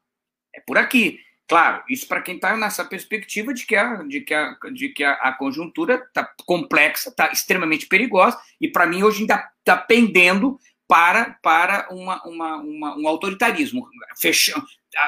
É 0.53 0.59
por 0.59 0.77
aqui. 0.77 1.17
Claro, 1.47 1.81
isso 1.87 2.07
para 2.09 2.21
quem 2.21 2.35
está 2.35 2.57
nessa 2.57 2.83
perspectiva 2.83 3.53
de 3.53 3.65
que 3.65 3.75
a, 3.77 4.03
de 4.03 4.19
que 4.19 4.33
a, 4.33 4.57
de 4.73 4.89
que 4.89 5.03
a, 5.03 5.13
a 5.13 5.31
conjuntura 5.31 5.95
está 5.95 6.29
complexa, 6.45 7.09
está 7.09 7.31
extremamente 7.31 7.85
perigosa, 7.85 8.37
e 8.59 8.67
para 8.67 8.85
mim 8.85 9.03
hoje 9.03 9.21
ainda 9.21 9.49
está 9.59 9.77
pendendo 9.77 10.59
para, 10.87 11.37
para 11.41 11.87
uma, 11.91 12.21
uma, 12.27 12.57
uma, 12.57 12.97
um 12.97 13.07
autoritarismo, 13.07 13.87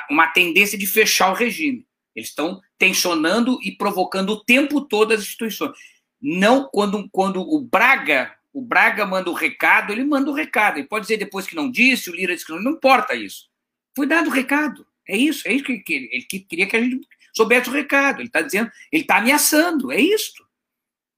uma 0.09 0.28
tendência 0.28 0.78
de 0.78 0.88
fechar 0.88 1.32
o 1.32 1.36
regime. 1.36 1.86
Eles 2.15 2.30
estão 2.30 2.61
tensionando 2.78 3.59
e 3.61 3.71
provocando 3.71 4.32
o 4.32 4.43
tempo 4.43 4.82
todo 4.82 5.13
as 5.13 5.21
instituições. 5.21 5.78
Não 6.21 6.69
quando, 6.71 7.09
quando 7.09 7.41
o 7.41 7.61
Braga, 7.61 8.34
o 8.53 8.61
Braga 8.61 9.05
manda 9.05 9.30
o 9.30 9.34
recado, 9.34 9.91
ele 9.91 10.03
manda 10.03 10.32
o 10.32 10.34
recado. 10.34 10.78
Ele 10.78 10.88
pode 10.88 11.03
dizer 11.03 11.17
depois 11.17 11.45
que 11.45 11.55
não 11.55 11.69
disse, 11.69 12.09
o 12.09 12.15
Lira 12.15 12.34
disse 12.34 12.45
que 12.45 12.53
não, 12.53 12.61
não 12.61 12.71
importa 12.71 13.13
isso. 13.13 13.49
Foi 13.95 14.07
dado 14.07 14.30
o 14.30 14.34
recado. 14.34 14.88
É 15.07 15.15
isso, 15.15 15.47
é 15.47 15.53
isso 15.53 15.63
que, 15.63 15.78
que 15.80 15.93
ele, 15.93 16.09
ele 16.11 16.23
queria 16.23 16.65
que 16.65 16.76
a 16.76 16.82
gente 16.82 17.07
soubesse 17.36 17.69
o 17.69 17.73
recado. 17.73 18.21
Ele 18.21 18.28
está 18.28 18.41
dizendo, 18.41 18.71
ele 18.91 19.03
está 19.03 19.17
ameaçando, 19.17 19.91
é 19.91 19.99
isso. 19.99 20.45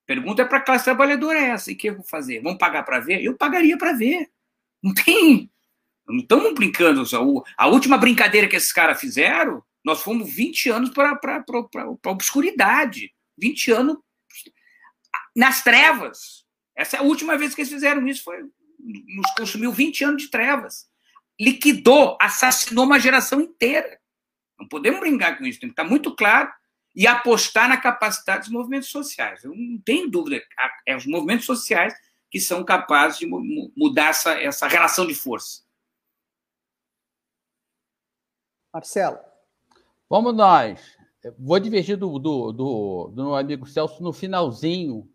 Pergunta 0.06 0.42
é 0.42 0.46
para 0.46 0.58
a 0.58 0.62
classe 0.62 0.86
trabalhadora 0.86 1.38
é 1.38 1.50
essa. 1.50 1.70
E 1.70 1.74
o 1.74 1.78
que 1.78 1.90
eu 1.90 1.96
vou 1.96 2.06
fazer? 2.06 2.42
Vamos 2.42 2.58
pagar 2.58 2.84
para 2.84 3.00
ver? 3.00 3.24
Eu 3.24 3.36
pagaria 3.38 3.78
para 3.78 3.94
ver. 3.94 4.30
Não 4.84 4.94
tem. 4.94 5.52
Não 6.08 6.18
estamos 6.18 6.54
brincando. 6.54 7.04
A 7.58 7.68
última 7.68 7.98
brincadeira 7.98 8.48
que 8.48 8.56
esses 8.56 8.72
caras 8.72 9.00
fizeram, 9.00 9.64
nós 9.84 10.02
fomos 10.02 10.32
20 10.34 10.70
anos 10.70 10.90
para 10.90 11.20
a 12.06 12.10
obscuridade. 12.12 13.14
20 13.38 13.72
anos 13.72 13.98
nas 15.36 15.64
trevas. 15.64 16.46
Essa 16.76 16.98
é 16.98 17.00
a 17.00 17.04
última 17.04 17.38
vez 17.38 17.54
que 17.54 17.62
eles 17.62 17.72
fizeram 17.72 18.08
isso. 18.08 18.24
Foi, 18.24 18.44
nos 18.80 19.32
consumiu 19.38 19.72
20 19.72 20.04
anos 20.04 20.24
de 20.24 20.30
trevas. 20.30 20.88
Liquidou, 21.40 22.18
assassinou 22.20 22.86
uma 22.86 23.00
geração 23.00 23.40
inteira. 23.42 24.00
Não 24.60 24.68
podemos 24.68 25.00
brincar 25.00 25.38
com 25.38 25.46
isso, 25.46 25.60
tem 25.60 25.70
que 25.70 25.74
estar 25.74 25.84
muito 25.84 26.16
claro 26.16 26.52
e 26.96 27.06
apostar 27.06 27.70
na 27.70 27.78
capacidade 27.78 28.46
dos 28.46 28.50
movimentos 28.50 28.90
sociais. 28.90 29.44
Eu 29.44 29.54
não 29.56 29.80
tenho 29.80 30.10
dúvida, 30.10 30.44
é 30.86 30.96
os 30.96 31.06
movimentos 31.06 31.46
sociais 31.46 31.94
que 32.30 32.40
são 32.40 32.64
capazes 32.64 33.20
de 33.20 33.26
mudar 33.26 34.10
essa, 34.10 34.34
essa 34.42 34.68
relação 34.68 35.06
de 35.06 35.16
força. 35.16 35.62
Marcelo. 38.74 39.18
Vamos 40.10 40.36
nós. 40.36 40.98
Vou 41.38 41.60
divergir 41.60 41.98
do, 41.98 42.20
do, 42.20 42.52
do, 42.52 43.12
do 43.14 43.24
meu 43.24 43.36
amigo 43.36 43.66
Celso 43.66 44.02
no 44.02 44.14
finalzinho, 44.14 45.10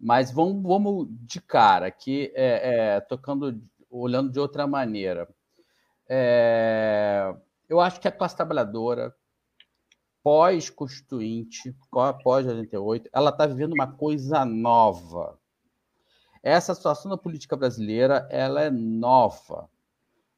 mas 0.00 0.32
vamos, 0.32 0.62
vamos 0.62 1.08
de 1.10 1.40
cara 1.40 1.86
aqui, 1.86 2.32
é, 2.34 2.96
é, 2.96 3.00
tocando, 3.00 3.62
olhando 3.90 4.32
de 4.32 4.40
outra 4.40 4.66
maneira. 4.66 5.28
É, 6.08 7.34
eu 7.68 7.80
acho 7.80 8.00
que 8.00 8.08
a 8.08 8.12
classe 8.12 8.34
trabalhadora, 8.34 9.14
pós-constituinte, 10.22 11.76
pós-88, 11.90 13.08
ela 13.12 13.30
está 13.30 13.46
vivendo 13.46 13.74
uma 13.74 13.92
coisa 13.92 14.44
nova. 14.44 15.39
Essa 16.42 16.74
situação 16.74 17.10
da 17.10 17.18
política 17.18 17.56
brasileira 17.56 18.26
ela 18.30 18.62
é 18.62 18.70
nova. 18.70 19.68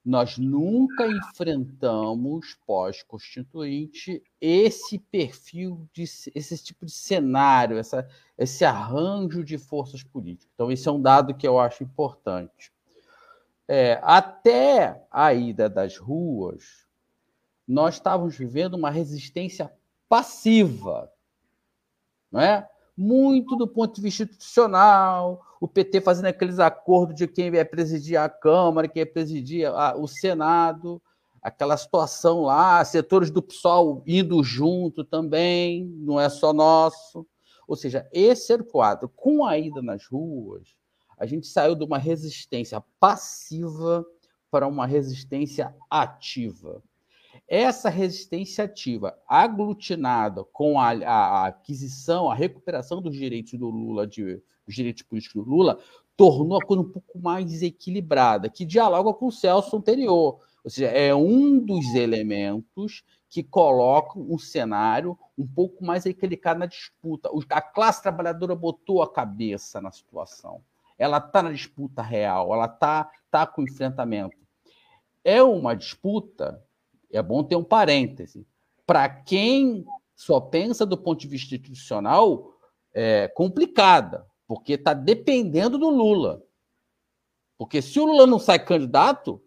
Nós 0.05 0.37
nunca 0.37 1.07
enfrentamos 1.07 2.59
pós-constituinte 2.67 4.21
esse 4.41 4.99
perfil 4.99 5.89
de 5.93 6.03
esse 6.03 6.59
tipo 6.59 6.85
de 6.85 6.91
cenário, 6.91 7.79
essa, 7.79 8.09
esse 8.37 8.65
arranjo 8.65 9.45
de 9.45 9.57
forças 9.59 10.03
políticas. 10.03 10.51
Então, 10.55 10.73
esse 10.73 10.89
é 10.89 10.91
um 10.91 11.01
dado 11.01 11.35
que 11.35 11.47
eu 11.47 11.57
acho 11.61 11.85
importante. 11.85 12.73
É, 13.69 14.01
até 14.03 15.07
a 15.09 15.33
ida 15.33 15.71
das 15.71 15.97
ruas, 15.97 16.85
nós 17.67 17.95
estávamos 17.95 18.37
vivendo 18.37 18.75
uma 18.75 18.91
resistência 18.91 19.73
passiva, 20.09 21.13
não 22.31 22.41
é? 22.41 22.69
muito 22.97 23.57
do 23.57 23.67
ponto 23.67 23.95
de 23.95 24.03
vista 24.03 24.25
institucional, 24.25 25.45
o 25.63 25.69
PT 25.69 26.01
fazendo 26.01 26.27
aqueles 26.27 26.59
acordos 26.59 27.15
de 27.15 27.29
quem 27.29 27.49
vai 27.49 27.65
presidir 27.65 28.19
a 28.19 28.29
Câmara, 28.29 28.89
quem 28.89 29.05
vai 29.05 29.13
presidir 29.13 29.65
a, 29.69 29.97
o 29.97 30.09
Senado, 30.09 31.01
aquela 31.41 31.77
situação 31.77 32.43
lá, 32.43 32.85
setores 32.85 33.31
do 33.31 33.41
PSOL 33.41 34.03
indo 34.05 34.43
junto 34.43 35.05
também, 35.05 35.87
não 35.99 36.19
é 36.19 36.29
só 36.29 36.53
nosso. 36.53 37.25
Ou 37.65 37.77
seja, 37.77 38.09
esse 38.13 38.53
era 38.53 38.61
o 38.61 38.67
quadro. 38.67 39.09
Com 39.09 39.47
a 39.47 39.57
ida 39.57 39.81
nas 39.81 40.05
ruas, 40.05 40.75
a 41.17 41.27
gente 41.27 41.47
saiu 41.47 41.77
de 41.77 41.85
uma 41.85 41.97
resistência 41.97 42.83
passiva 42.99 44.05
para 44.51 44.67
uma 44.67 44.85
resistência 44.85 45.73
ativa. 45.89 46.83
Essa 47.47 47.89
resistência 47.89 48.65
ativa, 48.65 49.17
aglutinada 49.29 50.43
com 50.43 50.81
a, 50.81 50.89
a, 50.91 51.47
aquisição, 51.47 52.29
a 52.29 52.35
recuperação 52.35 53.01
dos 53.01 53.15
direitos 53.15 53.57
do 53.57 53.71
Lula, 53.71 54.09
de, 54.09 54.43
dos 54.67 54.75
direitos 54.75 55.03
políticos 55.03 55.45
do 55.45 55.51
Lula, 55.51 55.79
tornou 56.17 56.59
a 56.59 56.65
coisa 56.65 56.83
um 56.83 56.91
pouco 56.91 57.19
mais 57.19 57.63
equilibrada, 57.63 58.49
que 58.49 58.65
dialoga 58.65 59.13
com 59.15 59.27
o 59.27 59.33
Celso 59.33 59.77
anterior. 59.77 60.39
Ou 60.65 60.71
seja, 60.71 60.89
é 60.89 61.15
um 61.15 61.59
dos 61.59 61.95
elementos 61.95 63.03
que 63.29 63.43
colocam 63.43 64.23
um 64.29 64.39
cenário 64.39 65.19
um 65.37 65.47
pouco 65.47 65.85
mais 65.85 66.07
equilibrado 66.07 66.61
na 66.61 66.67
disputa. 66.67 67.31
A 67.51 67.61
classe 67.61 68.03
trabalhadora 68.03 68.55
botou 68.55 69.03
a 69.03 69.11
cabeça 69.11 69.81
na 69.81 69.91
situação. 69.91 70.63
Ela 70.99 71.19
está 71.19 71.43
na 71.43 71.51
disputa 71.51 72.03
real, 72.03 72.53
ela 72.55 72.67
está 72.67 73.11
tá 73.31 73.47
com 73.47 73.63
enfrentamento. 73.63 74.37
É 75.25 75.43
uma 75.43 75.75
disputa 75.75 76.63
é 77.13 77.23
bom 77.23 77.45
ter 77.45 77.57
um 77.57 77.63
parêntese. 77.63 78.47
Para 78.87 79.09
quem 79.09 79.85
só 80.17 80.41
pensa 80.41 80.87
do 80.87 80.97
ponto 80.97 81.21
de 81.21 81.29
vista 81.29 81.55
institucional, 81.55 82.55
é 82.95 83.29
complicada, 83.29 84.27
porque 84.53 84.75
está 84.75 84.93
dependendo 84.93 85.79
do 85.79 85.89
Lula. 85.89 86.45
Porque 87.57 87.81
se 87.81 87.99
o 87.99 88.05
Lula 88.05 88.27
não 88.27 88.39
sai 88.39 88.63
candidato, 88.63 89.41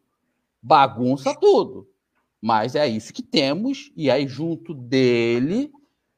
bagunça 0.59 1.35
tudo. 1.39 1.87
Mas 2.41 2.73
é 2.73 2.87
isso 2.87 3.13
que 3.13 3.21
temos, 3.21 3.91
e 3.95 4.09
aí, 4.09 4.27
junto 4.27 4.73
dele 4.73 5.71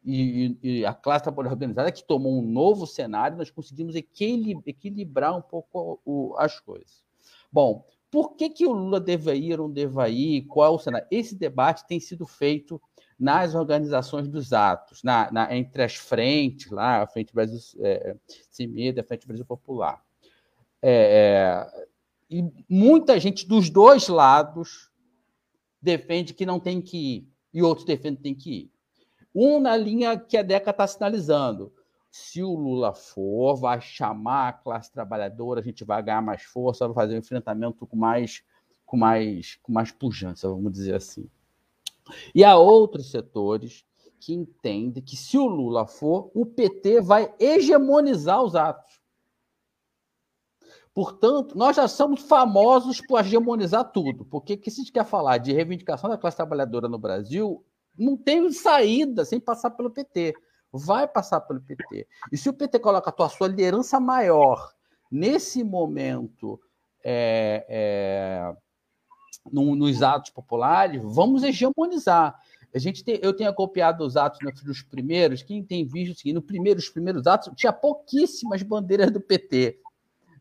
e, 0.05 0.57
e 0.63 0.85
a 0.85 0.93
classe 0.93 1.23
trabalhadora 1.23 1.55
organizada, 1.55 1.91
que 1.91 2.01
tomou 2.01 2.39
um 2.39 2.41
novo 2.41 2.88
cenário, 2.88 3.35
nós 3.35 3.51
conseguimos 3.51 3.93
equilibrar 3.93 5.38
um 5.38 5.41
pouco 5.41 5.99
o, 6.05 6.33
as 6.38 6.57
coisas. 6.61 7.03
Bom, 7.51 7.83
por 8.09 8.38
que, 8.38 8.49
que 8.49 8.65
o 8.65 8.71
Lula 8.71 9.01
deve 9.01 9.35
ir 9.35 9.59
ou 9.59 9.67
não 9.67 9.73
deve 9.73 10.07
ir? 10.07 10.43
Qual 10.43 10.75
o 10.75 10.79
cenário? 10.79 11.05
Esse 11.11 11.35
debate 11.35 11.85
tem 11.85 11.99
sido 11.99 12.25
feito 12.25 12.81
nas 13.20 13.55
organizações 13.55 14.28
dos 14.28 14.53
atos, 14.53 15.01
na, 15.03 15.32
na 15.32 15.55
entre 15.55 15.84
as 15.84 15.95
frentes, 15.95 16.70
lá, 16.70 17.01
a 17.01 17.07
Frente 17.07 17.34
Brasil 17.34 17.59
é, 17.82 18.15
a 18.99 19.03
Frente 19.03 19.28
Brasil 19.28 19.45
Popular. 19.45 20.01
É, 20.82 21.65
é, 21.72 21.88
e 22.30 22.43
muita 22.70 23.20
gente 23.20 23.47
dos 23.47 23.70
dois 23.70 24.07
lados 24.07 24.91
defende 25.82 26.34
que 26.34 26.45
não 26.45 26.59
tem 26.59 26.82
que 26.82 26.97
ir, 26.97 27.30
e 27.53 27.63
outros 27.63 27.86
defendem 27.86 28.18
que 28.18 28.24
tem 28.24 28.36
que 28.36 28.51
ir. 28.51 28.72
Um 29.34 29.59
na 29.59 29.76
linha 29.76 30.18
que 30.18 30.38
a 30.38 30.43
DECA 30.43 30.72
está 30.72 30.86
sinalizando 30.86 31.72
se 32.11 32.41
o 32.41 32.55
Lula 32.55 32.93
for, 32.93 33.55
vai 33.55 33.80
chamar 33.80 34.49
a 34.49 34.53
classe 34.53 34.91
trabalhadora, 34.91 35.59
a 35.59 35.63
gente 35.63 35.84
vai 35.84 36.01
ganhar 36.01 36.22
mais 36.22 36.41
força, 36.41 36.88
vai 36.88 36.95
fazer 36.95 37.15
um 37.15 37.20
enfrentamento 37.20 37.86
com 37.86 37.95
mais, 37.95 38.43
com 38.86 38.97
mais, 38.97 39.59
com 39.61 39.72
mais 39.72 39.91
pujança, 39.91 40.47
vamos 40.49 40.72
dizer 40.72 40.95
assim. 40.95 41.30
E 42.33 42.43
há 42.43 42.55
outros 42.57 43.11
setores 43.11 43.85
que 44.19 44.33
entende 44.33 45.01
que 45.01 45.15
se 45.15 45.37
o 45.37 45.45
Lula 45.45 45.85
for, 45.85 46.31
o 46.33 46.45
PT 46.45 47.01
vai 47.01 47.33
hegemonizar 47.39 48.43
os 48.43 48.55
atos. 48.55 48.99
Portanto, 50.93 51.55
nós 51.55 51.75
já 51.75 51.87
somos 51.87 52.21
famosos 52.23 52.99
por 53.01 53.19
hegemonizar 53.19 53.91
tudo. 53.91 54.25
Porque 54.25 54.59
se 54.65 54.81
a 54.81 54.83
gente 54.83 54.91
quer 54.91 55.05
falar 55.05 55.37
de 55.37 55.53
reivindicação 55.53 56.09
da 56.09 56.17
classe 56.17 56.37
trabalhadora 56.37 56.89
no 56.89 56.97
Brasil, 56.97 57.63
não 57.97 58.17
tem 58.17 58.51
saída 58.51 59.23
sem 59.23 59.39
passar 59.39 59.71
pelo 59.71 59.91
PT. 59.91 60.33
Vai 60.71 61.07
passar 61.07 61.41
pelo 61.41 61.61
PT. 61.61 62.07
E 62.31 62.37
se 62.37 62.49
o 62.49 62.53
PT 62.53 62.79
coloca 62.79 63.13
a 63.15 63.29
sua 63.29 63.47
liderança 63.47 63.99
maior 63.99 64.73
nesse 65.11 65.63
momento 65.63 66.59
é, 67.03 67.65
é, 67.69 68.57
no, 69.51 69.75
nos 69.75 70.01
atos 70.01 70.31
populares, 70.31 71.01
vamos 71.03 71.43
hegemonizar. 71.43 72.39
A 72.73 72.79
gente 72.79 73.03
tem, 73.03 73.19
eu 73.21 73.33
tenho 73.35 73.49
acompanhado 73.49 74.05
os 74.05 74.17
atos 74.17 74.39
nos 74.63 74.81
primeiros, 74.81 75.41
quem 75.41 75.63
tem 75.63 75.85
visto 75.85 76.11
assim, 76.11 76.33
no 76.33 76.41
primeiro, 76.41 76.79
os 76.79 76.89
primeiros 76.89 77.25
atos, 77.25 77.51
tinha 77.55 77.73
pouquíssimas 77.73 78.61
bandeiras 78.61 79.11
do 79.11 79.21
PT. 79.21 79.79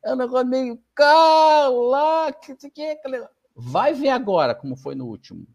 É 0.04 0.12
um 0.12 0.16
negócio 0.16 0.46
meio 0.46 0.78
cala, 0.94 2.32
que, 2.32 2.54
que, 2.54 2.70
que, 2.70 3.28
vai 3.54 3.94
ver 3.94 4.10
agora 4.10 4.54
como 4.54 4.76
foi 4.76 4.94
no 4.94 5.06
último. 5.06 5.46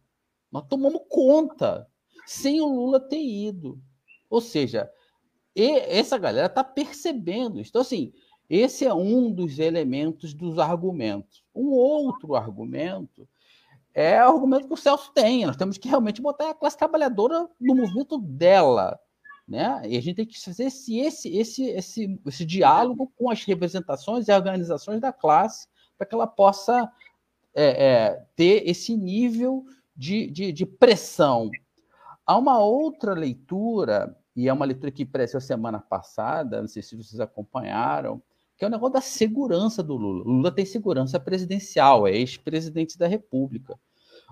Nós 0.51 0.65
tomamos 0.67 1.01
conta, 1.07 1.87
sem 2.25 2.59
o 2.59 2.67
Lula 2.67 2.99
ter 2.99 3.21
ido. 3.21 3.79
Ou 4.29 4.41
seja, 4.41 4.89
essa 5.55 6.17
galera 6.17 6.47
está 6.47 6.63
percebendo 6.63 7.59
isso. 7.59 7.69
Então, 7.69 7.81
assim, 7.81 8.11
esse 8.49 8.85
é 8.85 8.93
um 8.93 9.31
dos 9.31 9.59
elementos 9.59 10.33
dos 10.33 10.59
argumentos. 10.59 11.43
Um 11.55 11.69
outro 11.69 12.35
argumento 12.35 13.27
é 13.93 14.25
o 14.25 14.35
argumento 14.35 14.67
que 14.67 14.73
o 14.73 14.77
Celso 14.77 15.11
tem. 15.13 15.45
Nós 15.45 15.57
temos 15.57 15.77
que 15.77 15.87
realmente 15.87 16.21
botar 16.21 16.49
a 16.49 16.53
classe 16.53 16.77
trabalhadora 16.77 17.47
no 17.59 17.75
movimento 17.75 18.17
dela. 18.17 18.99
Né? 19.47 19.81
E 19.85 19.97
a 19.97 20.01
gente 20.01 20.15
tem 20.15 20.25
que 20.25 20.39
fazer 20.39 20.65
esse, 20.65 20.97
esse, 20.99 21.35
esse, 21.35 21.63
esse, 21.65 22.21
esse 22.25 22.45
diálogo 22.45 23.11
com 23.17 23.29
as 23.29 23.43
representações 23.43 24.27
e 24.27 24.31
organizações 24.31 25.01
da 25.01 25.11
classe 25.11 25.67
para 25.97 26.07
que 26.07 26.15
ela 26.15 26.27
possa 26.27 26.89
é, 27.53 27.85
é, 27.85 28.25
ter 28.35 28.67
esse 28.67 28.95
nível 28.95 29.65
de, 29.95 30.31
de, 30.31 30.51
de, 30.51 30.65
pressão. 30.65 31.49
Há 32.25 32.37
uma 32.37 32.59
outra 32.59 33.13
leitura, 33.13 34.17
e 34.35 34.47
é 34.47 34.53
uma 34.53 34.65
leitura 34.65 34.91
que 34.91 35.03
apareceu 35.03 35.41
semana 35.41 35.79
passada, 35.79 36.61
não 36.61 36.67
sei 36.67 36.81
se 36.81 36.95
vocês 36.95 37.19
acompanharam, 37.19 38.21
que 38.61 38.65
é 38.65 38.67
o 38.67 38.71
negócio 38.71 38.93
da 38.93 39.01
segurança 39.01 39.81
do 39.81 39.97
Lula. 39.97 40.23
Lula 40.23 40.51
tem 40.51 40.67
segurança 40.67 41.19
presidencial, 41.19 42.05
é 42.05 42.15
ex-presidente 42.15 42.95
da 42.95 43.07
República. 43.07 43.75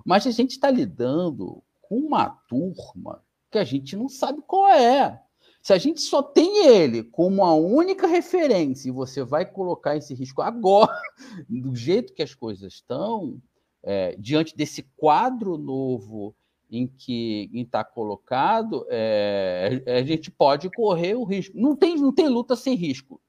Mas 0.06 0.28
a 0.28 0.30
gente 0.30 0.52
está 0.52 0.70
lidando 0.70 1.64
com 1.82 1.98
uma 1.98 2.30
turma 2.48 3.24
que 3.50 3.58
a 3.58 3.64
gente 3.64 3.96
não 3.96 4.08
sabe 4.08 4.44
qual 4.46 4.70
é. 4.70 5.20
Se 5.64 5.74
a 5.74 5.80
gente 5.80 6.02
só 6.02 6.22
tem 6.22 6.68
ele 6.68 7.02
como 7.02 7.44
a 7.44 7.56
única 7.56 8.06
referência 8.06 8.90
e 8.90 8.92
você 8.92 9.24
vai 9.24 9.48
colocar 9.48 9.98
esse 9.98 10.14
risco 10.14 10.44
agora, 10.44 11.02
do 11.50 11.76
jeito 11.76 12.14
que 12.14 12.22
as 12.22 12.36
coisas 12.36 12.74
estão, 12.74 13.42
é, 13.82 14.16
diante 14.16 14.56
desse 14.56 14.84
quadro 14.96 15.58
novo 15.58 16.36
em 16.70 16.86
que 16.86 17.50
está 17.52 17.84
colocado, 17.84 18.86
é, 18.92 19.82
a 19.88 20.04
gente 20.04 20.30
pode 20.30 20.70
correr 20.70 21.16
o 21.16 21.24
risco. 21.24 21.58
Não 21.58 21.76
tem, 21.76 21.96
não 21.98 22.14
tem 22.14 22.28
luta 22.30 22.56
sem 22.56 22.76
risco 22.76 23.20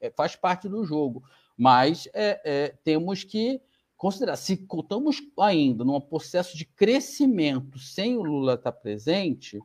é, 0.00 0.10
faz 0.10 0.36
parte 0.36 0.68
do 0.68 0.84
jogo. 0.84 1.22
Mas 1.56 2.08
é, 2.14 2.40
é, 2.44 2.68
temos 2.84 3.24
que 3.24 3.60
considerar, 3.96 4.36
se 4.36 4.52
estamos 4.54 5.20
ainda 5.38 5.84
num 5.84 6.00
processo 6.00 6.56
de 6.56 6.64
crescimento 6.64 7.78
sem 7.78 8.16
o 8.16 8.22
Lula 8.22 8.54
estar 8.54 8.70
presente, 8.70 9.60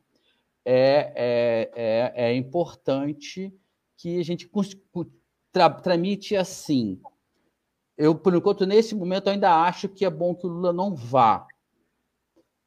é, 0.64 1.12
é, 1.14 1.72
é, 1.74 2.30
é 2.30 2.36
importante 2.36 3.54
que 3.96 4.18
a 4.18 4.24
gente 4.24 4.50
tra 5.52 5.70
tramite 5.70 6.34
assim. 6.36 7.00
Eu, 7.96 8.14
por 8.14 8.34
enquanto, 8.34 8.66
nesse 8.66 8.94
momento, 8.94 9.30
ainda 9.30 9.62
acho 9.62 9.88
que 9.88 10.04
é 10.04 10.10
bom 10.10 10.34
que 10.34 10.46
o 10.46 10.50
Lula 10.50 10.72
não 10.72 10.94
vá. 10.96 11.46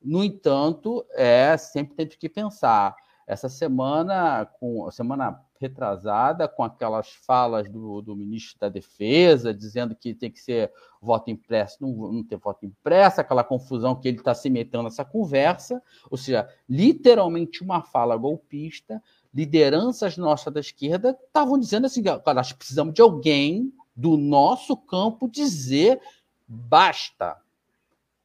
No 0.02 0.24
entanto, 0.24 1.06
é 1.12 1.58
sempre 1.58 1.96
temos 1.96 2.16
que 2.16 2.30
pensar. 2.30 2.96
Essa 3.28 3.50
semana, 3.50 4.46
com 4.46 4.90
semana 4.90 5.46
retrasada 5.60 6.48
com 6.48 6.64
aquelas 6.64 7.10
falas 7.10 7.70
do, 7.70 8.02
do, 8.02 8.16
ministro 8.16 8.60
da 8.60 8.70
Defesa, 8.70 9.54
dizendo 9.54 9.96
que 9.96 10.14
tem 10.14 10.32
que 10.32 10.40
ser 10.40 10.72
voto 11.02 11.30
impresso, 11.30 11.78
não, 11.82 12.12
não 12.12 12.24
ter 12.24 12.38
voto 12.38 12.66
impresso, 12.66 13.22
aquela 13.22 13.44
confusão 13.44 13.96
que 13.96 14.08
ele 14.08 14.18
está 14.18 14.34
se 14.34 14.50
metendo 14.50 14.84
nessa 14.84 15.06
conversa, 15.06 15.82
ou 16.10 16.18
seja, 16.18 16.48
literalmente 16.68 17.64
uma 17.64 17.82
fala 17.82 18.18
golpista, 18.18 19.02
lideranças 19.34 20.18
nossas 20.18 20.54
da 20.54 20.60
esquerda 20.60 21.18
estavam 21.28 21.58
dizendo 21.60 21.86
assim, 21.86 22.02
nós 22.02 22.54
precisamos 22.54 22.94
de 22.94 23.02
alguém 23.02 23.72
do 23.96 24.18
nosso 24.18 24.76
campo 24.76 25.28
dizer 25.30 26.00
basta, 26.48 27.38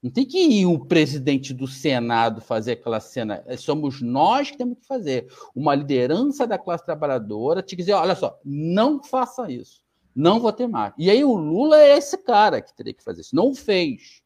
não 0.03 0.11
tem 0.11 0.27
que 0.27 0.39
ir 0.39 0.67
o 0.67 0.85
presidente 0.85 1.55
do 1.55 1.69
Senado 1.69 2.41
fazer 2.41 2.73
aquela 2.73 2.99
cena. 2.99 3.43
É, 3.47 3.57
somos 3.57 4.03
nós 4.03 4.51
que 4.51 4.59
temos 4.59 4.79
que 4.79 4.87
fazer. 4.87 5.29
Uma 5.55 5.77
liderança 5.77 6.45
da 6.45 6.59
classe 6.59 6.85
trabalhadora 6.85 7.63
te 7.63 7.77
dizer: 7.77 7.93
olha 7.93 8.17
só, 8.17 8.37
não 8.45 9.01
faça 9.01 9.51
isso. 9.51 9.85
Não 10.15 10.41
vou 10.41 10.53
ter 10.53 10.67
mais. 10.67 10.93
E 10.99 11.09
aí 11.09 11.25
o 11.25 11.37
Lula 11.37 11.79
é 11.79 11.97
esse 11.97 12.19
cara 12.19 12.61
que 12.61 12.75
teria 12.75 12.93
que 12.93 13.05
fazer 13.05 13.21
isso. 13.21 13.37
Não 13.37 13.55
fez. 13.55 14.23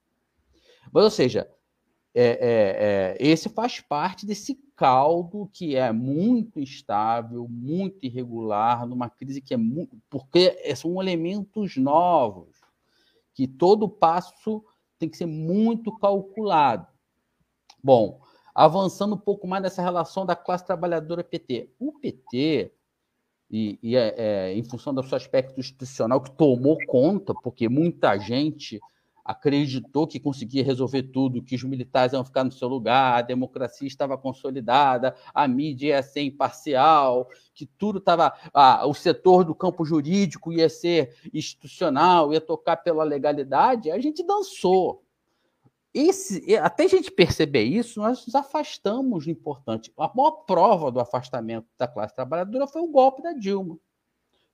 Mas, 0.91 1.05
ou 1.05 1.11
seja, 1.11 1.47
é, 2.15 2.25
é, 2.25 2.37
é, 2.41 3.17
esse 3.21 3.51
faz 3.51 3.79
parte 3.79 4.25
desse 4.25 4.59
caldo 4.75 5.49
que 5.53 5.77
é 5.77 5.93
muito 5.93 6.59
instável, 6.59 7.47
muito 7.49 8.05
irregular, 8.07 8.87
numa 8.87 9.11
crise 9.11 9.43
que 9.43 9.53
é 9.53 9.59
muito. 9.59 10.01
Porque 10.09 10.57
são 10.75 11.01
elementos 11.03 11.77
novos, 11.77 12.57
que 13.35 13.47
todo 13.47 13.89
passo 13.89 14.65
tem 14.99 15.09
que 15.09 15.17
ser 15.17 15.27
muito 15.27 15.97
calculado. 15.99 16.87
Bom, 17.83 18.21
avançando 18.55 19.15
um 19.15 19.19
pouco 19.19 19.47
mais 19.47 19.63
nessa 19.63 19.83
relação 19.83 20.25
da 20.25 20.35
classe 20.35 20.65
trabalhadora 20.65 21.23
PT. 21.23 21.71
O 21.79 21.93
PT, 21.93 22.73
e, 23.51 23.79
e 23.83 23.97
é, 23.97 24.15
é, 24.17 24.55
em 24.55 24.65
função 24.65 24.95
do 24.95 25.03
seu 25.03 25.17
aspecto 25.17 25.61
institucional, 25.61 26.21
que 26.21 26.31
tomou 26.31 26.79
conta, 26.87 27.35
porque 27.35 27.69
muita 27.69 28.19
gente 28.19 28.81
acreditou 29.27 30.07
que 30.07 30.21
conseguia 30.21 30.63
resolver 30.63 31.03
tudo, 31.03 31.43
que 31.43 31.57
os 31.57 31.65
militares 31.65 32.13
iam 32.13 32.25
ficar 32.25 32.45
no 32.45 32.53
seu 32.53 32.69
lugar, 32.69 33.19
a 33.19 33.23
democracia 33.23 33.89
estava 33.89 34.17
consolidada, 34.17 35.17
a 35.35 35.49
mídia 35.49 35.89
ia 35.89 36.03
ser 36.03 36.23
imparcial, 36.23 37.29
que 37.53 37.67
tudo 37.67 37.99
estava. 37.99 38.33
Ah, 38.55 38.87
o 38.87 38.95
setor 38.95 39.45
do 39.45 39.55
campo 39.55 39.85
jurídico 39.85 40.53
ia 40.53 40.69
ser 40.69 41.17
institucional, 41.35 42.33
ia 42.33 42.41
tocar 42.41 42.77
pela 42.77 43.03
legalidade, 43.03 43.91
a 43.91 43.99
gente 43.99 44.23
dançou. 44.23 45.03
Esse, 45.93 46.55
até 46.57 46.85
a 46.85 46.89
gente 46.89 47.11
perceber 47.11 47.63
isso, 47.65 47.99
nós 48.01 48.25
nos 48.27 48.35
afastamos 48.35 49.25
do 49.25 49.31
importante. 49.31 49.93
A 49.99 50.13
maior 50.15 50.45
prova 50.47 50.93
do 50.93 51.01
afastamento 51.01 51.67
da 51.77 51.89
classe 51.89 52.15
trabalhadora 52.15 52.67
foi 52.67 52.83
o 52.83 52.89
golpe 52.89 53.23
da 53.23 53.33
Dilma. 53.33 53.79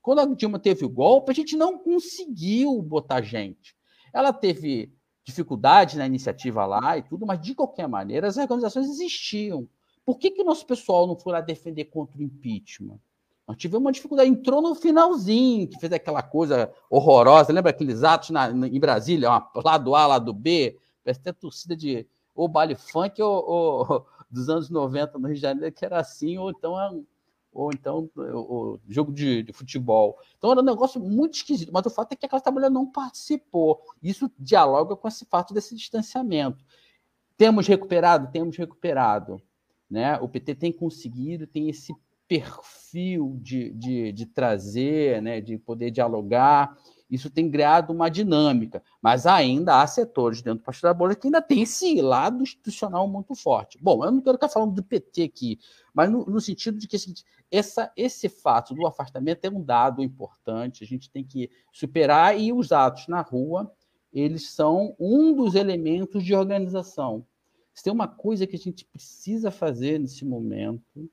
Quando 0.00 0.20
a 0.20 0.24
Dilma 0.24 0.58
teve 0.58 0.84
o 0.84 0.88
golpe, 0.88 1.30
a 1.30 1.34
gente 1.34 1.56
não 1.56 1.78
conseguiu 1.78 2.80
botar 2.80 3.20
gente. 3.22 3.76
Ela 4.12 4.32
teve 4.32 4.92
dificuldade 5.24 5.96
na 5.96 6.06
iniciativa 6.06 6.66
lá 6.66 6.98
e 6.98 7.02
tudo, 7.02 7.26
mas 7.26 7.40
de 7.40 7.54
qualquer 7.54 7.88
maneira 7.88 8.26
as 8.26 8.36
organizações 8.36 8.88
existiam. 8.88 9.68
Por 10.04 10.18
que, 10.18 10.30
que 10.30 10.42
nosso 10.42 10.66
pessoal 10.66 11.06
não 11.06 11.16
foi 11.16 11.32
lá 11.32 11.40
defender 11.40 11.84
contra 11.86 12.18
o 12.18 12.22
impeachment? 12.22 12.98
Nós 13.46 13.56
tivemos 13.56 13.84
uma 13.84 13.92
dificuldade, 13.92 14.30
entrou 14.30 14.62
no 14.62 14.74
finalzinho, 14.74 15.68
que 15.68 15.78
fez 15.78 15.92
aquela 15.92 16.22
coisa 16.22 16.72
horrorosa. 16.88 17.52
Lembra 17.52 17.70
aqueles 17.70 18.02
atos 18.02 18.30
na, 18.30 18.50
em 18.50 18.80
Brasília, 18.80 19.28
uma, 19.30 19.50
lado 19.64 19.94
A, 19.94 20.06
lado 20.06 20.32
B? 20.32 20.78
Parece 21.04 21.20
até 21.20 21.32
torcida 21.32 21.76
de 21.76 22.06
ou 22.34 22.48
baile 22.48 22.74
funk 22.74 23.20
ou, 23.20 23.44
ou, 23.44 24.06
dos 24.30 24.48
anos 24.48 24.70
90 24.70 25.18
no 25.18 25.26
Rio 25.26 25.34
de 25.36 25.40
Janeiro, 25.40 25.74
que 25.74 25.84
era 25.84 26.00
assim, 26.00 26.38
ou 26.38 26.50
então 26.50 26.80
é 26.80 26.90
ou 27.52 27.70
então 27.72 28.10
o, 28.16 28.78
jogo 28.88 29.12
de, 29.12 29.42
de, 29.42 29.52
futebol. 29.52 30.18
Então 30.38 30.50
era 30.52 30.60
um 30.60 30.64
negócio 30.64 31.00
muito 31.00 31.34
esquisito, 31.34 31.72
mas 31.72 31.84
o 31.84 31.90
fato 31.90 32.12
é 32.12 32.16
que 32.16 32.26
a 32.26 32.28
classe 32.28 32.50
não 32.70 32.86
participou. 32.86 33.80
Isso 34.02 34.30
dialoga 34.38 34.96
com 34.96 35.06
esse 35.06 35.26
fato 35.26 35.52
desse 35.52 35.76
distanciamento. 35.76 36.64
Temos 37.36 37.66
recuperado? 37.66 38.30
Temos 38.32 38.56
recuperado. 38.56 39.42
Né? 39.90 40.18
O 40.18 40.28
PT 40.28 40.54
tem 40.54 40.72
conseguido, 40.72 41.46
tem 41.46 41.68
esse 41.68 41.94
perfil 42.26 43.36
de, 43.42 43.70
de, 43.74 44.12
de 44.12 44.24
trazer, 44.26 45.20
né, 45.20 45.38
de 45.38 45.58
poder 45.58 45.90
dialogar 45.90 46.74
isso 47.12 47.28
tem 47.28 47.50
criado 47.50 47.90
uma 47.90 48.08
dinâmica, 48.08 48.82
mas 49.02 49.26
ainda 49.26 49.82
há 49.82 49.86
setores 49.86 50.40
dentro 50.40 50.60
do 50.60 50.64
Partido 50.64 50.84
da 50.84 50.94
Bolsa 50.94 51.14
que 51.14 51.26
ainda 51.26 51.42
tem 51.42 51.60
esse 51.60 52.00
lado 52.00 52.42
institucional 52.42 53.06
muito 53.06 53.34
forte. 53.34 53.78
Bom, 53.82 54.02
eu 54.02 54.10
não 54.10 54.22
quero 54.22 54.38
ficar 54.38 54.48
falando 54.48 54.72
do 54.72 54.82
PT 54.82 55.24
aqui, 55.24 55.58
mas 55.92 56.10
no, 56.10 56.24
no 56.24 56.40
sentido 56.40 56.78
de 56.78 56.88
que 56.88 56.96
assim, 56.96 57.12
essa, 57.50 57.92
esse 57.94 58.30
fato 58.30 58.74
do 58.74 58.86
afastamento 58.86 59.44
é 59.44 59.50
um 59.50 59.62
dado 59.62 60.02
importante, 60.02 60.82
a 60.82 60.86
gente 60.86 61.10
tem 61.10 61.22
que 61.22 61.50
superar, 61.70 62.40
e 62.40 62.50
os 62.50 62.72
atos 62.72 63.06
na 63.06 63.20
rua, 63.20 63.70
eles 64.10 64.50
são 64.50 64.96
um 64.98 65.34
dos 65.34 65.54
elementos 65.54 66.24
de 66.24 66.34
organização. 66.34 67.26
Se 67.74 67.84
tem 67.84 67.92
uma 67.92 68.08
coisa 68.08 68.46
que 68.46 68.56
a 68.56 68.58
gente 68.58 68.86
precisa 68.86 69.50
fazer 69.50 69.98
nesse 69.98 70.24
momento 70.24 71.10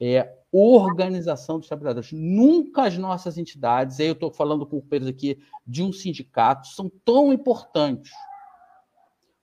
é 0.00 0.34
organização 0.52 1.58
dos 1.58 1.68
trabalhadores. 1.68 2.12
Nunca 2.12 2.84
as 2.84 2.96
nossas 2.96 3.36
entidades, 3.36 4.00
aí 4.00 4.06
eu 4.06 4.12
estou 4.12 4.30
falando 4.30 4.66
com 4.66 4.78
o 4.78 4.82
Pedro 4.82 5.08
aqui 5.08 5.38
de 5.66 5.82
um 5.82 5.92
sindicato, 5.92 6.68
são 6.68 6.90
tão 7.04 7.32
importantes. 7.32 8.12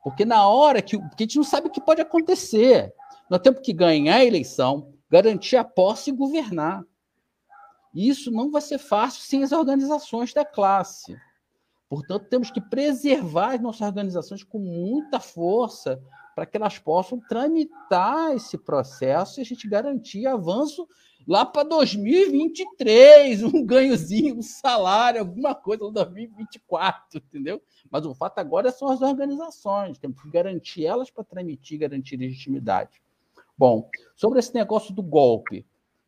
Porque 0.04 0.26
na 0.26 0.48
hora 0.48 0.82
que. 0.82 0.98
Porque 0.98 1.24
a 1.24 1.26
gente 1.26 1.38
não 1.38 1.44
sabe 1.44 1.68
o 1.68 1.72
que 1.72 1.82
pode 1.82 2.02
acontecer. 2.02 2.94
Nós 3.30 3.42
temos 3.42 3.60
que 3.62 3.74
ganhar 3.74 4.18
a 4.18 4.26
eleição, 4.26 4.94
garantir 5.10 5.58
a 5.58 5.64
posse 5.64 6.12
e 6.12 6.14
governar. 6.14 6.84
E 7.94 8.08
isso 8.08 8.30
não 8.30 8.52
vai 8.52 8.62
ser 8.62 8.78
fácil 8.78 9.22
sem 9.22 9.44
as 9.44 9.52
organizações 9.52 10.34
da 10.34 10.46
classe. 10.46 11.18
Portanto, 11.90 12.28
temos 12.30 12.52
que 12.52 12.62
preservar 12.62 13.56
as 13.56 13.62
nossas 13.62 13.88
organizações 13.88 14.44
com 14.44 14.60
muita 14.60 15.20
força 15.20 16.02
para 16.36 16.46
que 16.46 16.58
elas 16.58 16.78
possam 16.78 17.18
tramitar 17.18 18.36
esse 18.36 18.58
processo 18.58 19.40
e 19.40 19.42
a 19.42 19.46
gente 19.46 19.70
garantir 19.70 20.28
avanço 20.28 20.86
lá 21.26 21.46
para 21.46 21.64
2023, 21.64 23.42
um 23.44 23.66
ganhozinho, 23.66 24.38
um 24.38 24.42
salário, 24.42 25.22
alguma 25.22 25.56
coisa, 25.56 25.90
2024, 25.90 27.18
entendeu? 27.18 27.62
Mas 27.90 28.06
o 28.06 28.14
fato 28.14 28.38
agora 28.40 28.70
são 28.70 28.90
as 28.90 29.02
organizações, 29.02 29.98
temos 29.98 30.22
que 30.22 30.30
garantir 30.30 30.86
elas 30.86 31.10
para 31.10 31.24
tramitir, 31.24 31.80
garantir 31.80 32.18
legitimidade. 32.18 33.02
Bom, 33.58 33.90
sobre 34.16 34.40
esse 34.40 34.54
negócio 34.54 34.94
do 34.94 35.02
golpe, 35.02 35.66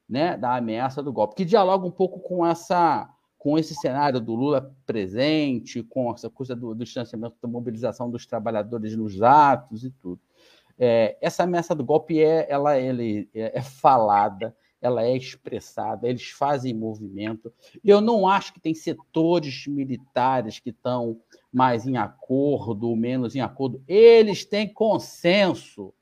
né, 0.08 0.38
da 0.38 0.58
ameaça 0.58 1.02
do 1.02 1.14
golpe, 1.14 1.36
que 1.36 1.46
dialoga 1.46 1.88
um 1.88 1.92
pouco 1.92 2.20
com 2.20 2.46
essa 2.46 3.10
com 3.48 3.58
esse 3.58 3.74
cenário 3.76 4.20
do 4.20 4.36
Lula 4.36 4.76
presente, 4.86 5.82
com 5.82 6.14
essa 6.14 6.30
coisa 6.30 6.54
do, 6.54 6.76
do 6.76 6.84
distanciamento 6.84 7.38
da 7.42 7.48
mobilização 7.48 8.12
dos 8.12 8.26
trabalhadores 8.26 8.94
nos 8.94 9.22
atos 9.22 9.86
e 9.86 9.90
tudo. 9.90 10.20
É, 10.78 11.18
essa 11.22 11.44
ameaça 11.44 11.74
do 11.74 11.82
golpe 11.82 12.22
é, 12.22 12.46
ela, 12.52 12.78
ele, 12.78 13.30
é, 13.34 13.58
é 13.58 13.62
falada, 13.62 14.54
ela 14.82 15.02
é 15.02 15.16
expressada, 15.16 16.10
eles 16.10 16.28
fazem 16.28 16.74
movimento. 16.74 17.54
Eu 17.82 18.02
não 18.02 18.28
acho 18.28 18.54
que 18.54 18.60
tem 18.60 18.74
setores 18.74 19.66
militares 19.66 20.60
que 20.60 20.72
estão 20.72 21.18
mais 21.50 21.88
em 21.88 21.96
acordo, 21.96 22.94
menos 22.98 23.34
em 23.34 23.40
acordo. 23.40 23.82
Eles 23.88 24.44
têm 24.44 24.68
consenso. 24.68 25.94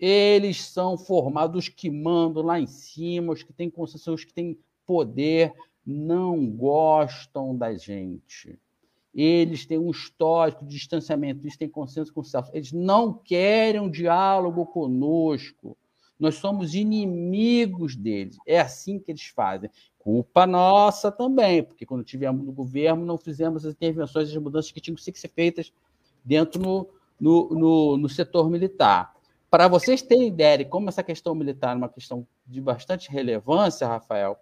Eles 0.00 0.64
são 0.64 0.98
formados, 0.98 1.66
os 1.66 1.68
que 1.68 1.88
mandam 1.88 2.42
lá 2.42 2.58
em 2.58 2.66
cima, 2.66 3.34
os 3.34 3.44
que 3.44 3.52
têm 3.52 3.70
consenso, 3.70 4.12
os 4.12 4.24
que 4.24 4.34
têm 4.34 4.58
poder, 4.84 5.54
não 5.90 6.46
gostam 6.46 7.56
da 7.56 7.74
gente. 7.74 8.58
Eles 9.12 9.66
têm 9.66 9.78
um 9.78 9.90
histórico 9.90 10.64
de 10.64 10.76
distanciamento, 10.76 11.42
eles 11.42 11.56
têm 11.56 11.68
consenso 11.68 12.12
com 12.12 12.20
o 12.20 12.24
Celso. 12.24 12.50
Eles 12.54 12.72
não 12.72 13.12
querem 13.12 13.80
um 13.80 13.90
diálogo 13.90 14.64
conosco. 14.66 15.76
Nós 16.18 16.36
somos 16.36 16.74
inimigos 16.74 17.96
deles. 17.96 18.36
É 18.46 18.60
assim 18.60 18.98
que 18.98 19.10
eles 19.10 19.26
fazem. 19.26 19.70
Culpa 19.98 20.46
nossa 20.46 21.10
também, 21.10 21.62
porque 21.62 21.84
quando 21.84 22.04
tivemos 22.04 22.44
no 22.44 22.52
governo, 22.52 23.04
não 23.04 23.18
fizemos 23.18 23.66
as 23.66 23.72
intervenções, 23.72 24.28
as 24.28 24.36
mudanças 24.36 24.70
que 24.70 24.80
tinham 24.80 24.94
que 24.94 25.02
ser 25.02 25.28
feitas 25.28 25.72
dentro 26.24 26.60
no, 26.60 26.88
no, 27.20 27.48
no, 27.50 27.96
no 27.96 28.08
setor 28.08 28.48
militar. 28.48 29.14
Para 29.50 29.66
vocês 29.66 30.00
terem 30.00 30.28
ideia 30.28 30.58
de 30.58 30.64
como 30.64 30.88
essa 30.88 31.02
questão 31.02 31.34
militar 31.34 31.72
é 31.72 31.78
uma 31.78 31.88
questão 31.88 32.26
de 32.46 32.60
bastante 32.60 33.10
relevância, 33.10 33.88
Rafael, 33.88 34.38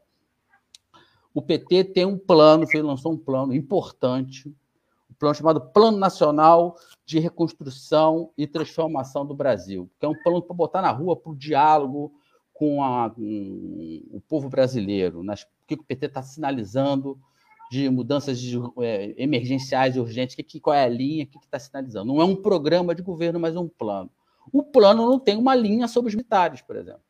o 1.34 1.42
PT 1.42 1.84
tem 1.84 2.04
um 2.04 2.18
plano, 2.18 2.66
lançou 2.82 3.12
um 3.12 3.18
plano 3.18 3.54
importante, 3.54 4.48
um 5.10 5.14
plano 5.18 5.34
chamado 5.34 5.60
Plano 5.60 5.98
Nacional 5.98 6.76
de 7.04 7.18
Reconstrução 7.18 8.30
e 8.36 8.46
Transformação 8.46 9.24
do 9.24 9.34
Brasil, 9.34 9.90
que 9.98 10.06
é 10.06 10.08
um 10.08 10.20
plano 10.22 10.42
para 10.42 10.56
botar 10.56 10.82
na 10.82 10.90
rua 10.90 11.16
para 11.16 11.32
o 11.32 11.36
diálogo 11.36 12.12
com, 12.52 12.82
a, 12.82 13.10
com, 13.10 14.02
o 14.10 14.20
povo 14.28 14.48
brasileiro, 14.48 15.22
nas, 15.22 15.42
o 15.42 15.46
que 15.66 15.74
o 15.74 15.84
PT 15.84 16.06
está 16.06 16.22
sinalizando 16.22 17.18
de 17.70 17.88
mudanças 17.90 18.40
de, 18.40 18.58
é, 18.80 19.14
emergenciais 19.16 19.94
e 19.94 20.00
urgentes, 20.00 20.34
que, 20.34 20.42
que, 20.42 20.58
qual 20.58 20.74
é 20.74 20.84
a 20.84 20.88
linha, 20.88 21.24
o 21.24 21.26
que 21.26 21.38
está 21.38 21.58
sinalizando. 21.58 22.06
Não 22.06 22.20
é 22.20 22.24
um 22.24 22.34
programa 22.34 22.94
de 22.94 23.02
governo, 23.02 23.38
mas 23.38 23.54
um 23.54 23.68
plano. 23.68 24.10
O 24.52 24.62
plano 24.62 25.06
não 25.06 25.18
tem 25.18 25.36
uma 25.36 25.54
linha 25.54 25.86
sobre 25.86 26.08
os 26.08 26.14
militares, 26.14 26.62
por 26.62 26.76
exemplo. 26.76 27.02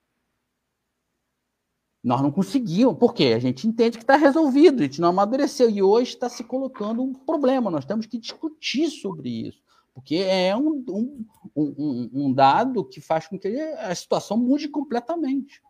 Nós 2.08 2.22
não 2.22 2.30
conseguimos, 2.30 2.96
porque 2.96 3.24
a 3.24 3.38
gente 3.38 3.68
entende 3.68 3.98
que 3.98 4.02
está 4.02 4.16
resolvido, 4.16 4.80
a 4.80 4.84
gente 4.84 4.98
não 4.98 5.10
amadureceu, 5.10 5.68
e 5.68 5.82
hoje 5.82 6.12
está 6.12 6.26
se 6.26 6.42
colocando 6.42 7.02
um 7.02 7.12
problema, 7.12 7.70
nós 7.70 7.84
temos 7.84 8.06
que 8.06 8.16
discutir 8.16 8.88
sobre 8.88 9.28
isso, 9.28 9.62
porque 9.92 10.14
é 10.14 10.56
um, 10.56 10.82
um, 10.88 11.26
um, 11.54 12.10
um 12.14 12.32
dado 12.32 12.82
que 12.82 12.98
faz 12.98 13.26
com 13.26 13.38
que 13.38 13.48
a 13.48 13.94
situação 13.94 14.38
mude 14.38 14.68
completamente. 14.68 15.60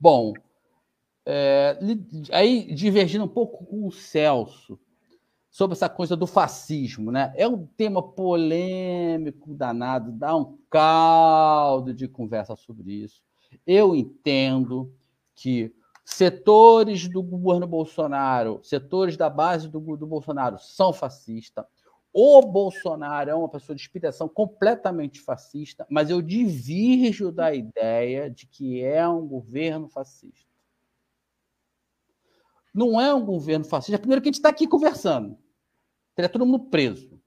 Bom, 0.00 0.32
é, 1.24 1.78
aí 2.32 2.74
divergindo 2.74 3.26
um 3.26 3.28
pouco 3.28 3.64
com 3.64 3.86
o 3.86 3.92
Celso, 3.92 4.76
sobre 5.48 5.74
essa 5.76 5.88
coisa 5.88 6.16
do 6.16 6.26
fascismo, 6.26 7.12
né? 7.12 7.32
É 7.36 7.46
um 7.46 7.64
tema 7.64 8.02
polêmico, 8.02 9.54
danado, 9.54 10.10
dá 10.10 10.36
um 10.36 10.58
caldo 10.68 11.94
de 11.94 12.08
conversa 12.08 12.56
sobre 12.56 13.04
isso. 13.04 13.27
Eu 13.66 13.94
entendo 13.94 14.92
que 15.34 15.74
setores 16.04 17.08
do 17.08 17.22
governo 17.22 17.66
Bolsonaro, 17.66 18.60
setores 18.62 19.16
da 19.16 19.28
base 19.28 19.68
do, 19.68 19.78
do 19.96 20.06
Bolsonaro 20.06 20.58
são 20.58 20.92
fascistas. 20.92 21.64
O 22.12 22.40
Bolsonaro 22.42 23.30
é 23.30 23.34
uma 23.34 23.48
pessoa 23.48 23.76
de 23.76 23.82
inspiração 23.82 24.28
completamente 24.28 25.20
fascista, 25.20 25.86
mas 25.90 26.10
eu 26.10 26.22
divirjo 26.22 27.30
da 27.30 27.54
ideia 27.54 28.30
de 28.30 28.46
que 28.46 28.82
é 28.82 29.06
um 29.06 29.26
governo 29.26 29.88
fascista. 29.88 30.48
Não 32.74 33.00
é 33.00 33.12
um 33.12 33.24
governo 33.24 33.64
fascista. 33.64 33.98
Primeiro 33.98 34.22
que 34.22 34.28
a 34.28 34.32
gente 34.32 34.38
está 34.38 34.48
aqui 34.48 34.66
conversando. 34.66 35.38
Teria 36.14 36.28
todo 36.28 36.46
mundo 36.46 36.64
preso 36.70 37.20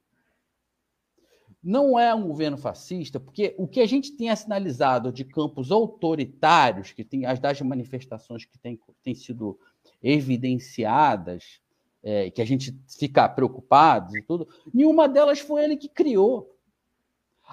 não 1.64 2.00
é 2.00 2.14
um 2.14 2.28
governo 2.28 2.58
fascista, 2.58 3.20
porque 3.20 3.54
o 3.58 3.68
que 3.68 3.82
a 3.82 3.86
gente 3.86 4.12
tem 4.14 4.36
sinalizado 4.36 5.12
de 5.12 5.24
campos 5.24 5.72
autoritários, 5.72 6.92
que 6.92 7.04
tem 7.04 7.26
as 7.26 7.40
das 7.40 7.62
manifestações 7.62 8.46
que 8.46 8.58
têm, 8.58 8.80
têm 9.04 9.14
sido 9.14 9.60
evidenciadas, 10.02 11.62
é, 12.04 12.32
que 12.32 12.42
a 12.42 12.46
gente 12.46 12.76
fica 12.98 13.30
preocupado 13.30 14.18
e 14.18 14.24
tudo, 14.24 14.48
nenhuma 14.74 15.08
delas 15.08 15.40
foi 15.40 15.64
ele 15.64 15.78
que 15.78 15.88
criou. 15.88 16.52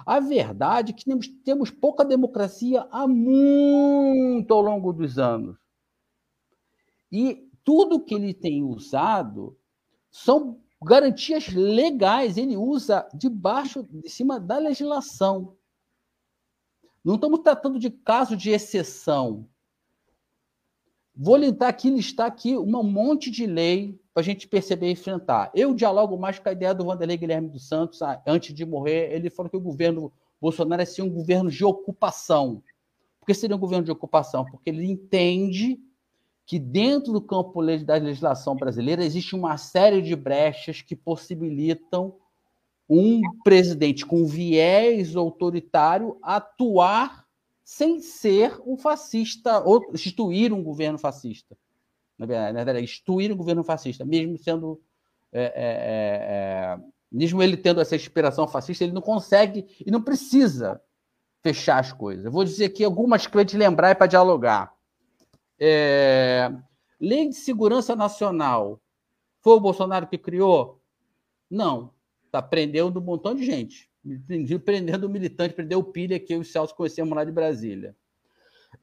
A 0.05 0.19
verdade 0.19 0.91
é 0.91 0.95
que 0.95 1.05
temos, 1.05 1.27
temos 1.43 1.69
pouca 1.69 2.03
democracia 2.03 2.87
há 2.89 3.07
muito 3.07 4.51
ao 4.53 4.61
longo 4.61 4.91
dos 4.91 5.19
anos. 5.19 5.57
E 7.11 7.47
tudo 7.63 7.99
que 8.03 8.15
ele 8.15 8.33
tem 8.33 8.63
usado 8.63 9.57
são 10.09 10.59
garantias 10.81 11.47
legais, 11.49 12.37
ele 12.37 12.55
usa 12.55 13.07
debaixo, 13.13 13.83
de 13.83 14.09
cima 14.09 14.39
da 14.39 14.57
legislação. 14.57 15.55
Não 17.03 17.15
estamos 17.15 17.39
tratando 17.39 17.79
de 17.79 17.89
caso 17.89 18.35
de 18.35 18.51
exceção. 18.51 19.47
Vou 21.15 21.35
listar 21.35 21.69
aqui, 21.69 21.89
listar 21.89 22.27
aqui 22.27 22.57
um 22.57 22.83
monte 22.83 23.29
de 23.29 23.45
lei 23.45 23.99
para 24.13 24.21
a 24.21 24.23
gente 24.23 24.47
perceber 24.47 24.87
e 24.87 24.91
enfrentar. 24.93 25.51
Eu 25.53 25.73
dialogo 25.73 26.17
mais 26.17 26.39
com 26.39 26.47
a 26.47 26.53
ideia 26.53 26.73
do 26.73 26.85
Vanderlei 26.85 27.17
Guilherme 27.17 27.49
dos 27.49 27.67
Santos, 27.67 28.01
ah, 28.01 28.21
antes 28.25 28.53
de 28.53 28.65
morrer, 28.65 29.13
ele 29.13 29.29
falou 29.29 29.49
que 29.49 29.57
o 29.57 29.61
governo 29.61 30.13
Bolsonaro 30.39 30.81
é 30.81 30.85
sim 30.85 31.01
um 31.01 31.09
governo 31.09 31.51
de 31.51 31.65
ocupação. 31.65 32.63
Por 33.19 33.25
que 33.25 33.33
seria 33.33 33.55
um 33.55 33.59
governo 33.59 33.83
de 33.83 33.91
ocupação? 33.91 34.45
Porque 34.45 34.69
ele 34.69 34.85
entende 34.85 35.77
que 36.49 36.57
dentro 36.57 37.13
do 37.13 37.21
campo 37.21 37.63
da 37.85 37.93
legislação 37.93 38.55
brasileira 38.55 39.05
existe 39.05 39.35
uma 39.35 39.55
série 39.55 40.01
de 40.01 40.15
brechas 40.15 40.81
que 40.81 40.95
possibilitam 40.95 42.15
um 42.89 43.21
presidente 43.43 44.03
com 44.03 44.25
viés 44.25 45.15
autoritário 45.15 46.17
atuar 46.23 47.27
sem 47.63 47.99
ser 47.99 48.59
um 48.65 48.75
fascista 48.75 49.59
ou 49.59 49.91
instituir 49.93 50.51
um 50.51 50.63
governo 50.63 50.97
fascista. 50.97 51.55
Na 52.17 52.25
verdade, 52.25 52.81
instituir 52.81 53.31
um 53.31 53.37
governo 53.37 53.63
fascista, 53.63 54.03
mesmo 54.03 54.35
sendo 54.35 54.81
é, 55.31 55.43
é, 55.43 55.49
é, 55.51 55.53
é, 55.55 56.79
mesmo 57.11 57.43
ele 57.43 57.57
tendo 57.57 57.79
essa 57.79 57.95
inspiração 57.95 58.47
fascista, 58.47 58.83
ele 58.83 58.93
não 58.93 59.03
consegue 59.03 59.67
e 59.85 59.91
não 59.91 60.01
precisa 60.01 60.81
fechar 61.43 61.77
as 61.77 61.93
coisas. 61.93 62.25
Eu 62.25 62.31
vou 62.31 62.43
dizer 62.43 62.65
aqui 62.65 62.83
algumas 62.83 63.27
coisas 63.27 63.51
para 63.51 63.59
lembrar 63.59 63.91
e 63.91 63.95
para 63.95 64.07
dialogar. 64.07 64.78
É... 65.59 66.51
Lei 66.99 67.29
de 67.29 67.35
Segurança 67.35 67.95
Nacional. 67.95 68.81
Foi 69.41 69.53
o 69.53 69.59
Bolsonaro 69.59 70.07
que 70.07 70.17
criou? 70.17 70.81
Não. 71.49 71.93
Está 72.25 72.41
prendendo 72.41 72.99
um 72.99 73.03
montão 73.03 73.33
de 73.33 73.43
gente. 73.43 73.89
Prendendo 74.63 75.09
militante, 75.09 75.53
prendeu 75.53 75.79
o 75.79 75.83
Pilha, 75.83 76.19
que 76.19 76.33
eu 76.33 76.39
e 76.39 76.41
o 76.41 76.45
Celso 76.45 76.75
conhecemos 76.75 77.15
lá 77.15 77.23
de 77.23 77.31
Brasília. 77.31 77.95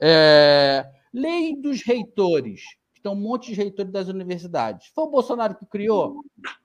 É... 0.01 0.91
Lei 1.13 1.57
dos 1.57 1.83
reitores. 1.83 2.63
Tem 3.03 3.13
um 3.13 3.15
monte 3.15 3.53
de 3.53 3.55
reitores 3.55 3.93
das 3.93 4.09
universidades. 4.09 4.89
Foi 4.95 5.05
o 5.05 5.11
Bolsonaro 5.11 5.55
que 5.55 5.65
criou? 5.67 6.23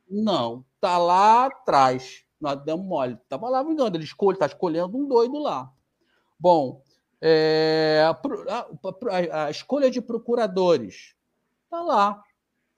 Não. 0.09 0.66
Está 0.76 0.97
lá 0.97 1.45
atrás. 1.45 2.26
nós 2.41 2.62
demos 2.64 2.86
mole. 2.86 3.14
Estava 3.14 3.47
lá 3.47 3.62
vingando, 3.62 3.95
ele 3.95 4.03
escolhe, 4.03 4.36
está 4.36 4.47
escolhendo 4.47 4.97
um 4.97 5.07
doido 5.07 5.38
lá. 5.38 5.72
Bom, 6.39 6.82
é, 7.22 8.03
a, 8.03 8.09
a, 8.09 9.45
a, 9.45 9.51
escolha 9.51 9.91
de 9.91 10.01
procuradores 10.01 11.15
está 11.63 11.82
lá. 11.82 12.24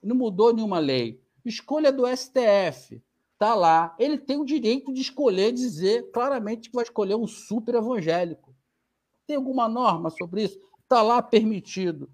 Não 0.02 0.14
mudou 0.14 0.52
nenhuma 0.52 0.78
lei. 0.78 1.22
Escolha 1.44 1.90
do 1.90 2.04
STF 2.06 3.02
está 3.32 3.54
lá. 3.54 3.94
Ele 3.98 4.18
tem 4.18 4.38
o 4.38 4.44
direito 4.44 4.92
de 4.92 5.00
escolher, 5.00 5.52
dizer 5.52 6.10
claramente 6.10 6.68
que 6.68 6.76
vai 6.76 6.84
escolher 6.84 7.14
um 7.14 7.26
super 7.26 7.74
evangélico. 7.76 8.54
Tem 9.26 9.36
alguma 9.36 9.68
norma 9.68 10.10
sobre 10.10 10.44
isso? 10.44 10.60
Está 10.82 11.00
lá 11.00 11.22
permitido. 11.22 12.10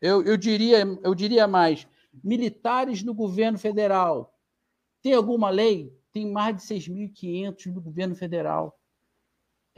Eu, 0.00 0.22
eu, 0.24 0.36
diria, 0.36 0.84
eu 1.02 1.14
diria 1.14 1.46
mais: 1.46 1.86
militares 2.22 3.04
no 3.04 3.14
governo 3.14 3.58
federal. 3.58 4.34
Tem 5.00 5.14
alguma 5.14 5.48
lei? 5.50 5.96
Tem 6.12 6.26
mais 6.26 6.56
de 6.56 6.62
6.500 6.62 7.72
no 7.72 7.80
governo 7.80 8.16
federal 8.16 8.77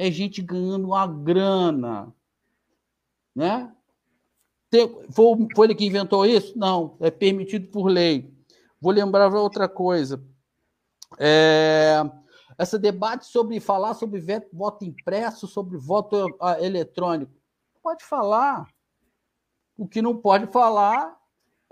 é 0.01 0.11
gente 0.11 0.41
ganhando 0.41 0.87
uma 0.87 1.07
grana. 1.07 2.11
Né? 3.37 3.71
Foi, 5.11 5.49
foi 5.55 5.67
ele 5.67 5.75
que 5.75 5.85
inventou 5.85 6.25
isso? 6.25 6.59
Não, 6.59 6.97
é 7.01 7.11
permitido 7.11 7.69
por 7.69 7.85
lei. 7.85 8.35
Vou 8.81 8.93
lembrar 8.93 9.31
outra 9.35 9.69
coisa. 9.69 10.25
É, 11.19 12.03
debate 12.79 13.27
sobre 13.27 13.61
falar 13.61 13.93
sobre 13.93 14.25
voto 14.51 14.87
impresso, 14.87 15.47
sobre 15.47 15.77
voto 15.77 16.35
ah, 16.41 16.59
eletrônico. 16.59 17.33
Pode 17.83 18.03
falar. 18.03 18.67
O 19.77 19.87
que 19.87 20.01
não 20.01 20.17
pode 20.17 20.47
falar 20.47 21.15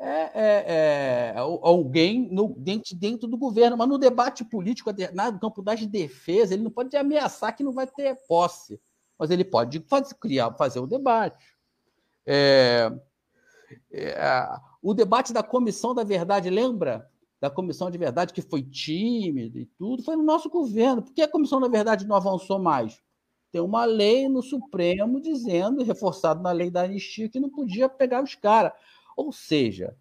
é, 0.01 0.31
é, 0.33 0.65
é, 0.69 1.35
alguém 1.37 2.29
no, 2.31 2.55
dentro, 2.57 2.95
dentro 2.95 3.27
do 3.27 3.37
governo, 3.37 3.77
mas 3.77 3.89
no 3.89 3.99
debate 3.99 4.45
político, 4.45 4.91
no 4.93 5.41
campo 5.41 5.61
das 5.61 5.85
defesas, 5.85 6.53
ele 6.53 6.63
não 6.63 6.71
pode 6.71 6.97
ameaçar 6.97 7.57
que 7.57 7.65
não 7.65 7.73
vai 7.73 7.87
ter 7.87 8.15
posse, 8.29 8.81
mas 9.19 9.31
ele 9.31 9.45
pode 9.45 9.81
fazer, 9.81 10.15
criar, 10.15 10.55
fazer 10.55 10.79
o 10.79 10.87
debate. 10.87 11.45
É, 12.25 12.93
é, 13.91 14.49
o 14.81 14.95
debate 14.95 15.33
da 15.33 15.43
Comissão 15.43 15.95
da 15.95 16.05
Verdade, 16.05 16.49
lembra? 16.49 17.11
Da 17.41 17.51
Comissão 17.51 17.91
de 17.91 17.99
Verdade, 17.99 18.33
que 18.33 18.43
foi 18.43 18.63
tímida 18.63 19.59
e 19.59 19.67
tudo, 19.67 20.03
foi 20.03 20.15
no 20.15 20.23
nosso 20.23 20.49
governo. 20.49 21.03
Por 21.03 21.13
que 21.13 21.23
a 21.23 21.29
Comissão 21.29 21.61
da 21.61 21.69
Verdade 21.69 22.07
não 22.07 22.15
avançou 22.15 22.59
mais? 22.59 23.01
Tem 23.51 23.61
uma 23.61 23.85
lei 23.85 24.29
no 24.29 24.43
Supremo 24.43 25.21
dizendo, 25.21 25.83
reforçado 25.83 26.43
na 26.43 26.53
lei 26.53 26.71
da 26.71 26.83
anistia, 26.83 27.29
que 27.29 27.41
não 27.41 27.49
podia 27.49 27.89
pegar 27.89 28.23
os 28.23 28.35
caras. 28.35 28.73
Ou 29.19 29.33
seja, 29.33 29.97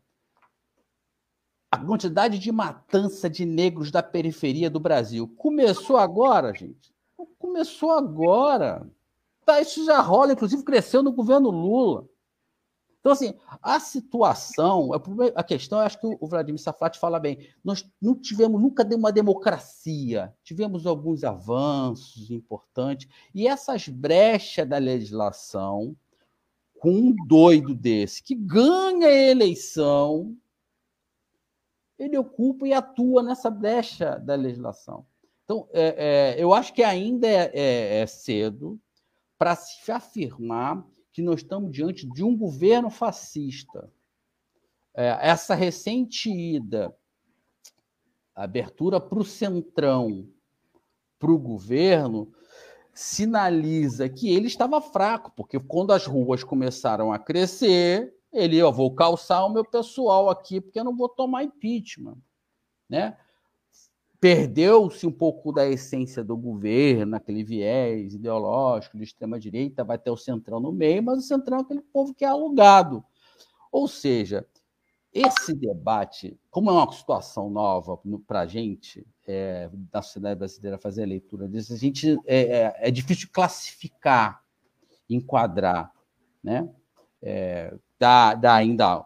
a 1.71 1.77
quantidade 1.83 2.37
de 2.37 2.51
matança 2.51 3.27
de 3.27 3.47
negros 3.47 3.89
da 3.89 4.03
periferia 4.03 4.69
do 4.69 4.79
Brasil 4.79 5.27
começou 5.35 5.97
agora, 5.97 6.53
gente. 6.53 6.93
Começou 7.39 7.89
agora. 7.89 8.87
Tá, 9.43 9.59
isso 9.59 9.83
já 9.83 9.99
rola, 10.01 10.33
inclusive 10.33 10.63
cresceu 10.63 11.01
no 11.01 11.11
governo 11.11 11.49
Lula. 11.49 12.07
Então, 12.99 13.11
assim, 13.11 13.33
a 13.59 13.79
situação, 13.79 14.91
a 15.33 15.43
questão, 15.43 15.79
acho 15.79 15.99
que 15.99 16.05
o 16.05 16.27
Vladimir 16.27 16.61
Safat 16.61 16.99
fala 16.99 17.19
bem, 17.19 17.39
nós 17.63 17.89
não 17.99 18.13
tivemos 18.13 18.61
nunca 18.61 18.85
uma 18.95 19.11
democracia, 19.11 20.31
tivemos 20.43 20.85
alguns 20.85 21.23
avanços 21.23 22.29
importantes, 22.29 23.09
e 23.33 23.47
essas 23.47 23.87
brechas 23.87 24.69
da 24.69 24.77
legislação 24.77 25.95
com 26.79 26.91
um 26.91 27.15
doido 27.27 27.73
desse 27.73 28.21
que 28.21 28.35
ganha 28.35 29.07
a 29.07 29.11
eleição, 29.11 30.35
ele 31.97 32.17
ocupa 32.17 32.67
e 32.67 32.73
atua 32.73 33.23
nessa 33.23 33.49
brecha 33.49 34.17
da 34.19 34.35
legislação. 34.35 35.05
Então, 35.43 35.67
é, 35.71 36.35
é, 36.37 36.43
eu 36.43 36.53
acho 36.53 36.73
que 36.73 36.83
ainda 36.83 37.27
é, 37.27 37.51
é, 37.53 37.99
é 38.01 38.05
cedo 38.05 38.79
para 39.37 39.55
se 39.55 39.91
afirmar 39.91 40.85
que 41.11 41.21
nós 41.21 41.41
estamos 41.41 41.71
diante 41.71 42.05
de 42.05 42.23
um 42.23 42.35
governo 42.35 42.89
fascista. 42.89 43.91
É, 44.93 45.17
essa 45.21 45.55
recente 45.55 46.29
ida, 46.29 46.95
abertura 48.35 48.99
para 48.99 49.19
o 49.19 49.25
centrão, 49.25 50.27
para 51.17 51.31
o 51.31 51.39
governo, 51.39 52.31
sinaliza 52.97 54.09
que 54.09 54.27
ele 54.27 54.47
estava 54.47 54.81
fraco, 54.81 55.31
porque 55.35 55.59
quando 55.59 55.93
as 55.93 56.07
ruas 56.07 56.43
começaram 56.43 57.13
a 57.13 57.19
crescer, 57.19 58.11
ele, 58.33 58.57
eu 58.57 58.73
vou 58.73 58.91
calçar 58.95 59.45
o 59.45 59.53
meu 59.53 59.63
pessoal 59.63 60.31
aqui, 60.31 60.59
porque 60.59 60.79
eu 60.79 60.83
não 60.83 60.95
vou 60.95 61.07
tomar 61.07 61.43
impeachment, 61.43 62.17
né? 62.89 63.15
Perdeu-se 64.19 65.05
um 65.05 65.11
pouco 65.11 65.51
da 65.51 65.67
essência 65.67 66.23
do 66.23 66.35
governo, 66.35 67.15
aquele 67.15 67.43
viés 67.43 68.15
ideológico 68.15 68.97
de 68.97 69.03
extrema-direita, 69.03 69.83
vai 69.83 69.99
ter 69.99 70.09
o 70.09 70.17
centrão 70.17 70.59
no 70.59 70.71
meio, 70.71 71.03
mas 71.03 71.19
o 71.19 71.21
centrão 71.21 71.59
é 71.59 71.61
aquele 71.61 71.81
povo 71.81 72.15
que 72.15 72.25
é 72.25 72.27
alugado. 72.27 73.05
Ou 73.71 73.87
seja, 73.87 74.43
esse 75.13 75.53
debate, 75.53 76.37
como 76.49 76.69
é 76.69 76.73
uma 76.73 76.91
situação 76.91 77.49
nova 77.49 77.99
para 78.27 78.41
a 78.41 78.47
gente, 78.47 79.05
é, 79.25 79.69
da 79.91 80.01
sociedade 80.01 80.37
brasileira 80.37 80.77
fazer 80.77 81.03
a 81.03 81.07
leitura 81.07 81.47
disso, 81.47 81.73
a 81.73 81.77
gente 81.77 82.17
é, 82.25 82.41
é, 82.41 82.75
é 82.79 82.91
difícil 82.91 83.29
classificar, 83.31 84.41
enquadrar, 85.09 85.91
né? 86.43 86.69
É, 87.21 87.73
dá, 87.99 88.35
dá 88.35 88.53
ainda 88.53 89.05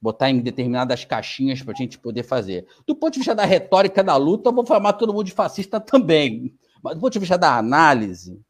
botar 0.00 0.30
em 0.30 0.40
determinadas 0.40 1.04
caixinhas 1.04 1.62
para 1.62 1.72
a 1.72 1.76
gente 1.76 1.98
poder 1.98 2.22
fazer. 2.22 2.66
Do 2.86 2.94
ponto 2.94 3.14
de 3.14 3.18
vista 3.18 3.34
da 3.34 3.44
retórica 3.44 4.04
da 4.04 4.16
luta, 4.16 4.50
eu 4.50 4.54
vou 4.54 4.66
chamar 4.66 4.92
todo 4.92 5.12
mundo 5.12 5.26
de 5.26 5.32
fascista 5.32 5.80
também. 5.80 6.54
Mas 6.82 6.94
do 6.94 7.00
ponto 7.00 7.12
de 7.12 7.18
vista 7.18 7.36
da 7.36 7.56
análise, 7.56 8.40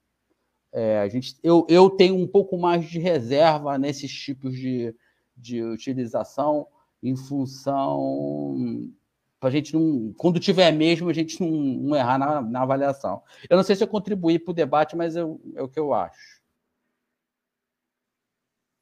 é, 0.72 1.00
a 1.00 1.08
gente, 1.08 1.36
eu, 1.42 1.66
eu 1.70 1.88
tenho 1.88 2.16
um 2.16 2.26
pouco 2.26 2.58
mais 2.58 2.84
de 2.84 2.98
reserva 2.98 3.78
nesses 3.78 4.12
tipos 4.12 4.54
de, 4.54 4.94
de 5.36 5.62
utilização 5.62 6.66
em 7.02 7.14
função 7.14 8.90
para 9.38 9.50
a 9.50 9.52
gente 9.52 9.74
não, 9.74 10.12
quando 10.16 10.40
tiver 10.40 10.72
mesmo, 10.72 11.08
a 11.08 11.12
gente 11.12 11.40
não, 11.40 11.50
não 11.50 11.96
errar 11.96 12.18
na, 12.18 12.40
na, 12.40 12.62
avaliação. 12.62 13.22
Eu 13.48 13.56
não 13.56 13.64
sei 13.64 13.76
se 13.76 13.84
eu 13.84 13.88
contribuí 13.88 14.38
para 14.38 14.50
o 14.50 14.54
debate, 14.54 14.96
mas 14.96 15.14
eu, 15.14 15.40
é 15.54 15.62
o 15.62 15.68
que 15.68 15.78
eu 15.78 15.92
acho. 15.92 16.40